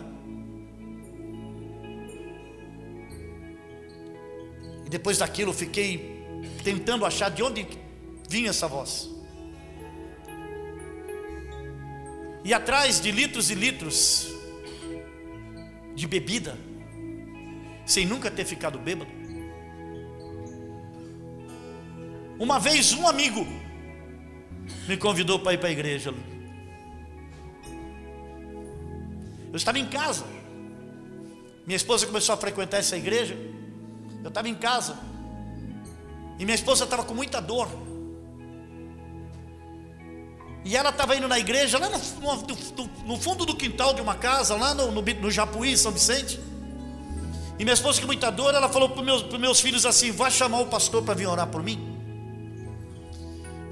E 4.87 4.89
depois 4.89 5.19
daquilo 5.19 5.51
eu 5.51 5.55
fiquei 5.55 6.25
tentando 6.65 7.05
achar 7.05 7.29
de 7.29 7.43
onde 7.43 7.67
vinha 8.31 8.51
essa 8.51 8.67
voz. 8.67 9.17
e 12.47 12.55
atrás 12.55 13.01
de 13.01 13.11
litros 13.11 13.51
e 13.51 13.57
litros 13.57 14.29
de 15.97 16.07
bebida, 16.07 16.57
sem 17.85 18.07
nunca 18.07 18.31
ter 18.31 18.45
ficado 18.45 18.79
bêbado. 18.79 19.11
Uma 22.39 22.59
vez 22.59 22.93
um 22.93 23.09
amigo 23.09 23.47
me 24.87 24.97
convidou 24.97 25.39
para 25.39 25.55
ir 25.55 25.59
para 25.59 25.69
a 25.69 25.73
igreja. 25.73 26.15
Eu 29.51 29.57
estava 29.57 29.79
em 29.79 29.87
casa. 29.87 30.25
Minha 31.67 31.77
esposa 31.77 32.07
começou 32.07 32.35
a 32.35 32.39
frequentar 32.39 32.79
essa 32.79 32.97
igreja. 32.97 33.37
Eu 34.23 34.29
estava 34.29 34.49
em 34.49 34.55
casa. 34.55 34.99
E 36.39 36.45
minha 36.45 36.55
esposa 36.55 36.85
estava 36.85 37.05
com 37.05 37.15
muita 37.15 37.41
dor. 37.41 37.69
E 40.65 40.77
ela 40.77 40.91
estava 40.91 41.17
indo 41.17 41.29
na 41.29 41.39
igreja, 41.39 41.79
lá 41.79 41.89
no, 41.89 41.99
no, 41.99 42.91
no, 43.07 43.17
fundo 43.17 43.47
do 43.47 43.55
quintal 43.55 43.95
de 43.95 44.03
uma 44.03 44.17
casa, 44.17 44.57
lá 44.57 44.75
no, 44.75 44.91
no, 44.91 45.01
no 45.01 45.31
Japuí, 45.31 45.77
São 45.77 45.93
Vicente. 45.93 46.41
E 47.59 47.65
minha 47.65 47.73
esposa, 47.73 48.01
com 48.01 48.09
muita 48.09 48.31
dor, 48.31 48.53
ela 48.53 48.69
falou 48.69 48.89
para 48.89 49.01
os 49.01 49.07
meus, 49.07 49.39
meus 49.39 49.61
filhos 49.61 49.87
assim: 49.87 50.11
vai 50.11 50.31
chamar 50.31 50.59
o 50.59 50.67
pastor 50.67 51.05
para 51.05 51.15
vir 51.15 51.27
orar 51.27 51.47
por 51.47 51.63
mim. 51.63 51.86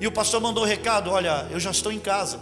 E 0.00 0.06
o 0.06 0.12
pastor 0.12 0.40
mandou 0.40 0.64
o 0.64 0.66
um 0.66 0.68
recado: 0.68 1.10
olha, 1.10 1.46
eu 1.50 1.60
já 1.60 1.70
estou 1.70 1.92
em 1.92 1.98
casa. 1.98 2.40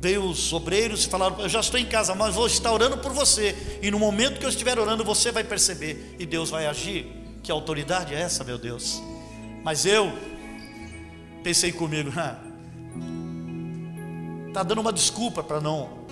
Veio 0.00 0.24
os 0.24 0.52
obreiros 0.52 1.04
e 1.04 1.08
falaram: 1.08 1.40
eu 1.40 1.48
já 1.48 1.60
estou 1.60 1.78
em 1.78 1.86
casa, 1.86 2.14
mas 2.14 2.34
vou 2.34 2.46
estar 2.46 2.72
orando 2.72 2.98
por 2.98 3.12
você. 3.12 3.78
E 3.82 3.90
no 3.90 3.98
momento 3.98 4.38
que 4.38 4.46
eu 4.46 4.50
estiver 4.50 4.78
orando, 4.78 5.04
você 5.04 5.32
vai 5.32 5.44
perceber 5.44 6.16
e 6.18 6.26
Deus 6.26 6.50
vai 6.50 6.66
agir. 6.66 7.06
Que 7.42 7.52
autoridade 7.52 8.14
é 8.14 8.20
essa, 8.20 8.42
meu 8.42 8.58
Deus? 8.58 9.00
Mas 9.62 9.86
eu 9.86 10.12
pensei 11.42 11.72
comigo, 11.72 12.12
ah, 12.16 12.36
tá 14.52 14.62
dando 14.62 14.80
uma 14.80 14.92
desculpa 14.92 15.42
para 15.42 15.60
não 15.60 16.06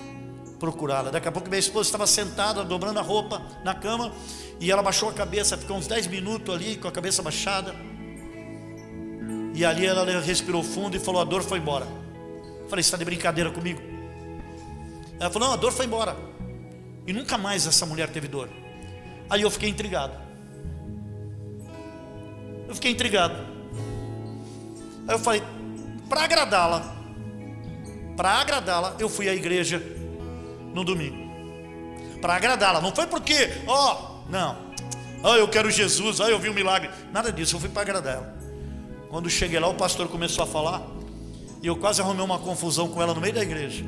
procurá-la. 0.58 1.10
Daqui 1.10 1.28
a 1.28 1.32
pouco 1.32 1.48
minha 1.48 1.58
esposa 1.58 1.88
estava 1.88 2.06
sentada, 2.06 2.64
dobrando 2.64 2.98
a 2.98 3.02
roupa 3.02 3.42
na 3.64 3.74
cama, 3.74 4.12
e 4.60 4.70
ela 4.70 4.82
baixou 4.82 5.08
a 5.08 5.12
cabeça, 5.12 5.58
ficou 5.58 5.76
uns 5.76 5.86
10 5.86 6.06
minutos 6.06 6.54
ali 6.54 6.76
com 6.76 6.88
a 6.88 6.92
cabeça 6.92 7.22
baixada. 7.22 7.74
E 9.54 9.64
ali 9.64 9.86
ela 9.86 10.20
respirou 10.20 10.64
fundo 10.64 10.96
e 10.96 11.00
falou: 11.00 11.22
A 11.22 11.24
dor 11.24 11.42
foi 11.42 11.58
embora. 11.58 11.86
Eu 12.62 12.68
falei: 12.68 12.82
Você 12.82 12.88
está 12.88 12.96
de 12.96 13.04
brincadeira 13.04 13.50
comigo? 13.50 13.80
Ela 15.20 15.30
falou: 15.30 15.48
Não, 15.48 15.54
a 15.54 15.56
dor 15.56 15.72
foi 15.72 15.86
embora. 15.86 16.16
E 17.06 17.12
nunca 17.12 17.38
mais 17.38 17.64
essa 17.66 17.86
mulher 17.86 18.08
teve 18.08 18.26
dor. 18.26 18.50
Aí 19.30 19.42
eu 19.42 19.50
fiquei 19.50 19.68
intrigado. 19.68 20.18
Eu 22.68 22.74
fiquei 22.74 22.90
intrigado. 22.90 23.34
Aí 25.06 25.14
eu 25.14 25.18
falei: 25.20 25.42
Para 26.08 26.24
agradá-la, 26.24 26.96
para 28.16 28.30
agradá-la, 28.30 28.96
eu 28.98 29.08
fui 29.08 29.28
à 29.28 29.34
igreja 29.34 29.80
no 30.74 30.82
domingo. 30.82 31.22
Para 32.20 32.34
agradá-la. 32.34 32.80
Não 32.80 32.92
foi 32.92 33.06
porque, 33.06 33.50
ó, 33.68 34.24
oh, 34.26 34.30
não. 34.30 34.74
Oh, 35.22 35.36
eu 35.36 35.48
quero 35.48 35.70
Jesus, 35.70 36.18
oh, 36.18 36.26
eu 36.26 36.38
vi 36.40 36.50
um 36.50 36.54
milagre. 36.54 36.90
Nada 37.12 37.32
disso, 37.32 37.54
eu 37.54 37.60
fui 37.60 37.68
para 37.68 37.82
agradar 37.82 38.14
ela. 38.16 38.43
Quando 39.14 39.30
cheguei 39.30 39.60
lá, 39.60 39.68
o 39.68 39.74
pastor 39.74 40.08
começou 40.08 40.42
a 40.42 40.46
falar. 40.46 40.84
E 41.62 41.68
eu 41.68 41.76
quase 41.76 42.02
arrumei 42.02 42.24
uma 42.24 42.36
confusão 42.36 42.88
com 42.88 43.00
ela 43.00 43.14
no 43.14 43.20
meio 43.20 43.32
da 43.32 43.42
igreja. 43.42 43.84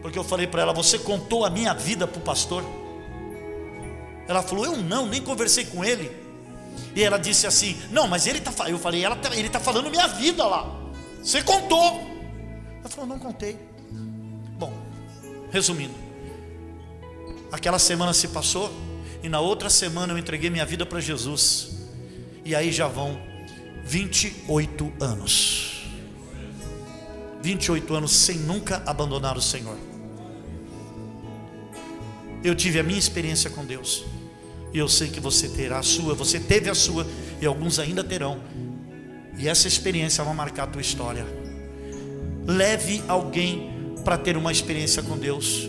Porque 0.00 0.18
eu 0.18 0.24
falei 0.24 0.46
para 0.46 0.62
ela: 0.62 0.72
Você 0.72 0.98
contou 0.98 1.44
a 1.44 1.50
minha 1.50 1.74
vida 1.74 2.06
para 2.06 2.18
o 2.18 2.22
pastor? 2.22 2.64
Ela 4.26 4.42
falou: 4.42 4.64
Eu 4.64 4.78
não, 4.78 5.04
nem 5.04 5.20
conversei 5.20 5.66
com 5.66 5.84
ele. 5.84 6.10
E 6.96 7.02
ela 7.02 7.18
disse 7.18 7.46
assim: 7.46 7.76
Não, 7.90 8.08
mas 8.08 8.26
ele 8.26 8.38
está 8.38 8.70
Eu 8.70 8.78
falei: 8.78 9.04
ela 9.04 9.16
tá, 9.16 9.36
Ele 9.36 9.48
está 9.48 9.60
falando 9.60 9.90
minha 9.90 10.06
vida 10.08 10.46
lá. 10.46 10.80
Você 11.22 11.42
contou. 11.42 12.00
Ela 12.80 12.88
falou: 12.88 13.06
Não 13.06 13.18
contei. 13.18 13.58
Bom, 14.58 14.72
resumindo, 15.50 15.94
aquela 17.52 17.78
semana 17.78 18.14
se 18.14 18.28
passou. 18.28 18.72
E 19.22 19.28
na 19.28 19.40
outra 19.40 19.68
semana 19.68 20.14
eu 20.14 20.16
entreguei 20.16 20.48
minha 20.48 20.64
vida 20.64 20.86
para 20.86 21.00
Jesus. 21.00 21.72
E 22.46 22.54
aí 22.54 22.72
já 22.72 22.88
vão 22.88 23.30
28 23.84 24.92
anos. 25.00 25.86
28 27.42 27.94
anos 27.94 28.12
sem 28.12 28.36
nunca 28.38 28.82
abandonar 28.86 29.36
o 29.36 29.42
Senhor. 29.42 29.76
Eu 32.44 32.54
tive 32.54 32.78
a 32.78 32.82
minha 32.82 32.98
experiência 32.98 33.50
com 33.50 33.64
Deus. 33.64 34.04
E 34.72 34.78
eu 34.78 34.88
sei 34.88 35.08
que 35.08 35.20
você 35.20 35.48
terá 35.48 35.78
a 35.78 35.82
sua, 35.82 36.14
você 36.14 36.40
teve 36.40 36.70
a 36.70 36.74
sua, 36.74 37.06
e 37.40 37.46
alguns 37.46 37.78
ainda 37.78 38.02
terão. 38.02 38.40
E 39.36 39.48
essa 39.48 39.68
experiência 39.68 40.24
vai 40.24 40.34
marcar 40.34 40.64
a 40.64 40.66
tua 40.66 40.80
história. 40.80 41.26
Leve 42.46 43.02
alguém 43.06 43.70
para 44.04 44.16
ter 44.16 44.36
uma 44.36 44.50
experiência 44.50 45.02
com 45.02 45.16
Deus. 45.18 45.68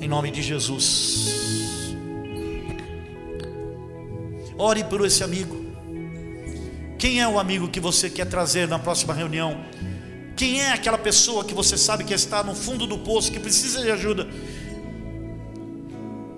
Em 0.00 0.08
nome 0.08 0.30
de 0.30 0.42
Jesus. 0.42 1.94
Ore 4.58 4.84
por 4.84 5.04
esse 5.04 5.22
amigo. 5.22 5.61
Quem 7.02 7.20
é 7.20 7.26
o 7.26 7.36
amigo 7.36 7.66
que 7.66 7.80
você 7.80 8.08
quer 8.08 8.26
trazer 8.26 8.68
na 8.68 8.78
próxima 8.78 9.12
reunião? 9.12 9.64
Quem 10.36 10.60
é 10.60 10.70
aquela 10.70 10.96
pessoa 10.96 11.44
que 11.44 11.52
você 11.52 11.76
sabe 11.76 12.04
que 12.04 12.14
está 12.14 12.44
no 12.44 12.54
fundo 12.54 12.86
do 12.86 12.96
poço, 12.96 13.32
que 13.32 13.40
precisa 13.40 13.82
de 13.82 13.90
ajuda? 13.90 14.28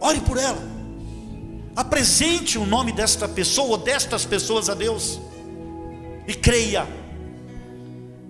Ore 0.00 0.20
por 0.20 0.38
ela. 0.38 0.56
Apresente 1.76 2.56
o 2.56 2.64
nome 2.64 2.92
desta 2.92 3.28
pessoa 3.28 3.72
ou 3.72 3.76
destas 3.76 4.24
pessoas 4.24 4.70
a 4.70 4.74
Deus. 4.74 5.20
E 6.26 6.32
creia. 6.32 6.88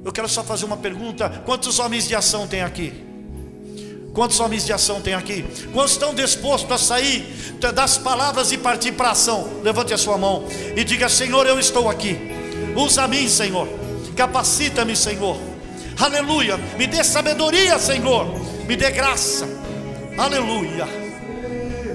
Eu 0.05 0.11
quero 0.11 0.29
só 0.29 0.43
fazer 0.43 0.65
uma 0.65 0.77
pergunta: 0.77 1.29
quantos 1.47 1.79
homens 1.79 2.09
de 2.09 2.17
ação 2.17 2.49
tem 2.49 2.63
aqui? 2.63 3.04
Quantos 4.15 4.39
homens 4.39 4.65
de 4.65 4.73
ação 4.73 5.01
tem 5.01 5.13
aqui? 5.13 5.45
Quantos 5.73 5.93
estão 5.93 6.15
dispostos 6.15 6.71
a 6.71 6.79
sair 6.79 7.57
das 7.75 7.99
palavras 7.99 8.53
e 8.53 8.57
partir 8.57 8.93
para 8.93 9.09
a 9.09 9.11
ação? 9.11 9.61
Levante 9.63 9.93
a 9.93 9.99
sua 9.99 10.17
mão 10.17 10.45
e 10.77 10.85
diga: 10.85 11.09
Senhor, 11.09 11.45
eu 11.49 11.59
estou 11.59 11.91
aqui. 11.91 12.17
Usa 12.77 13.09
mim, 13.09 13.29
Senhor. 13.29 13.69
Capacita-me, 14.17 14.95
Senhor. 14.95 15.37
Aleluia. 15.99 16.57
Me 16.79 16.87
dê 16.87 17.03
sabedoria, 17.03 17.77
Senhor. 17.79 18.27
Me 18.69 18.77
dê 18.77 18.91
graça. 18.93 19.49
Aleluia. 20.17 20.87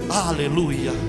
Aleluia. 0.10 1.09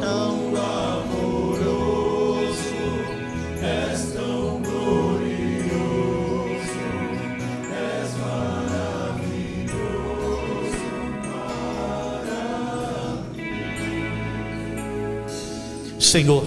Senhor, 16.11 16.45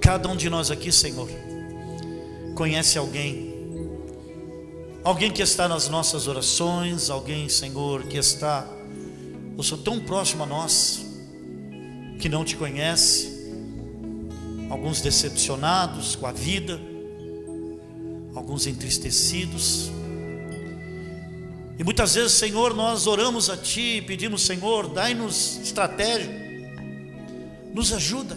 cada 0.00 0.30
um 0.30 0.34
de 0.34 0.48
nós 0.48 0.70
aqui, 0.70 0.90
Senhor, 0.90 1.28
conhece 2.54 2.96
alguém, 2.96 3.52
alguém 5.04 5.30
que 5.30 5.42
está 5.42 5.68
nas 5.68 5.86
nossas 5.86 6.26
orações, 6.26 7.10
alguém, 7.10 7.50
Senhor, 7.50 8.04
que 8.04 8.16
está, 8.16 8.66
ou 9.58 9.62
Senhor, 9.62 9.82
tão 9.82 10.00
próximo 10.00 10.44
a 10.44 10.46
nós, 10.46 11.04
que 12.18 12.30
não 12.30 12.46
te 12.46 12.56
conhece, 12.56 13.52
alguns 14.70 15.02
decepcionados 15.02 16.16
com 16.16 16.26
a 16.26 16.32
vida, 16.32 16.80
alguns 18.34 18.66
entristecidos, 18.66 19.92
e 21.78 21.84
muitas 21.84 22.14
vezes, 22.14 22.32
Senhor, 22.32 22.74
nós 22.74 23.06
oramos 23.06 23.50
a 23.50 23.56
Ti 23.58 24.02
pedimos, 24.06 24.46
Senhor, 24.46 24.88
dai-nos 24.88 25.58
estratégia, 25.58 26.39
nos 27.74 27.92
ajuda. 27.92 28.36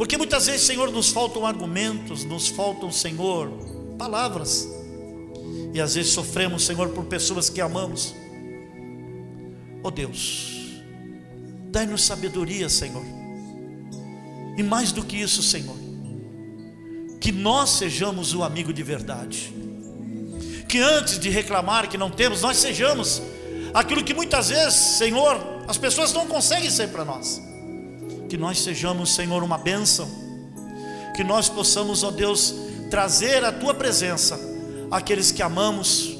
Porque 0.00 0.16
muitas 0.16 0.46
vezes, 0.46 0.62
Senhor, 0.62 0.90
nos 0.90 1.10
faltam 1.10 1.44
argumentos, 1.44 2.24
nos 2.24 2.48
faltam, 2.48 2.90
Senhor, 2.90 3.50
palavras. 3.98 4.66
E 5.74 5.80
às 5.80 5.94
vezes 5.94 6.12
sofremos, 6.12 6.64
Senhor, 6.64 6.88
por 6.88 7.04
pessoas 7.04 7.50
que 7.50 7.60
amamos. 7.60 8.14
Oh 9.82 9.90
Deus, 9.90 10.80
dai-nos 11.70 12.02
sabedoria, 12.02 12.68
Senhor. 12.70 13.04
E 14.56 14.62
mais 14.62 14.90
do 14.90 15.04
que 15.04 15.16
isso, 15.16 15.42
Senhor, 15.42 15.76
que 17.20 17.30
nós 17.30 17.68
sejamos 17.68 18.34
o 18.34 18.42
amigo 18.42 18.72
de 18.72 18.82
verdade. 18.82 19.54
Que 20.66 20.78
antes 20.78 21.18
de 21.18 21.28
reclamar 21.28 21.90
que 21.90 21.98
não 21.98 22.10
temos, 22.10 22.40
nós 22.40 22.56
sejamos 22.56 23.20
aquilo 23.74 24.02
que 24.02 24.14
muitas 24.14 24.48
vezes, 24.48 24.96
Senhor, 24.96 25.36
as 25.68 25.76
pessoas 25.76 26.12
não 26.14 26.26
conseguem 26.26 26.70
ser 26.70 26.88
para 26.88 27.04
nós 27.04 27.49
que 28.30 28.38
nós 28.38 28.60
sejamos, 28.60 29.12
Senhor, 29.12 29.42
uma 29.42 29.58
bênção, 29.58 30.08
que 31.16 31.24
nós 31.24 31.48
possamos, 31.48 32.04
ó 32.04 32.12
Deus, 32.12 32.54
trazer 32.88 33.44
a 33.44 33.50
tua 33.50 33.74
presença 33.74 34.38
àqueles 34.88 35.32
que 35.32 35.42
amamos, 35.42 36.16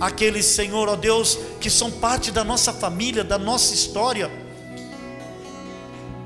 aqueles, 0.00 0.46
Senhor, 0.46 0.88
ó 0.88 0.96
Deus, 0.96 1.38
que 1.60 1.68
são 1.68 1.90
parte 1.90 2.30
da 2.32 2.42
nossa 2.42 2.72
família, 2.72 3.22
da 3.22 3.38
nossa 3.38 3.74
história, 3.74 4.30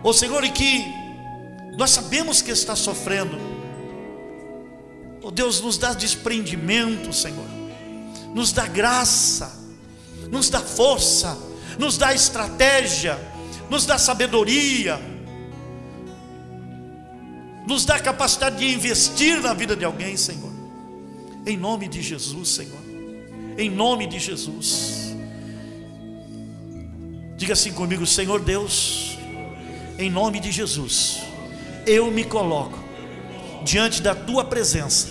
ó 0.04 0.12
Senhor, 0.12 0.44
e 0.44 0.50
que 0.50 0.84
Nós 1.76 1.90
sabemos 1.90 2.42
que 2.42 2.50
está 2.50 2.76
sofrendo. 2.76 3.36
Oh 5.22 5.30
Deus, 5.30 5.60
nos 5.60 5.78
dá 5.78 5.94
desprendimento, 5.94 7.12
Senhor. 7.12 7.48
Nos 8.34 8.52
dá 8.52 8.66
graça, 8.66 9.58
nos 10.30 10.50
dá 10.50 10.60
força, 10.60 11.36
nos 11.78 11.96
dá 11.96 12.14
estratégia, 12.14 13.18
nos 13.72 13.86
dá 13.86 13.96
sabedoria, 13.96 15.00
nos 17.66 17.86
dá 17.86 17.98
capacidade 17.98 18.58
de 18.58 18.66
investir 18.66 19.40
na 19.40 19.54
vida 19.54 19.74
de 19.74 19.82
alguém, 19.82 20.14
Senhor. 20.14 20.52
Em 21.46 21.56
nome 21.56 21.88
de 21.88 22.02
Jesus, 22.02 22.50
Senhor. 22.50 22.82
Em 23.56 23.70
nome 23.70 24.06
de 24.06 24.18
Jesus. 24.18 25.16
Diga 27.34 27.54
assim 27.54 27.72
comigo, 27.72 28.04
Senhor 28.04 28.40
Deus, 28.42 29.16
em 29.98 30.10
nome 30.10 30.38
de 30.38 30.52
Jesus, 30.52 31.22
eu 31.86 32.10
me 32.10 32.24
coloco 32.24 32.78
diante 33.64 34.02
da 34.02 34.14
tua 34.14 34.44
presença, 34.44 35.08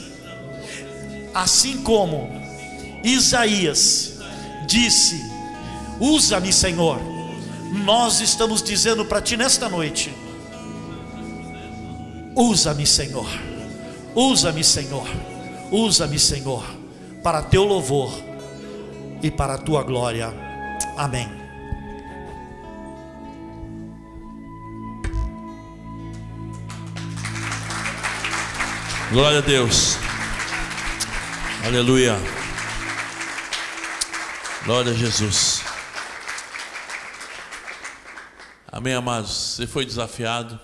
assim 1.33 1.81
como 1.81 2.29
Isaías 3.03 4.19
disse: 4.67 5.19
Usa-me, 5.99 6.53
Senhor. 6.53 7.10
Nós 7.71 8.19
estamos 8.19 8.61
dizendo 8.61 9.05
para 9.05 9.21
ti 9.21 9.37
nesta 9.37 9.69
noite: 9.69 10.13
Usa-me, 12.35 12.85
Senhor. 12.85 13.27
Usa-me, 14.13 14.63
Senhor. 14.63 15.07
Usa-me, 15.71 16.19
Senhor, 16.19 16.63
para 17.23 17.41
teu 17.41 17.63
louvor 17.63 18.11
e 19.23 19.31
para 19.31 19.53
a 19.53 19.57
tua 19.57 19.83
glória. 19.83 20.33
Amém. 20.97 21.29
Glória 29.11 29.39
a 29.39 29.41
Deus. 29.41 29.97
Aleluia. 31.65 32.17
Glória 34.65 34.91
a 34.91 34.95
Jesus. 34.95 35.70
Amém, 38.71 38.93
amados. 38.93 39.31
Você 39.31 39.67
foi 39.67 39.85
desafiado. 39.85 40.57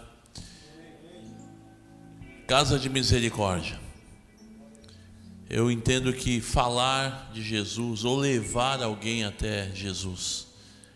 Casa 2.48 2.80
de 2.80 2.88
misericórdia. 2.88 3.78
Eu 5.50 5.70
entendo 5.70 6.14
que 6.14 6.40
falar 6.40 7.30
de 7.34 7.44
Jesus 7.44 8.06
ou 8.06 8.16
levar 8.16 8.82
alguém 8.82 9.26
até 9.26 9.70
Jesus 9.76 10.48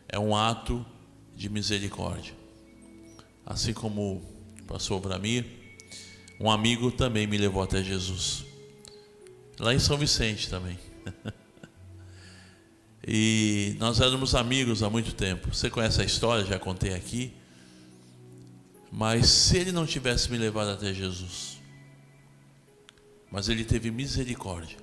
é 0.08 0.18
um 0.18 0.34
ato 0.34 0.86
de 1.36 1.50
misericórdia. 1.50 2.34
Assim 3.46 3.74
como 3.74 4.22
passou 4.66 5.02
para 5.02 5.20
mim, 5.20 5.44
um 6.40 6.50
amigo 6.50 6.94
também 6.94 7.28
me 7.28 7.38
levou 7.38 7.62
até 7.62 7.84
Jesus. 7.84 8.46
Lá 9.60 9.74
em 9.74 9.80
São 9.80 9.98
Vicente 9.98 10.50
também. 10.50 10.80
e 13.08 13.76
nós 13.80 14.00
éramos 14.00 14.36
amigos 14.36 14.84
há 14.84 14.90
muito 14.90 15.14
tempo. 15.14 15.54
Você 15.54 15.70
conhece 15.70 16.02
a 16.02 16.06
história, 16.06 16.46
já 16.46 16.60
contei 16.60 16.94
aqui. 16.94 17.34
Mas 18.92 19.28
se 19.30 19.58
ele 19.58 19.72
não 19.72 19.86
tivesse 19.86 20.30
me 20.30 20.38
levado 20.38 20.70
até 20.70 20.94
Jesus, 20.94 21.60
mas 23.32 23.48
ele 23.48 23.64
teve 23.64 23.90
misericórdia. 23.90 24.78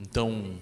Então, 0.00 0.58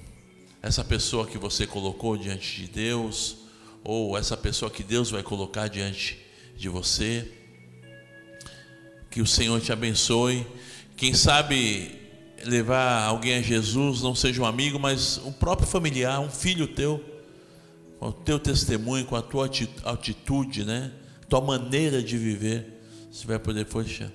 essa 0.60 0.84
pessoa 0.84 1.26
que 1.26 1.38
você 1.38 1.66
colocou 1.66 2.16
diante 2.16 2.62
de 2.62 2.68
Deus, 2.68 3.38
ou 3.82 4.18
essa 4.18 4.36
pessoa 4.36 4.70
que 4.70 4.82
Deus 4.82 5.10
vai 5.10 5.22
colocar 5.22 5.68
diante 5.68 6.18
de 6.56 6.68
você, 6.68 7.32
que 9.10 9.22
o 9.22 9.26
Senhor 9.26 9.60
te 9.60 9.72
abençoe. 9.72 10.46
Quem 10.96 11.14
sabe 11.14 11.99
levar 12.44 13.04
alguém 13.04 13.36
a 13.36 13.42
Jesus, 13.42 14.02
não 14.02 14.14
seja 14.14 14.42
um 14.42 14.46
amigo, 14.46 14.78
mas 14.78 15.18
um 15.24 15.32
próprio 15.32 15.66
familiar, 15.66 16.20
um 16.20 16.30
filho 16.30 16.66
teu, 16.68 17.02
com 17.98 18.08
o 18.08 18.12
teu 18.12 18.38
testemunho, 18.38 19.04
com 19.04 19.16
a 19.16 19.22
tua 19.22 19.48
atitude, 19.84 20.64
né? 20.64 20.92
tua 21.30 21.40
maneira 21.40 22.02
de 22.02 22.18
viver, 22.18 22.82
você 23.10 23.24
vai 23.24 23.38
poder, 23.38 23.64
poxa, 23.64 24.12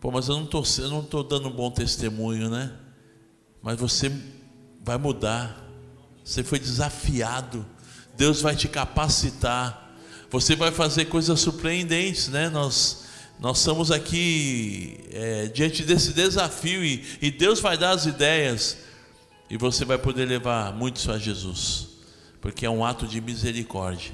pô, 0.00 0.10
mas 0.10 0.26
eu 0.26 0.36
não 0.36 0.44
estou 0.44 0.64
eu 0.78 0.88
não 0.88 1.04
tô 1.04 1.22
dando 1.22 1.48
um 1.48 1.52
bom 1.52 1.70
testemunho, 1.70 2.48
né? 2.48 2.72
Mas 3.62 3.78
você 3.78 4.10
vai 4.82 4.96
mudar, 4.96 5.62
você 6.24 6.42
foi 6.42 6.58
desafiado, 6.58 7.64
Deus 8.16 8.40
vai 8.40 8.56
te 8.56 8.68
capacitar, 8.68 9.94
você 10.30 10.56
vai 10.56 10.72
fazer 10.72 11.04
coisas 11.04 11.38
surpreendentes, 11.38 12.28
né? 12.28 12.48
Nós, 12.48 13.04
nós 13.40 13.58
estamos 13.58 13.92
aqui 13.92 14.98
é, 15.12 15.46
diante 15.46 15.84
desse 15.84 16.12
desafio 16.12 16.84
e, 16.84 17.04
e 17.22 17.30
Deus 17.30 17.60
vai 17.60 17.78
dar 17.78 17.90
as 17.90 18.04
ideias 18.04 18.78
e 19.48 19.56
você 19.56 19.84
vai 19.84 19.96
poder 19.96 20.24
levar 20.24 20.72
muitos 20.74 21.08
a 21.08 21.16
Jesus, 21.18 21.88
porque 22.40 22.66
é 22.66 22.70
um 22.70 22.84
ato 22.84 23.06
de 23.06 23.20
misericórdia 23.20 24.12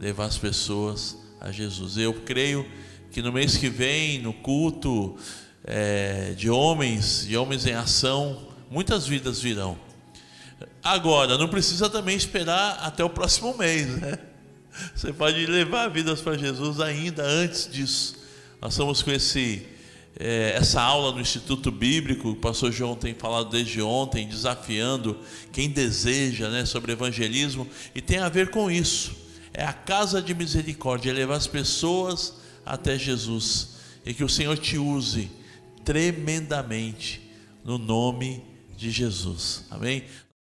levar 0.00 0.24
as 0.24 0.38
pessoas 0.38 1.16
a 1.40 1.52
Jesus. 1.52 1.98
Eu 1.98 2.14
creio 2.14 2.66
que 3.10 3.20
no 3.20 3.30
mês 3.30 3.58
que 3.58 3.68
vem, 3.68 4.18
no 4.18 4.32
culto 4.32 5.14
é, 5.62 6.32
de 6.32 6.48
homens, 6.48 7.26
de 7.26 7.36
homens 7.36 7.66
em 7.66 7.74
ação, 7.74 8.48
muitas 8.70 9.06
vidas 9.06 9.40
virão. 9.40 9.78
Agora, 10.82 11.36
não 11.36 11.48
precisa 11.48 11.90
também 11.90 12.16
esperar 12.16 12.78
até 12.80 13.04
o 13.04 13.10
próximo 13.10 13.56
mês, 13.58 13.88
né? 13.88 14.18
Você 14.94 15.12
pode 15.12 15.44
levar 15.46 15.88
vidas 15.88 16.20
para 16.22 16.36
Jesus 16.36 16.80
ainda 16.80 17.22
antes 17.22 17.70
disso. 17.70 18.23
Nós 18.64 18.72
estamos 18.72 19.02
com 19.02 19.10
esse, 19.10 19.60
é, 20.18 20.54
essa 20.56 20.80
aula 20.80 21.12
no 21.12 21.20
Instituto 21.20 21.70
Bíblico, 21.70 22.30
o 22.30 22.36
pastor 22.36 22.72
João 22.72 22.96
tem 22.96 23.12
falado 23.12 23.50
desde 23.50 23.82
ontem, 23.82 24.26
desafiando 24.26 25.18
quem 25.52 25.68
deseja 25.68 26.48
né, 26.48 26.64
sobre 26.64 26.92
evangelismo, 26.92 27.68
e 27.94 28.00
tem 28.00 28.20
a 28.20 28.30
ver 28.30 28.48
com 28.48 28.70
isso 28.70 29.22
é 29.52 29.64
a 29.64 29.72
casa 29.74 30.22
de 30.22 30.34
misericórdia, 30.34 31.10
é 31.10 31.12
levar 31.12 31.36
as 31.36 31.46
pessoas 31.46 32.36
até 32.64 32.98
Jesus. 32.98 33.74
E 34.02 34.14
que 34.14 34.24
o 34.24 34.30
Senhor 34.30 34.56
te 34.56 34.78
use 34.78 35.30
tremendamente 35.84 37.20
no 37.62 37.76
nome 37.76 38.42
de 38.78 38.90
Jesus. 38.90 39.66
Amém? 39.70 40.04